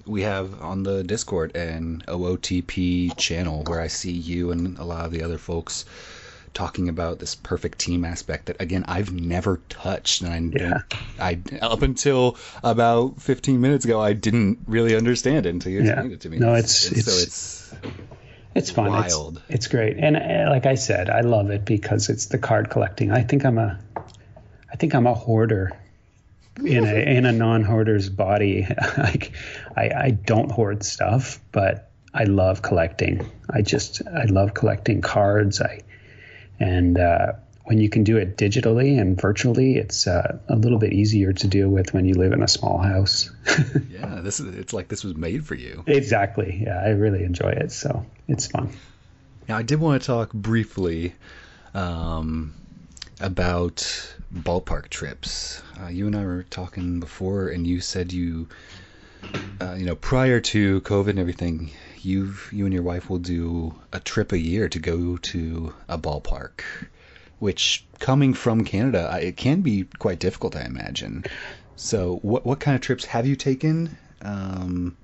[0.07, 5.05] we have on the Discord an OOTP channel where I see you and a lot
[5.05, 5.85] of the other folks
[6.55, 10.79] talking about this perfect team aspect that again I've never touched and I, Yeah.
[11.19, 15.93] I up until about 15 minutes ago I didn't really understand it until you Yeah.
[15.93, 16.39] explained it to me.
[16.39, 17.75] No, it's- so it's- it's
[18.55, 18.91] It's fun.
[18.91, 19.39] Wild.
[19.49, 22.69] It's, it's great, and uh, like I said, I love it because it's the card
[22.69, 23.11] collecting.
[23.11, 23.79] I think I'm a,
[24.71, 25.73] I think I'm a hoarder,
[26.63, 28.67] in a in a non-hoarder's body.
[28.99, 29.33] like,
[29.75, 33.25] I I don't hoard stuff, but I love collecting.
[33.49, 35.63] I just I love collecting cards.
[35.63, 35.81] I,
[36.63, 37.33] and uh,
[37.65, 41.49] when you can do it digitally and virtually, it's uh, a little bit easier to
[41.49, 43.31] deal with when you live in a small house.
[43.91, 45.83] yeah, this is it's like this was made for you.
[45.87, 46.63] exactly.
[46.65, 47.73] Yeah, I really enjoy it.
[47.73, 48.73] So it's fun.
[49.49, 51.15] Now, I did want to talk briefly
[51.75, 52.55] um,
[53.21, 53.77] about
[54.33, 55.63] ballpark trips.
[55.83, 58.49] Uh, you and I were talking before, and you said you,
[59.61, 61.73] uh, you know, prior to COVID and everything,
[62.05, 65.99] you you and your wife will do a trip a year to go to a
[65.99, 66.61] ballpark.
[67.39, 71.25] Which, coming from Canada, I- it can be quite difficult, I imagine.
[71.77, 73.97] So, what what kind of trips have you taken?
[74.23, 74.97] Um,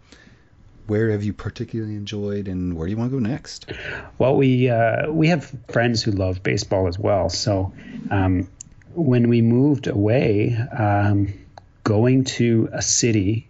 [0.86, 3.70] where have you particularly enjoyed, and where do you want to go next?
[4.18, 7.28] Well, we uh, we have friends who love baseball as well.
[7.28, 7.72] So
[8.10, 8.48] um,
[8.94, 11.34] when we moved away, um,
[11.84, 13.48] going to a city,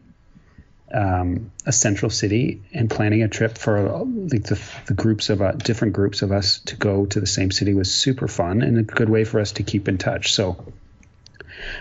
[0.93, 3.83] um, a central city, and planning a trip for
[4.31, 7.51] like the, the groups of uh, different groups of us to go to the same
[7.51, 10.33] city was super fun and a good way for us to keep in touch.
[10.33, 10.73] So.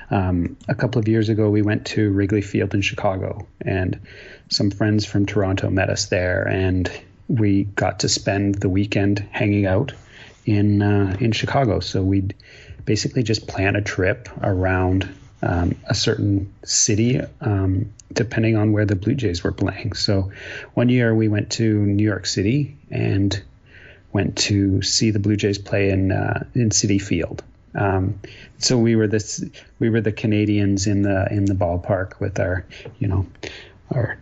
[0.10, 4.00] Um, a couple of years ago, we went to Wrigley Field in Chicago, and
[4.50, 6.92] some friends from Toronto met us there, and
[7.28, 9.94] we got to spend the weekend hanging out
[10.46, 11.80] in uh, in Chicago.
[11.80, 12.34] So we'd
[12.86, 18.96] basically just plan a trip around um, a certain city, um, depending on where the
[18.96, 19.94] Blue Jays were playing.
[19.94, 20.32] So
[20.74, 23.42] one year we went to New York City and
[24.12, 27.44] went to see the Blue Jays play in uh, in Citi Field.
[27.76, 28.20] Um,
[28.58, 29.44] so we were this
[29.80, 32.66] we were the Canadians in the in the ballpark with our
[32.98, 33.28] you know
[33.94, 34.18] our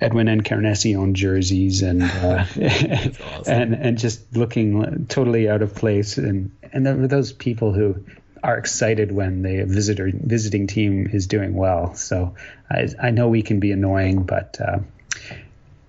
[0.00, 2.44] Edwin Encarnacion jerseys and uh,
[3.46, 8.04] and and just looking totally out of place and and there were those people who
[8.42, 11.94] are excited when the visitor visiting team is doing well.
[11.94, 12.34] So
[12.70, 14.80] I I know we can be annoying, but uh,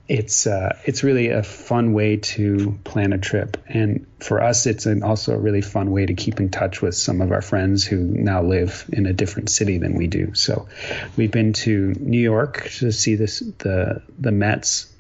[0.08, 4.86] it's uh, it's really a fun way to plan a trip, and for us, it's
[4.86, 7.86] an, also a really fun way to keep in touch with some of our friends
[7.86, 10.34] who now live in a different city than we do.
[10.36, 10.68] So,
[11.16, 14.94] we've been to New York to see this the the Mets.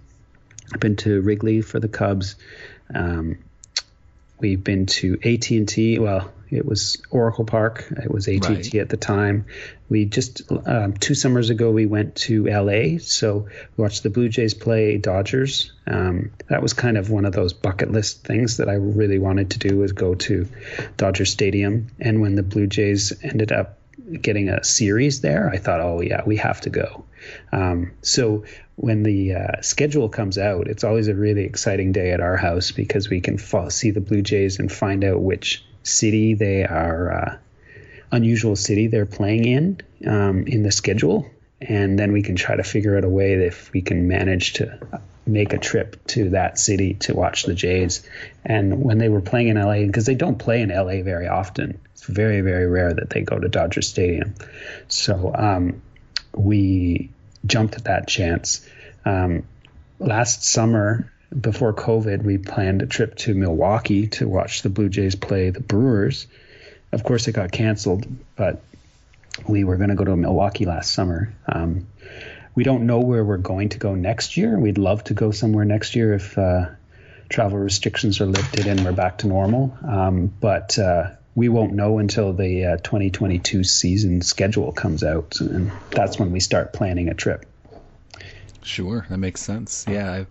[0.74, 2.36] I've been to Wrigley for the Cubs.
[2.94, 3.40] Um,
[4.44, 5.98] we've been to AT and T.
[5.98, 7.88] Well, it was Oracle Park.
[7.90, 8.84] It was AT and T Right.
[8.84, 9.46] at the time.
[9.90, 13.00] We just um, two summers ago we went to LA.
[13.00, 15.72] So we watched the Blue Jays play Dodgers.
[15.88, 19.52] Um, that was kind of one of those bucket list things that I really wanted
[19.52, 20.48] to do was go to
[20.98, 21.88] Dodger Stadium.
[22.00, 23.80] And when the Blue Jays ended up
[24.22, 27.06] getting a series there, I thought, oh yeah, we have to go.
[27.52, 28.44] Um, so
[28.76, 32.72] when the uh, schedule comes out, it's always a really exciting day at our house
[32.72, 33.38] because we can
[33.70, 37.38] see the Blue Jays and find out which city they are, uh,
[38.12, 41.30] unusual city they're playing in um, in the schedule,
[41.62, 44.80] and then we can try to figure out a way if we can manage to
[45.26, 48.08] make a trip to that city to watch the Jays.
[48.44, 51.80] And when they were playing in LA, because they don't play in LA very often,
[51.94, 54.34] it's very very rare that they go to Dodger Stadium.
[54.88, 55.82] So um,
[56.36, 57.12] we
[57.46, 58.68] jumped at that chance.
[59.06, 59.44] Um,
[60.00, 65.16] last summer, before COVID, we planned a trip to Milwaukee to watch the Blue Jays
[65.16, 66.28] play the Brewers.
[66.92, 68.06] Of course, it got canceled,
[68.36, 68.62] but
[69.48, 71.34] we were going to go to Milwaukee last summer.
[71.48, 71.88] Um,
[72.56, 74.60] we don't know where we're going to go next year.
[74.60, 76.70] We'd love to go somewhere next year if uh,
[77.30, 79.76] travel restrictions are lifted and we're back to normal.
[79.88, 85.72] Um, but uh, we won't know until the uh, 2022 season schedule comes out, and
[85.90, 87.46] that's when we start planning a trip.
[88.62, 89.86] Sure, that makes sense.
[89.88, 90.26] Yeah, I,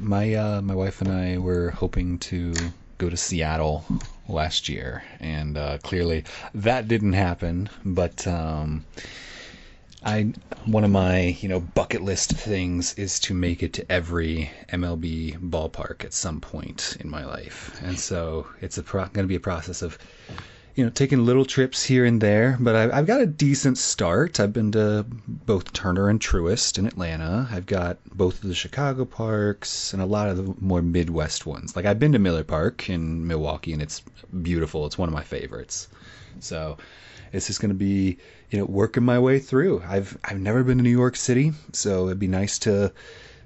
[0.00, 2.54] my uh, my wife and I were hoping to
[2.98, 3.84] go to Seattle
[4.28, 6.24] last year, and uh, clearly
[6.54, 7.68] that didn't happen.
[7.84, 8.84] But um,
[10.04, 10.32] I
[10.66, 15.38] one of my you know bucket list things is to make it to every MLB
[15.38, 19.34] ballpark at some point in my life, and so it's a pro- going to be
[19.34, 19.98] a process of
[20.74, 24.40] you know, taking little trips here and there, but I've, I've got a decent start.
[24.40, 27.48] I've been to both Turner and Truist in Atlanta.
[27.50, 31.76] I've got both of the Chicago parks and a lot of the more Midwest ones.
[31.76, 34.02] Like I've been to Miller Park in Milwaukee, and it's
[34.42, 34.84] beautiful.
[34.84, 35.88] It's one of my favorites.
[36.40, 36.76] So
[37.32, 38.18] it's just going to be,
[38.50, 39.82] you know, working my way through.
[39.86, 42.92] I've I've never been to New York City, so it'd be nice to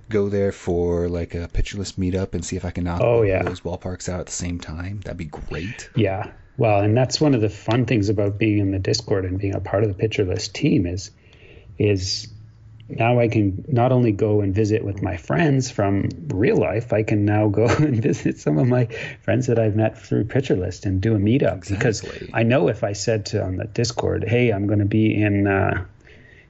[0.09, 3.23] go there for like a Pitcher List meetup and see if I can knock oh,
[3.23, 3.43] yeah.
[3.43, 5.01] those ballparks out at the same time.
[5.01, 5.91] That'd be great.
[5.95, 6.31] Yeah.
[6.57, 9.55] Well, and that's one of the fun things about being in the Discord and being
[9.55, 11.11] a part of the Pitcher List team is
[11.79, 12.29] is
[12.89, 17.03] now I can not only go and visit with my friends from real life, I
[17.03, 18.87] can now go and visit some of my
[19.23, 21.77] friends that I've met through Pitcher List and do a meetup exactly.
[21.77, 25.15] because I know if I said to on the Discord, "Hey, I'm going to be
[25.15, 25.85] in uh,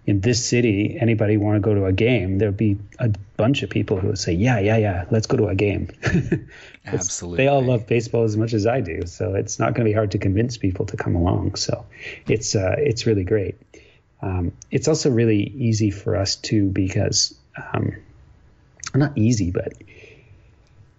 [0.07, 3.71] in this city, anybody want to go to a game?" There'll be a bunch of
[3.71, 5.91] people who would say, "Yeah, yeah, yeah, let's go to a game."
[6.87, 7.37] Absolutely.
[7.37, 9.93] They all love baseball as much as I do, so it's not going to be
[9.93, 11.57] hard to convince people to come along.
[11.57, 11.85] So
[12.29, 13.57] it's uh, it's really great.
[14.21, 17.97] Um, it's also really easy for us too because um,
[18.95, 19.75] not easy, but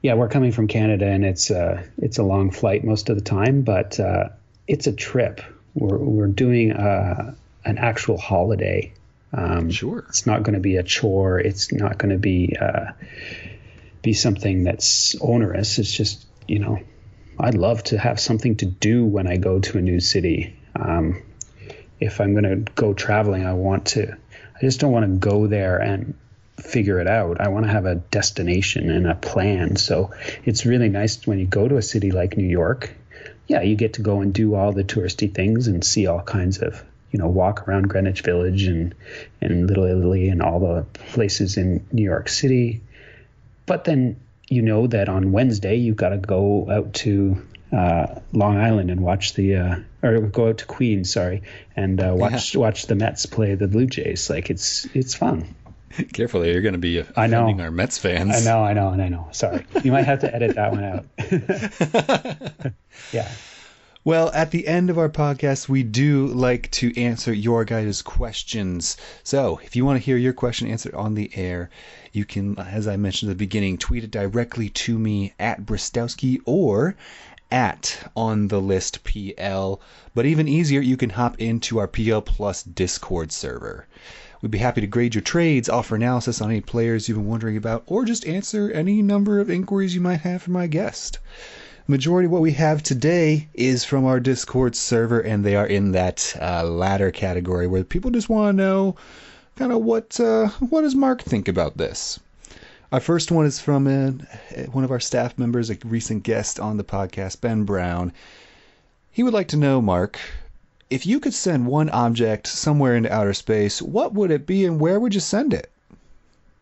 [0.02, 3.24] yeah, we're coming from Canada and it's uh, it's a long flight most of the
[3.24, 4.30] time, but uh,
[4.68, 5.42] it's a trip.
[5.74, 7.36] We're we're doing uh,
[7.66, 8.94] an actual holiday.
[9.34, 11.40] Um, sure, it's not going to be a chore.
[11.40, 12.92] It's not going to be uh,
[14.02, 15.78] be something that's onerous.
[15.78, 16.80] It's just you know,
[17.38, 20.56] I'd love to have something to do when I go to a new city.
[20.76, 21.22] Um,
[22.00, 25.48] if I'm going to go traveling, I want to, I just don't want to go
[25.48, 26.16] there and
[26.58, 27.40] figure it out.
[27.42, 29.76] I want to have a destination and a plan.
[29.76, 30.12] So
[30.44, 32.94] it's really nice when you go to a city like New York.
[33.48, 36.60] Yeah, you get to go and do all the touristy things and see all kinds
[36.60, 38.94] of, you know, walk around Greenwich Village and,
[39.42, 42.82] and Little Italy and all the places in New York City.
[43.66, 44.20] But then
[44.50, 49.02] you know that on Wednesday you've got to go out to uh, Long Island and
[49.02, 51.44] watch the uh, or go out to Queens, sorry,
[51.76, 52.62] and uh, watch yeah.
[52.62, 54.30] watch the Mets play the Blue Jays.
[54.30, 55.56] Like it's it's fun.
[56.14, 58.36] Carefully, you're going to be offending our Mets fans.
[58.36, 59.28] I know, I know, and I know.
[59.32, 62.74] Sorry, you might have to edit that one out.
[63.12, 63.30] yeah.
[64.06, 68.96] Well, at the end of our podcast, we do like to answer your guys' questions.
[69.24, 71.70] So, if you want to hear your question answered on the air,
[72.14, 76.40] you can, as I mentioned at the beginning, tweet it directly to me at Bristowski
[76.46, 76.96] or
[77.52, 79.82] at on the list PL.
[80.14, 83.88] But even easier, you can hop into our PL Plus Discord server.
[84.42, 87.58] We'd be happy to grade your trades, offer analysis on any players you've been wondering
[87.58, 91.20] about, or just answer any number of inquiries you might have for my guest.
[91.88, 95.92] Majority of what we have today is from our Discord server, and they are in
[95.94, 98.96] that uh, latter category where people just want to know
[99.56, 102.20] kind of what uh, what does Mark think about this.
[102.92, 104.12] Our first one is from a,
[104.72, 108.12] one of our staff members, a recent guest on the podcast, Ben Brown.
[109.12, 110.20] He would like to know, Mark,
[110.90, 114.80] if you could send one object somewhere into outer space, what would it be and
[114.80, 115.70] where would you send it?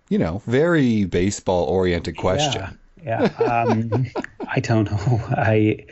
[0.10, 2.78] You know, very baseball oriented question.
[3.04, 3.30] Yeah.
[3.40, 3.64] yeah.
[3.64, 4.08] Um,
[4.48, 5.22] I don't know.
[5.30, 5.86] I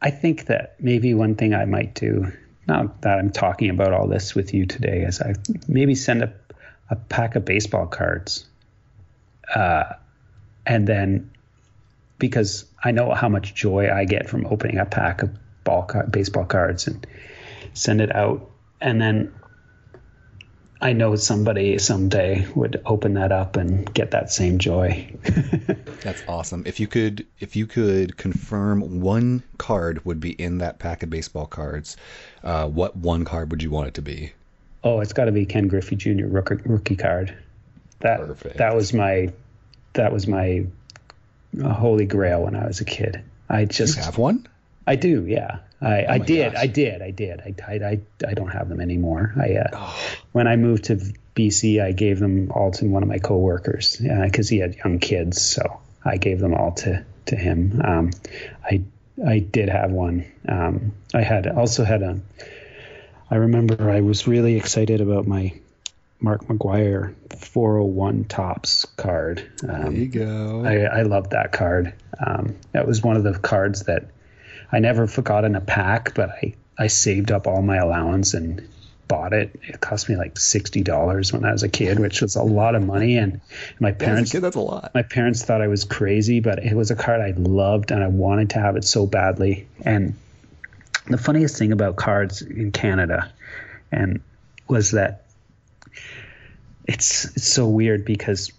[0.00, 2.32] I think that maybe one thing I might do,
[2.66, 5.34] not that I'm talking about all this with you today, is I
[5.68, 6.32] maybe send a,
[6.88, 8.46] a pack of baseball cards
[9.54, 9.94] uh,
[10.66, 11.30] and then
[12.18, 15.30] because I know how much joy I get from opening a pack of
[15.64, 17.06] ball card, baseball cards and
[17.72, 18.50] send it out,
[18.80, 19.32] and then
[20.80, 25.10] I know somebody someday would open that up and get that same joy.
[26.02, 26.64] That's awesome.
[26.66, 31.08] If you could, if you could confirm one card would be in that pack of
[31.08, 31.96] baseball cards,
[32.42, 34.32] uh, what one card would you want it to be?
[34.82, 36.26] Oh, it's got to be Ken Griffey Jr.
[36.26, 37.34] rookie, rookie card.
[38.00, 38.58] That Perfect.
[38.58, 39.32] that was my
[39.94, 40.66] that was my
[41.62, 43.22] uh, holy grail when I was a kid.
[43.48, 44.46] I just you have one.
[44.86, 45.58] I do, yeah.
[45.80, 46.62] I, oh I did, gosh.
[46.62, 47.40] I did, I did.
[47.40, 49.34] I, I, I, I don't have them anymore.
[49.36, 50.04] I uh, oh.
[50.32, 51.00] when I moved to
[51.34, 54.98] BC, I gave them all to one of my coworkers because uh, he had young
[54.98, 57.80] kids, so I gave them all to to him.
[57.84, 58.10] Um,
[58.64, 58.82] I
[59.24, 60.24] I did have one.
[60.48, 62.20] Um, I had also had a.
[63.30, 65.52] I remember I was really excited about my
[66.24, 69.46] Mark McGwire 401 Topps card.
[69.62, 70.64] Um, there you go.
[70.64, 71.92] I, I love that card.
[72.18, 74.06] Um, that was one of the cards that
[74.72, 78.66] I never forgot in a pack, but I, I saved up all my allowance and
[79.06, 79.60] bought it.
[79.64, 82.74] It cost me like sixty dollars when I was a kid, which was a lot
[82.74, 83.18] of money.
[83.18, 83.42] And
[83.78, 84.92] my parents, kid, that's a lot.
[84.94, 88.08] My parents thought I was crazy, but it was a card I loved and I
[88.08, 89.68] wanted to have it so badly.
[89.84, 90.16] And
[91.06, 93.30] the funniest thing about cards in Canada,
[93.92, 94.22] and
[94.68, 95.23] was that
[96.84, 98.52] it's it's so weird because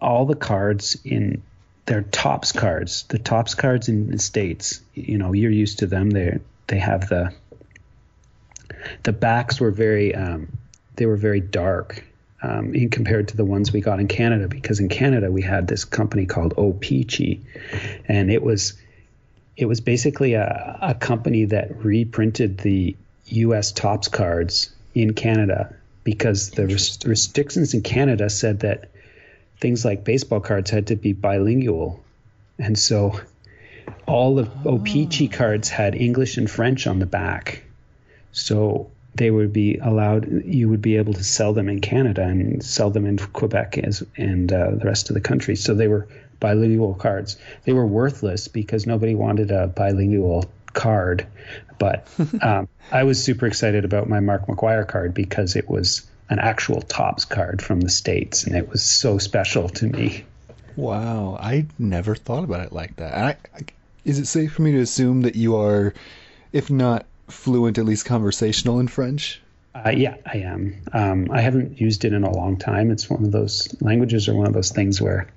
[0.00, 1.42] all the cards in
[1.86, 6.10] their Topps cards, the Topps cards in the states, you know, you're used to them.
[6.10, 7.32] They're they have the
[9.04, 10.48] the backs were very um,
[10.96, 12.04] they were very dark
[12.42, 15.68] um, in compared to the ones we got in Canada because in Canada we had
[15.68, 17.40] this company called O-Pee-Chee,
[18.06, 18.74] and it was
[19.56, 22.96] it was basically a, a company that reprinted the
[23.26, 23.72] U.S.
[23.72, 25.74] Topps cards in Canada
[26.06, 28.90] because the res- restrictions in Canada said that
[29.60, 32.00] things like baseball cards had to be bilingual,
[32.60, 33.20] and so
[34.06, 37.64] all the O-Pee-Chee cards had English and French on the back.
[38.30, 42.62] So they would be allowed, you would be able to sell them in Canada and
[42.62, 45.56] sell them in Quebec as, and uh, the rest of the country.
[45.56, 46.06] So they were
[46.38, 47.36] bilingual cards.
[47.64, 50.44] They were worthless because nobody wanted a bilingual
[50.76, 51.26] card.
[51.78, 52.06] But
[52.42, 56.82] um, I was super excited about my Mark McGwire card because it was an actual
[56.82, 60.24] Topps card from the States and it was so special to me.
[60.76, 63.14] Wow, I never thought about it like that.
[63.14, 63.60] I, I,
[64.04, 65.94] is it safe for me to assume that you are,
[66.52, 69.40] if not fluent, at least conversational in French?
[69.74, 70.76] Uh, yeah, I am.
[70.92, 72.90] Um, I haven't used it in a long time.
[72.90, 75.28] It's one of those languages, or one of those things where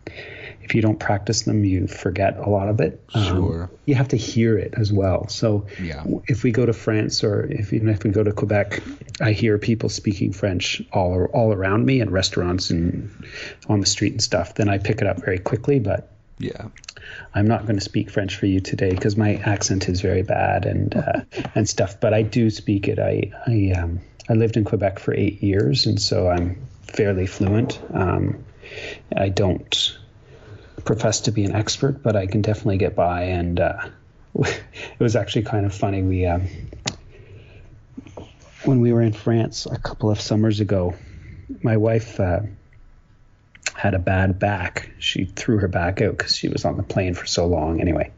[0.70, 3.04] if you don't practice them, you forget a lot of it.
[3.16, 3.72] Um, sure.
[3.86, 5.28] You have to hear it as well.
[5.28, 6.04] So yeah.
[6.28, 8.84] if we go to France, or if even if we go to Quebec,
[9.20, 13.10] I hear people speaking French all all around me in restaurants and
[13.68, 14.54] on the street and stuff.
[14.54, 16.68] Then I pick it up very quickly, but yeah.
[17.34, 20.68] I'm not going to speak French for you today because my accent is very bad
[20.68, 21.22] and uh,
[21.56, 22.00] and stuff.
[22.00, 23.00] But I do speak it.
[23.00, 27.82] I I um, I lived in Quebec for eight years, and so I'm fairly fluent.
[27.92, 28.44] Um,
[29.18, 29.98] I don't
[30.86, 33.24] profess to be an expert, but I can definitely get by.
[33.24, 33.88] And uh,
[34.36, 36.02] it was actually kind of funny.
[36.02, 36.48] We um,
[38.66, 40.96] when we were in France a couple of summers ago,
[41.64, 42.20] my wife.
[42.20, 42.42] Uh,
[43.80, 44.92] had a bad back.
[45.00, 47.80] She threw her back out because she was on the plane for so long.
[47.80, 48.12] Anyway,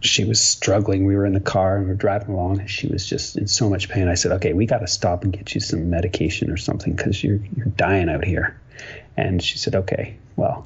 [0.00, 1.04] she was struggling.
[1.04, 3.48] We were in the car and we are driving along, and she was just in
[3.48, 4.08] so much pain.
[4.08, 7.22] I said, "Okay, we got to stop and get you some medication or something because
[7.22, 8.58] you're you're dying out here."
[9.16, 10.64] And she said, "Okay." Well,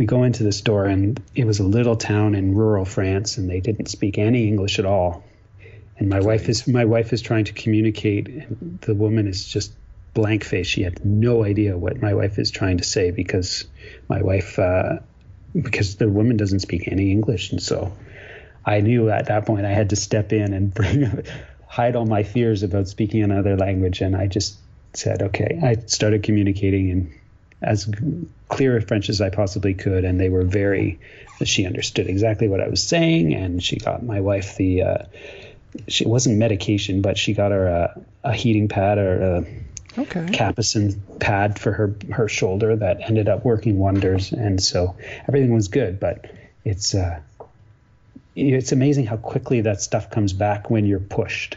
[0.00, 3.50] we go into the store, and it was a little town in rural France, and
[3.50, 5.22] they didn't speak any English at all.
[5.98, 9.74] And my wife is my wife is trying to communicate, and the woman is just
[10.14, 10.66] blank face.
[10.66, 13.66] She had no idea what my wife is trying to say because
[14.08, 15.00] my wife, uh,
[15.54, 17.92] because the woman doesn't speak any English, and so
[18.64, 21.26] I knew at that point I had to step in and bring
[21.66, 24.56] hide all my fears about speaking another language, and I just
[24.94, 25.60] said, okay.
[25.62, 27.20] I started communicating in
[27.62, 27.90] as
[28.48, 30.98] clear French as I possibly could, and they were very.
[31.42, 34.82] She understood exactly what I was saying, and she got my wife the.
[34.82, 34.98] Uh,
[35.86, 40.26] she wasn't medication, but she got her a, a heating pad or a okay.
[40.32, 44.96] Capucin pad for her her shoulder that ended up working wonders, and so
[45.28, 46.00] everything was good.
[46.00, 46.30] But
[46.64, 47.20] it's uh,
[48.36, 51.56] it's amazing how quickly that stuff comes back when you're pushed.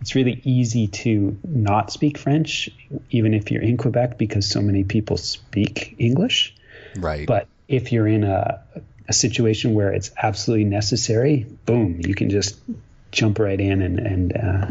[0.00, 2.68] It's really easy to not speak French,
[3.10, 6.54] even if you're in Quebec, because so many people speak English.
[6.96, 7.26] Right.
[7.26, 8.62] But if you're in a,
[9.08, 12.58] a situation where it's absolutely necessary, boom, you can just
[13.12, 14.66] jump right in and and uh,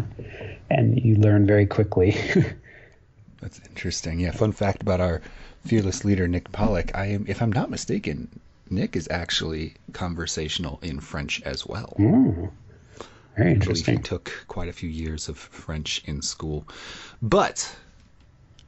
[0.69, 2.11] and you learn very quickly.
[3.41, 4.19] That's interesting.
[4.19, 5.21] Yeah, fun fact about our
[5.65, 6.95] fearless leader Nick Pollack.
[6.95, 8.39] I am, if I'm not mistaken,
[8.69, 11.95] Nick is actually conversational in French as well.
[11.99, 12.51] Mm,
[13.35, 13.97] very interesting.
[13.97, 16.67] he took quite a few years of French in school,
[17.21, 17.75] but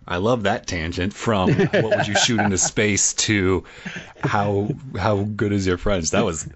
[0.08, 3.66] I love that tangent from what would you shoot into space to
[4.22, 6.12] how how good is your French?
[6.12, 6.48] That was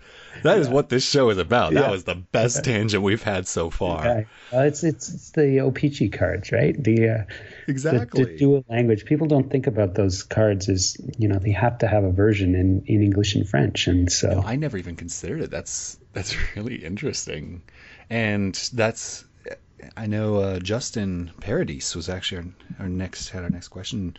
[0.44, 1.74] that is what this show is about.
[1.74, 4.00] That was the best tangent we've had so far.
[4.00, 4.28] Okay.
[4.52, 6.82] Well, it's it's it's the O-Pee-Chee cards, right?
[6.82, 7.24] The uh,
[7.68, 9.06] exactly the, the, dual language.
[9.06, 12.56] People don't think about those cards as you know they have to have a version
[12.56, 15.52] in in English and French, and so no, I never even considered it.
[15.52, 17.62] That's that's really interesting,
[18.12, 19.24] and that's
[19.96, 24.18] I know uh, Justin Paradis was actually our, our next had our next question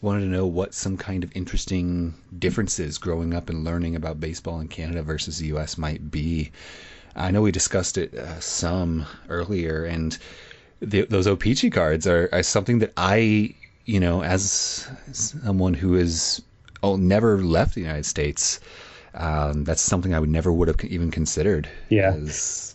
[0.00, 4.60] wanted to know what some kind of interesting differences growing up and learning about baseball
[4.60, 5.76] in Canada versus the U.S.
[5.76, 6.52] might be.
[7.16, 10.16] I know we discussed it uh, some earlier, and
[10.80, 13.54] the, those O-Pee-Chee cards are, are, something that I,
[13.86, 16.42] you know, as someone who has
[16.82, 18.60] oh, never left the United States,
[19.14, 21.68] um, that's something I would never would have even considered.
[21.88, 22.12] Yeah.
[22.14, 22.73] As,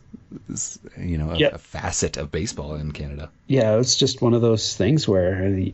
[0.98, 3.30] you know, a, a, facet of baseball in Canada.
[3.48, 5.74] Yeah, it's just one of those things where the,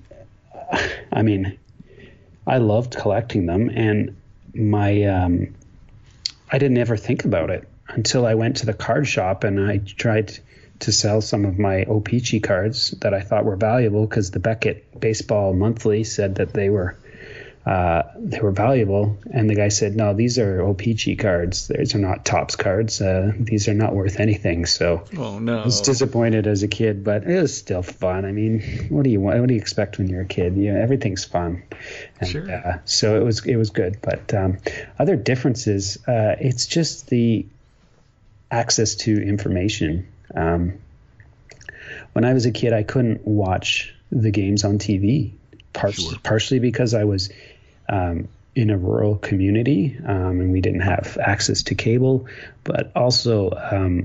[1.12, 1.57] I mean,
[2.48, 4.16] I loved collecting them, and
[4.53, 5.53] my um,
[6.52, 9.78] I didn't ever think about it until I went to the card shop and I
[9.78, 10.38] tried
[10.80, 14.99] to sell some of my O-Pee-Chee cards that I thought were valuable because the Beckett
[14.99, 16.98] Baseball Monthly said that they were
[17.66, 19.18] uh, they were valuable.
[19.32, 21.68] And the guy said, no, these are O-Pee-Chee cards.
[21.68, 23.02] These are not Topps cards.
[23.02, 24.68] Uh, these are not worth anything.
[24.68, 25.62] So oh, no.
[25.62, 28.24] I was disappointed as a kid, but it was still fun.
[28.26, 29.40] I mean, what do you want?
[29.40, 30.56] What do you expect when you're a kid?
[30.58, 31.64] You know, everything's fun.
[32.20, 32.52] And, sure.
[32.52, 33.98] Uh, so it was it was good.
[34.00, 34.60] But um,
[35.00, 37.48] other differences, uh, it's just the
[38.52, 40.08] access to information.
[40.36, 40.78] Um,
[42.14, 45.32] when I was a kid, I couldn't watch the games on TV,
[45.74, 46.14] par- sure.
[46.24, 47.32] partially because I was
[47.90, 52.28] um, in a rural community um, and we didn't have access to cable,
[52.64, 54.03] but also um,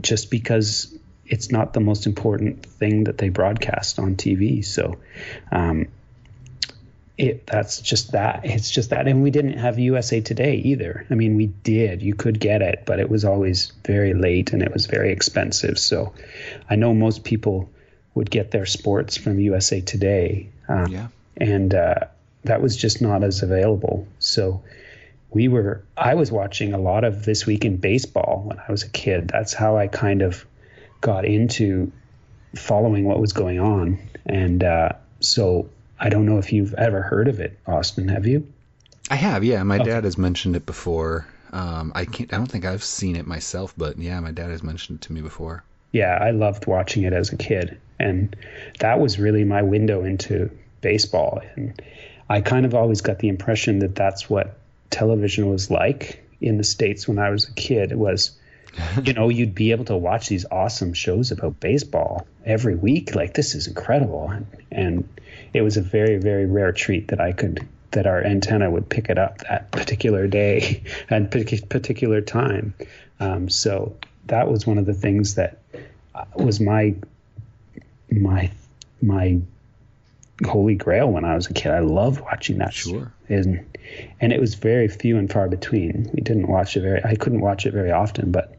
[0.00, 0.96] just because
[1.26, 4.64] it's not the most important thing that they broadcast on TV.
[4.64, 4.96] So
[5.50, 5.88] um,
[7.18, 8.42] it that's just that.
[8.44, 11.06] It's just that, and we didn't have USA Today either.
[11.10, 12.02] I mean, we did.
[12.02, 15.78] You could get it, but it was always very late and it was very expensive.
[15.78, 16.12] So
[16.68, 17.70] I know most people
[18.14, 20.50] would get their sports from USA Today.
[20.68, 21.08] Um, yeah.
[21.38, 22.06] And uh,
[22.46, 24.06] that was just not as available.
[24.18, 24.62] So
[25.30, 28.82] we were, I was watching a lot of This Week in Baseball when I was
[28.82, 29.28] a kid.
[29.28, 30.46] That's how I kind of
[31.00, 31.92] got into
[32.54, 33.98] following what was going on.
[34.24, 34.90] And uh,
[35.20, 35.68] so
[36.00, 38.08] I don't know if you've ever heard of it, Austin.
[38.08, 38.46] Have you?
[39.10, 39.62] I have, yeah.
[39.62, 39.84] My okay.
[39.84, 41.26] dad has mentioned it before.
[41.52, 42.32] Um, I can't.
[42.32, 45.12] I don't think I've seen it myself, but yeah, my dad has mentioned it to
[45.12, 45.62] me before.
[45.92, 48.34] Yeah, I loved watching it as a kid, and
[48.80, 50.50] that was really my window into
[50.80, 51.40] baseball.
[51.54, 51.80] And
[52.28, 54.58] I kind of always got the impression that that's what
[54.90, 57.92] television was like in the states when I was a kid.
[57.92, 58.36] It was,
[59.02, 63.14] you know, you'd be able to watch these awesome shows about baseball every week.
[63.14, 64.32] Like this is incredible,
[64.70, 65.08] and
[65.52, 69.08] it was a very very rare treat that I could that our antenna would pick
[69.08, 72.74] it up that particular day and particular time.
[73.20, 73.96] Um, so
[74.26, 75.58] that was one of the things that
[76.14, 76.94] uh, was my
[78.10, 78.50] my
[79.00, 79.40] my
[80.44, 81.72] holy grail when I was a kid.
[81.72, 82.74] I loved watching that.
[82.74, 83.12] Sure.
[83.28, 83.64] And
[84.20, 86.10] and it was very few and far between.
[86.12, 87.02] We didn't watch it very.
[87.04, 88.56] I couldn't watch it very often, but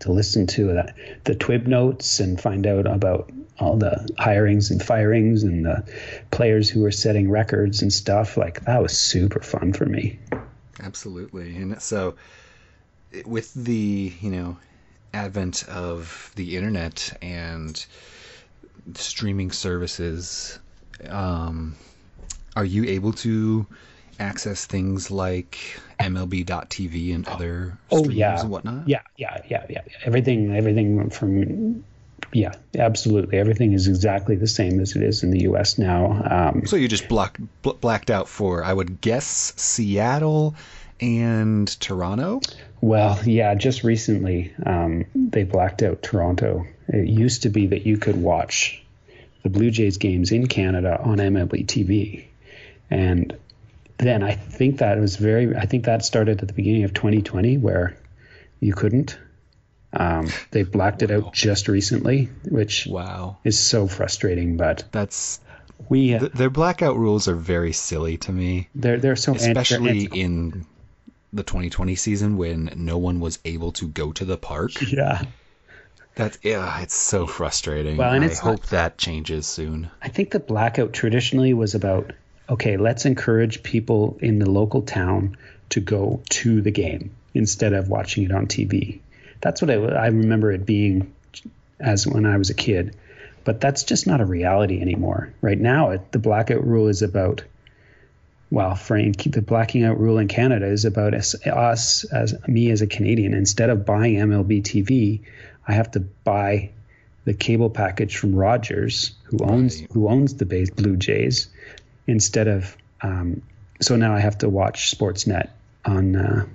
[0.00, 4.82] to listen to that the TWIB notes and find out about all the hirings and
[4.82, 5.84] firings and the
[6.30, 10.18] players who were setting records and stuff like that was super fun for me.
[10.80, 11.56] Absolutely.
[11.56, 12.16] And so
[13.24, 14.56] with the, you know,
[15.14, 17.84] advent of the internet and
[18.94, 20.58] streaming services,
[21.08, 21.76] um,
[22.56, 23.66] are you able to
[24.18, 25.58] access things like
[25.98, 28.40] MLB.TV and other oh, yeah.
[28.40, 28.88] and whatnot?
[28.88, 29.82] Yeah, yeah, yeah, yeah.
[30.04, 31.84] Everything, everything from
[32.32, 33.38] yeah, absolutely.
[33.38, 35.76] Everything is exactly the same as it is in the U.S.
[35.76, 36.22] now.
[36.30, 40.54] Um, so you just blocked bl- blacked out for, I would guess, Seattle
[41.00, 42.40] and Toronto.
[42.80, 46.66] Well, yeah, just recently um, they blacked out Toronto.
[46.88, 48.81] It used to be that you could watch
[49.42, 52.24] the Blue Jays games in Canada on MLB TV,
[52.90, 53.36] and
[53.98, 55.56] then I think that was very.
[55.56, 57.96] I think that started at the beginning of 2020 where
[58.60, 59.18] you couldn't.
[59.94, 61.04] Um, they blacked wow.
[61.04, 64.56] it out just recently, which wow is so frustrating.
[64.56, 65.40] But that's
[65.88, 68.68] we uh, th- their blackout rules are very silly to me.
[68.74, 70.66] They're they're so especially anti- in
[71.32, 74.72] the 2020 season when no one was able to go to the park.
[74.82, 75.22] Yeah.
[76.14, 77.96] That's yeah, it's so frustrating.
[77.96, 79.90] Well, and I hope not, that changes soon.
[80.02, 82.12] I think the blackout traditionally was about
[82.50, 85.36] okay, let's encourage people in the local town
[85.70, 89.00] to go to the game instead of watching it on TV.
[89.40, 91.14] That's what I, I remember it being
[91.80, 92.94] as when I was a kid.
[93.44, 95.32] But that's just not a reality anymore.
[95.40, 97.42] Right now, it, the blackout rule is about
[98.50, 102.82] well, Frank, the blacking out rule in Canada is about us, us as me as
[102.82, 103.32] a Canadian.
[103.32, 105.22] Instead of buying MLB TV,
[105.66, 106.70] I have to buy
[107.24, 109.92] the cable package from Rogers, who owns right.
[109.92, 111.48] who owns the Blue Jays,
[112.06, 113.42] instead of um,
[113.80, 115.50] so now I have to watch Sportsnet
[115.84, 116.46] on uh,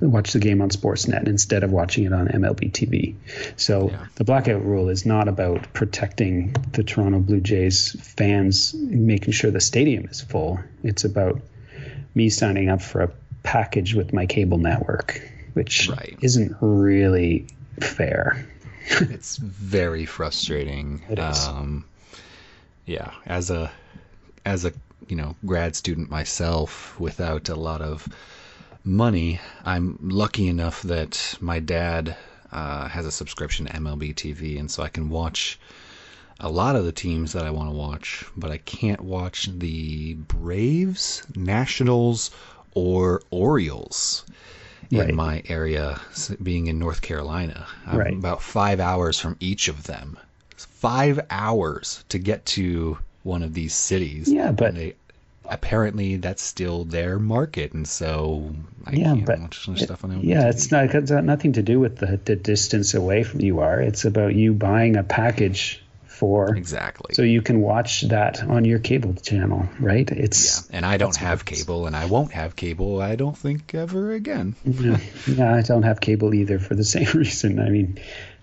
[0.00, 3.14] watch the game on Sportsnet instead of watching it on MLB TV.
[3.56, 4.06] So yeah.
[4.16, 9.60] the blackout rule is not about protecting the Toronto Blue Jays fans, making sure the
[9.60, 10.60] stadium is full.
[10.82, 11.40] It's about
[12.14, 13.10] me signing up for a
[13.42, 15.20] package with my cable network,
[15.52, 16.16] which right.
[16.20, 17.46] isn't really
[17.80, 18.46] fair.
[18.86, 21.02] it's very frustrating.
[21.10, 21.46] It is.
[21.46, 21.84] Um,
[22.86, 23.70] yeah, as a
[24.44, 24.72] as a
[25.08, 28.06] you know grad student myself, without a lot of
[28.84, 32.16] money, I'm lucky enough that my dad
[32.52, 35.58] uh, has a subscription to MLB TV, and so I can watch
[36.40, 40.14] a lot of the teams that I want to watch, but I can't watch the
[40.14, 42.30] Braves, Nationals,
[42.74, 44.24] or Orioles
[44.90, 45.14] in right.
[45.14, 46.00] my area,
[46.42, 47.66] being in North Carolina.
[47.86, 48.14] I'm right.
[48.14, 50.18] about five hours from each of them.
[50.56, 54.30] Five hours to get to one of these cities.
[54.30, 54.94] Yeah, but they
[55.46, 58.54] apparently that's still their market, and so
[58.84, 61.62] I Yeah, can't but watch some stuff on Yeah, it's not it's got nothing to
[61.62, 63.80] do with the, the distance away from you are.
[63.80, 65.83] It's about you buying a package
[66.14, 67.14] for exactly.
[67.14, 70.08] so you can watch that on your cable channel, right?
[70.10, 71.62] It's yeah, and I don't have what it is.
[71.64, 73.02] cable, and I won't have cable.
[73.02, 74.54] I don't think ever again.
[74.64, 77.58] yeah, yeah, I don't have cable either for the same reason.
[77.58, 77.98] I mean,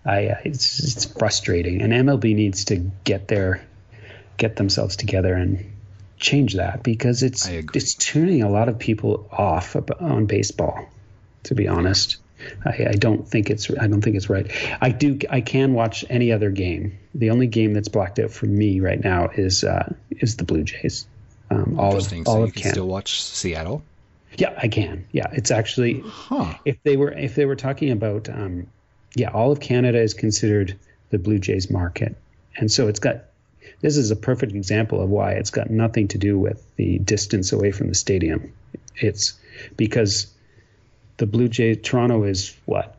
[0.06, 3.66] I uh, it's it's frustrating, and MLB needs to get their
[4.38, 5.72] get themselves together and
[6.18, 10.90] change that because it's it's turning a lot of people off on baseball.
[11.46, 12.18] To be honest,
[12.66, 14.52] I, I don't think it's I don't think it's right.
[14.82, 16.98] I do I can watch any other game.
[17.16, 20.64] The only game that's blacked out for me right now is uh, is the Blue
[20.64, 21.08] Jays.
[21.50, 22.76] Um, all of all so you of can Canada.
[22.76, 23.84] still watch Seattle.
[24.38, 25.06] Yeah, I can.
[25.12, 26.54] Yeah, it's actually Huh.
[26.64, 28.68] if they were if they were talking about um,
[29.16, 32.16] yeah, all of Canada is considered the Blue Jays market,
[32.56, 33.26] and so it's got
[33.82, 37.52] this is a perfect example of why it's got nothing to do with the distance
[37.52, 38.54] away from the stadium.
[38.96, 39.38] It's
[39.76, 40.31] because
[41.18, 42.98] the Blue Jay Toronto is what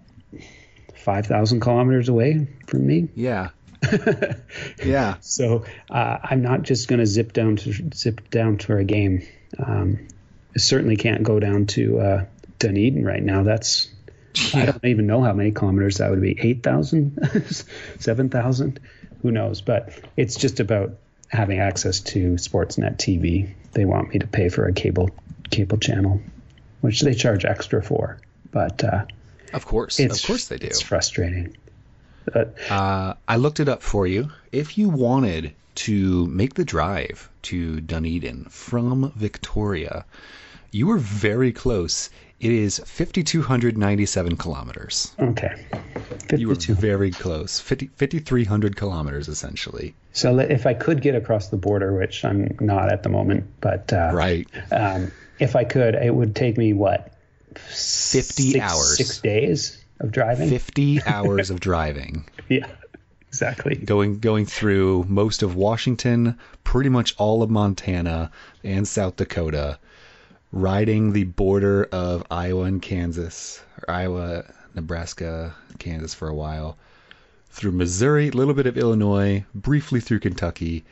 [0.94, 3.08] five thousand kilometers away from me.
[3.14, 3.50] Yeah.
[4.84, 5.16] yeah.
[5.20, 9.26] So uh, I'm not just going to zip down to zip down for a game.
[9.58, 10.06] Um,
[10.54, 12.24] I certainly can't go down to uh,
[12.58, 13.42] Dunedin right now.
[13.42, 13.90] That's
[14.54, 16.38] I don't even know how many kilometers that would be.
[16.38, 17.44] 8,000,
[17.98, 18.80] 7,000,
[19.20, 19.60] who knows?
[19.60, 20.94] But it's just about
[21.28, 23.52] having access to Sportsnet TV.
[23.72, 25.10] They want me to pay for a cable
[25.50, 26.20] cable channel,
[26.82, 28.18] which they charge extra for.
[28.52, 29.04] But uh,
[29.54, 29.98] Of course.
[29.98, 30.66] of course they do.
[30.66, 31.56] It's frustrating.
[32.32, 34.30] But Uh, I looked it up for you.
[34.52, 35.54] If you wanted
[35.86, 40.04] to make the drive to Dunedin from Victoria,
[40.70, 42.10] you were very close.
[42.40, 45.14] It is 5,297 kilometers.
[45.20, 45.54] okay,
[46.36, 46.74] You were 52.
[46.74, 47.60] very close.
[47.60, 49.94] 50, 5,300 kilometers, essentially.
[50.12, 53.92] So if I could get across the border, which I'm not at the moment, but
[53.92, 54.48] uh, Right.
[54.72, 55.10] um,
[55.42, 57.12] if I could, it would take me what
[57.56, 58.96] 50 six, hours.
[58.96, 60.48] six days of driving.
[60.48, 62.24] 50 hours of driving.
[62.48, 62.68] Yeah,
[63.28, 63.74] exactly.
[63.74, 68.30] Going going through most of Washington, pretty much all of Montana
[68.62, 69.78] and South Dakota,
[70.52, 74.44] riding the border of Iowa and Kansas, or Iowa,
[74.74, 76.78] Nebraska, Kansas for a while,
[77.50, 80.84] through Missouri, a little bit of Illinois, briefly through Kentucky,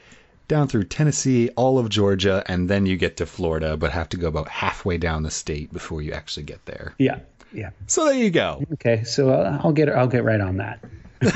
[0.51, 4.19] down through Tennessee, all of Georgia, and then you get to Florida, but have to
[4.19, 6.95] go about halfway down the state before you actually get there.
[6.99, 7.21] Yeah,
[7.53, 7.71] yeah.
[7.87, 8.63] So there you go.
[8.75, 10.85] Okay, so I'll, I'll get I'll get right on that.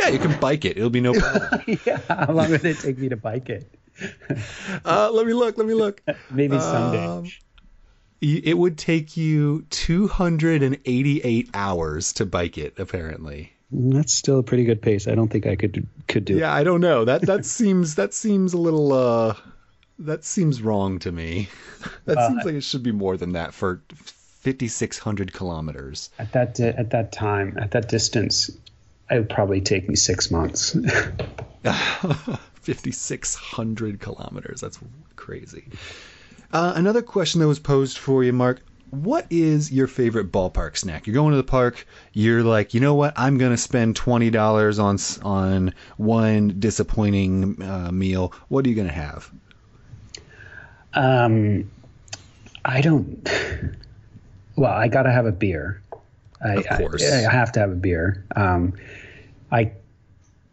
[0.00, 0.76] Yeah, you can bike it.
[0.76, 1.62] It'll be no problem.
[1.86, 3.70] yeah, how long would it take me to bike it?
[4.84, 5.58] Uh, let me look.
[5.58, 6.02] Let me look.
[6.30, 7.04] Maybe someday.
[7.04, 7.26] Um,
[8.20, 13.52] It would take you 288 hours to bike it, apparently.
[13.70, 15.06] That's still a pretty good pace.
[15.06, 16.36] I don't think I could could do.
[16.38, 17.04] Yeah, I don't know.
[17.04, 19.34] That that seems that seems a little uh
[19.98, 21.48] that seems wrong to me.
[22.06, 26.10] That Uh, seems like it should be more than that for 5600 kilometers.
[26.18, 28.48] At that at that time, at that distance,
[29.10, 30.72] it would probably take me six months.
[32.62, 34.60] 5600 kilometers.
[34.60, 34.78] That's
[35.16, 35.64] crazy.
[36.52, 38.60] Uh, another question that was posed for you, Mark.
[38.90, 41.06] What is your favorite ballpark snack?
[41.06, 41.86] You're going to the park.
[42.12, 43.12] You're like, you know what?
[43.16, 48.32] I'm gonna spend twenty dollars on on one disappointing uh, meal.
[48.48, 49.30] What are you gonna have?
[50.94, 51.70] Um,
[52.64, 53.28] I don't.
[54.56, 55.80] Well, I gotta have a beer.
[56.44, 57.08] I, Of course.
[57.08, 58.24] I, I have to have a beer.
[58.34, 58.72] Um,
[59.52, 59.70] I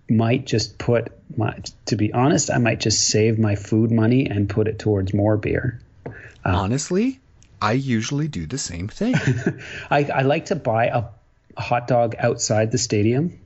[0.07, 1.57] might just put my.
[1.87, 5.37] To be honest, I might just save my food money and put it towards more
[5.37, 5.81] beer.
[6.43, 7.19] Honestly,
[7.61, 9.15] I usually do the same thing.
[9.89, 11.03] I, I like to buy a,
[11.57, 13.39] hot dog outside the stadium.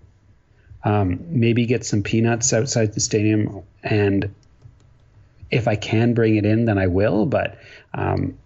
[0.83, 4.33] Um, maybe get some peanuts outside the stadium, and
[5.51, 7.25] if I can bring it in, then I will.
[7.25, 7.59] But
[7.93, 8.37] um,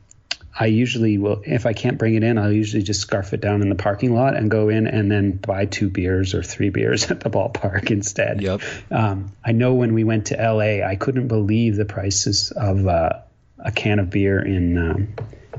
[0.57, 1.43] I usually will.
[1.45, 4.15] If I can't bring it in, I'll usually just scarf it down in the parking
[4.15, 7.91] lot and go in and then buy two beers or three beers at the ballpark
[7.91, 8.41] instead.
[8.41, 8.61] Yep.
[8.89, 13.19] Um, I know when we went to LA, I couldn't believe the prices of uh,
[13.59, 15.07] a can of beer in um,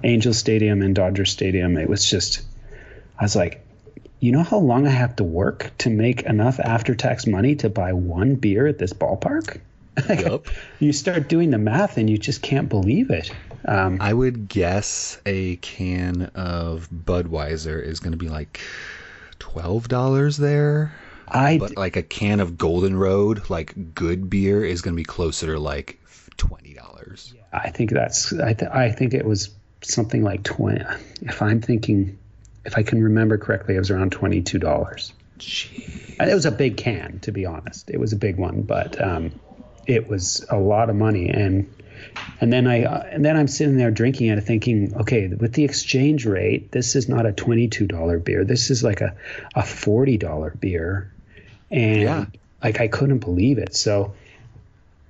[0.02, 1.76] Angel Stadium and Dodger Stadium.
[1.76, 2.42] It was just,
[3.18, 3.64] I was like,
[4.20, 7.68] you know how long I have to work to make enough after tax money to
[7.68, 9.60] buy one beer at this ballpark?
[10.08, 10.46] Yup.
[10.80, 13.30] You start doing the math and you just can't believe it.
[13.66, 18.60] Um, I would guess a can of Budweiser is going to be like
[19.38, 20.94] twelve dollars there.
[21.28, 25.04] I But like a can of Golden Road, like good beer, is going to be
[25.04, 26.00] closer to like
[26.36, 27.34] twenty dollars.
[27.52, 29.50] I think that's I, th- I think it was
[29.84, 30.80] something like 20
[31.22, 32.18] if I'm thinking
[32.64, 35.12] if I can remember correctly it was around $22.
[36.18, 37.90] And it was a big can to be honest.
[37.90, 39.40] It was a big one, but um,
[39.86, 41.70] it was a lot of money and
[42.40, 45.64] And then I uh, and then I'm sitting there drinking it, thinking, okay, with the
[45.64, 48.44] exchange rate, this is not a twenty-two dollar beer.
[48.44, 49.16] This is like a
[49.54, 51.14] a forty dollar beer,
[51.70, 52.26] and Yeah.
[52.62, 53.74] like I couldn't believe it.
[53.76, 54.14] So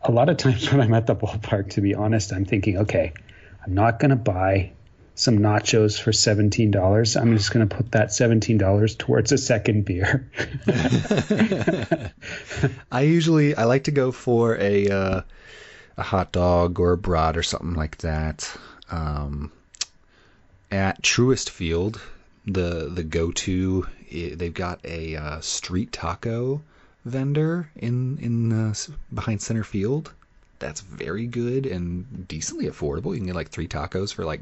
[0.02, 3.14] a lot of times when I'm at the ballpark, to be honest, I'm thinking, okay,
[3.66, 4.72] I'm not gonna buy
[5.14, 7.16] some nachos for seventeen dollars.
[7.16, 10.28] I'm just gonna put that seventeen dollars towards a second beer.
[12.90, 15.20] I usually I like to go for a uh,
[15.96, 18.50] a hot dog or a brat or something like that.
[18.90, 19.52] Um,
[20.70, 22.00] at Truist Field,
[22.44, 26.62] the the go to they've got a uh, street taco
[27.04, 28.74] vendor in in
[29.12, 30.12] behind center field.
[30.58, 33.12] That's very good and decently affordable.
[33.12, 34.40] You can get like three tacos for like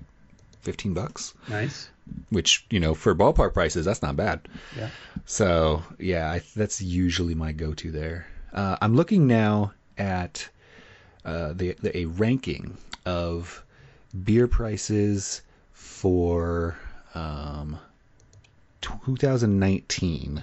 [0.60, 1.88] fifteen bucks, nice.
[2.30, 4.40] which you know for ballpark prices that's not bad.
[4.76, 4.90] Yeah.
[5.24, 8.26] So yeah, I, that's usually my go-to there.
[8.52, 10.48] Uh, I'm looking now at
[11.24, 12.76] uh, the, the a ranking
[13.06, 13.64] of
[14.24, 16.76] beer prices for
[17.14, 17.78] um,
[18.80, 20.42] 2019.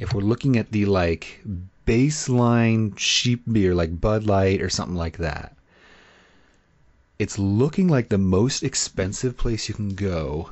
[0.00, 1.42] If we're looking at the like
[1.90, 5.56] baseline cheap beer like Bud Light or something like that,
[7.18, 10.50] it's looking like the most expensive place you can go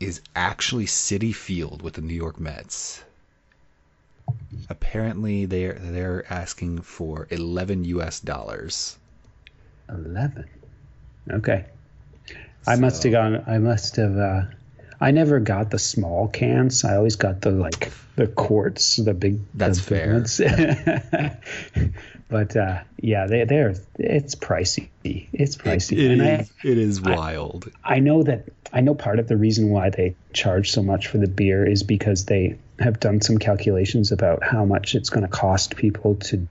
[0.00, 3.04] is actually Citi Field with the New York Mets.
[4.68, 8.18] Apparently, they're they're asking for 11 U.S.
[8.18, 8.98] dollars.
[9.88, 10.46] Eleven.
[11.30, 11.66] Okay.
[12.66, 13.44] I must have gone.
[13.46, 14.16] I must have.
[14.16, 14.42] Uh,
[15.00, 16.84] I never got the small cans.
[16.84, 19.40] I always got the like the quarts, the big.
[19.54, 21.38] That's the fair.
[22.28, 24.88] but uh, yeah, they they're it's pricey.
[25.02, 25.98] It's pricey.
[25.98, 27.70] It and is, it is wild.
[27.82, 31.06] I, I know that I know part of the reason why they charge so much
[31.08, 35.24] for the beer is because they have done some calculations about how much it's going
[35.24, 36.46] to cost people to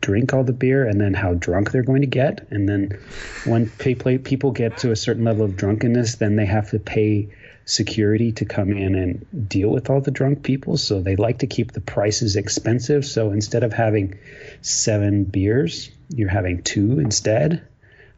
[0.00, 2.46] drink all the beer and then how drunk they're going to get.
[2.50, 2.98] And then
[3.44, 7.28] when people people get to a certain level of drunkenness, then they have to pay
[7.64, 10.76] security to come in and deal with all the drunk people.
[10.76, 13.04] So they like to keep the prices expensive.
[13.04, 14.18] So instead of having
[14.62, 17.66] seven beers, you're having two instead.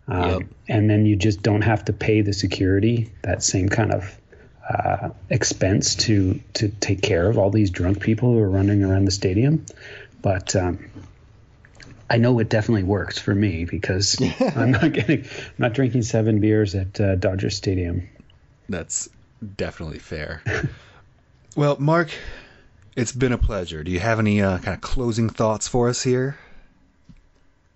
[0.09, 0.43] Um, Yep.
[0.69, 4.19] And then you just don't have to pay the security that same kind of
[4.69, 9.05] uh, expense to to take care of all these drunk people who are running around
[9.05, 9.67] the stadium.
[10.23, 10.79] But um,
[12.09, 14.21] I know it definitely works for me because
[14.57, 18.09] I'm not getting, I'm not drinking seven beers at uh, Dodger Stadium.
[18.69, 19.09] That's
[19.57, 20.43] definitely fair.
[21.57, 22.11] well, Mark,
[22.97, 23.83] it's been a pleasure.
[23.83, 26.37] Do you have any uh, kind of closing thoughts for us here?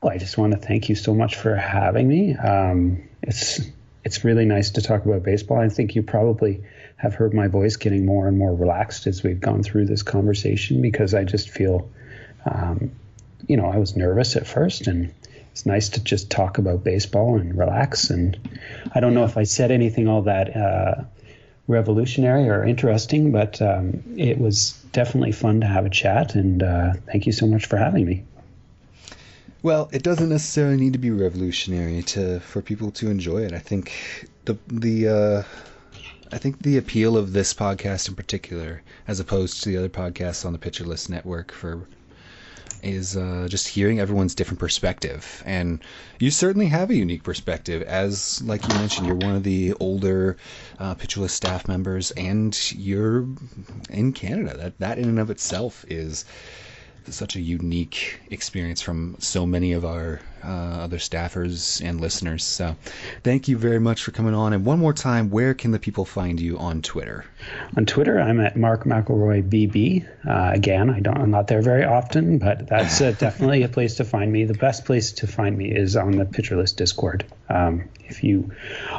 [0.02, 2.36] Well, I just want to thank you so much for having me.
[2.36, 3.60] Um, it's
[4.04, 5.58] it's really nice to talk about baseball.
[5.58, 6.62] I think you probably
[6.96, 10.80] have heard my voice getting more and more relaxed as we've gone through this conversation
[10.80, 11.90] because I just feel,
[12.44, 12.92] um,
[13.48, 15.12] you know, I was nervous at first, and
[15.50, 18.10] it's nice to just talk about baseball and relax.
[18.10, 18.38] And
[18.94, 21.04] I don't know if I said anything all that uh,
[21.68, 26.34] revolutionary or interesting, but um, it was definitely fun to have a chat.
[26.34, 28.24] And uh, thank you so much for having me.
[29.62, 33.52] Well, it doesn't necessarily need to be revolutionary to for people to enjoy it.
[33.52, 33.92] I think
[34.44, 35.42] the the uh,
[36.30, 40.44] I think the appeal of this podcast in particular, as opposed to the other podcasts
[40.44, 41.88] on the Pitcher List Network, for
[42.86, 45.42] is uh, just hearing everyone's different perspective.
[45.44, 45.80] And
[46.20, 50.36] you certainly have a unique perspective, as like you mentioned, you're one of the older
[50.78, 50.94] uh,
[51.26, 53.26] staff members, and you're
[53.90, 54.56] in Canada.
[54.56, 56.24] That that in and of itself is
[57.12, 62.44] such a unique experience from so many of our uh, other staffers and listeners.
[62.44, 62.76] So,
[63.22, 64.52] thank you very much for coming on.
[64.52, 67.24] And one more time, where can the people find you on Twitter?
[67.76, 70.06] On Twitter, I'm at Mark McElroy BB.
[70.28, 73.96] Uh, again, I don't, I'm not there very often, but that's uh, definitely a place
[73.96, 74.44] to find me.
[74.44, 77.24] The best place to find me is on the List Discord.
[77.48, 78.52] Um, if you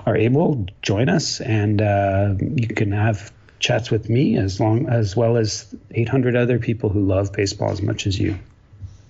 [0.05, 5.15] are able, join us, and uh, you can have chats with me as long as
[5.15, 8.38] well as 800 other people who love baseball as much as you.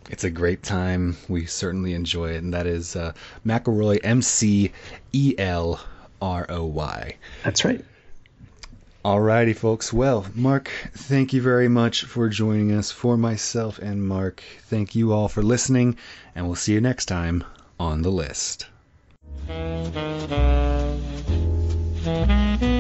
[0.09, 1.17] It's a great time.
[1.27, 3.13] We certainly enjoy it, and that is uh,
[3.45, 4.71] McElroy, M C
[5.11, 5.81] E L
[6.21, 7.15] R O Y.
[7.43, 7.83] That's right.
[9.03, 9.91] Alrighty, folks.
[9.91, 12.91] Well, Mark, thank you very much for joining us.
[12.91, 15.97] For myself and Mark, thank you all for listening,
[16.35, 17.43] and we'll see you next time
[17.79, 18.67] on the list.
[22.07, 22.76] Thank you.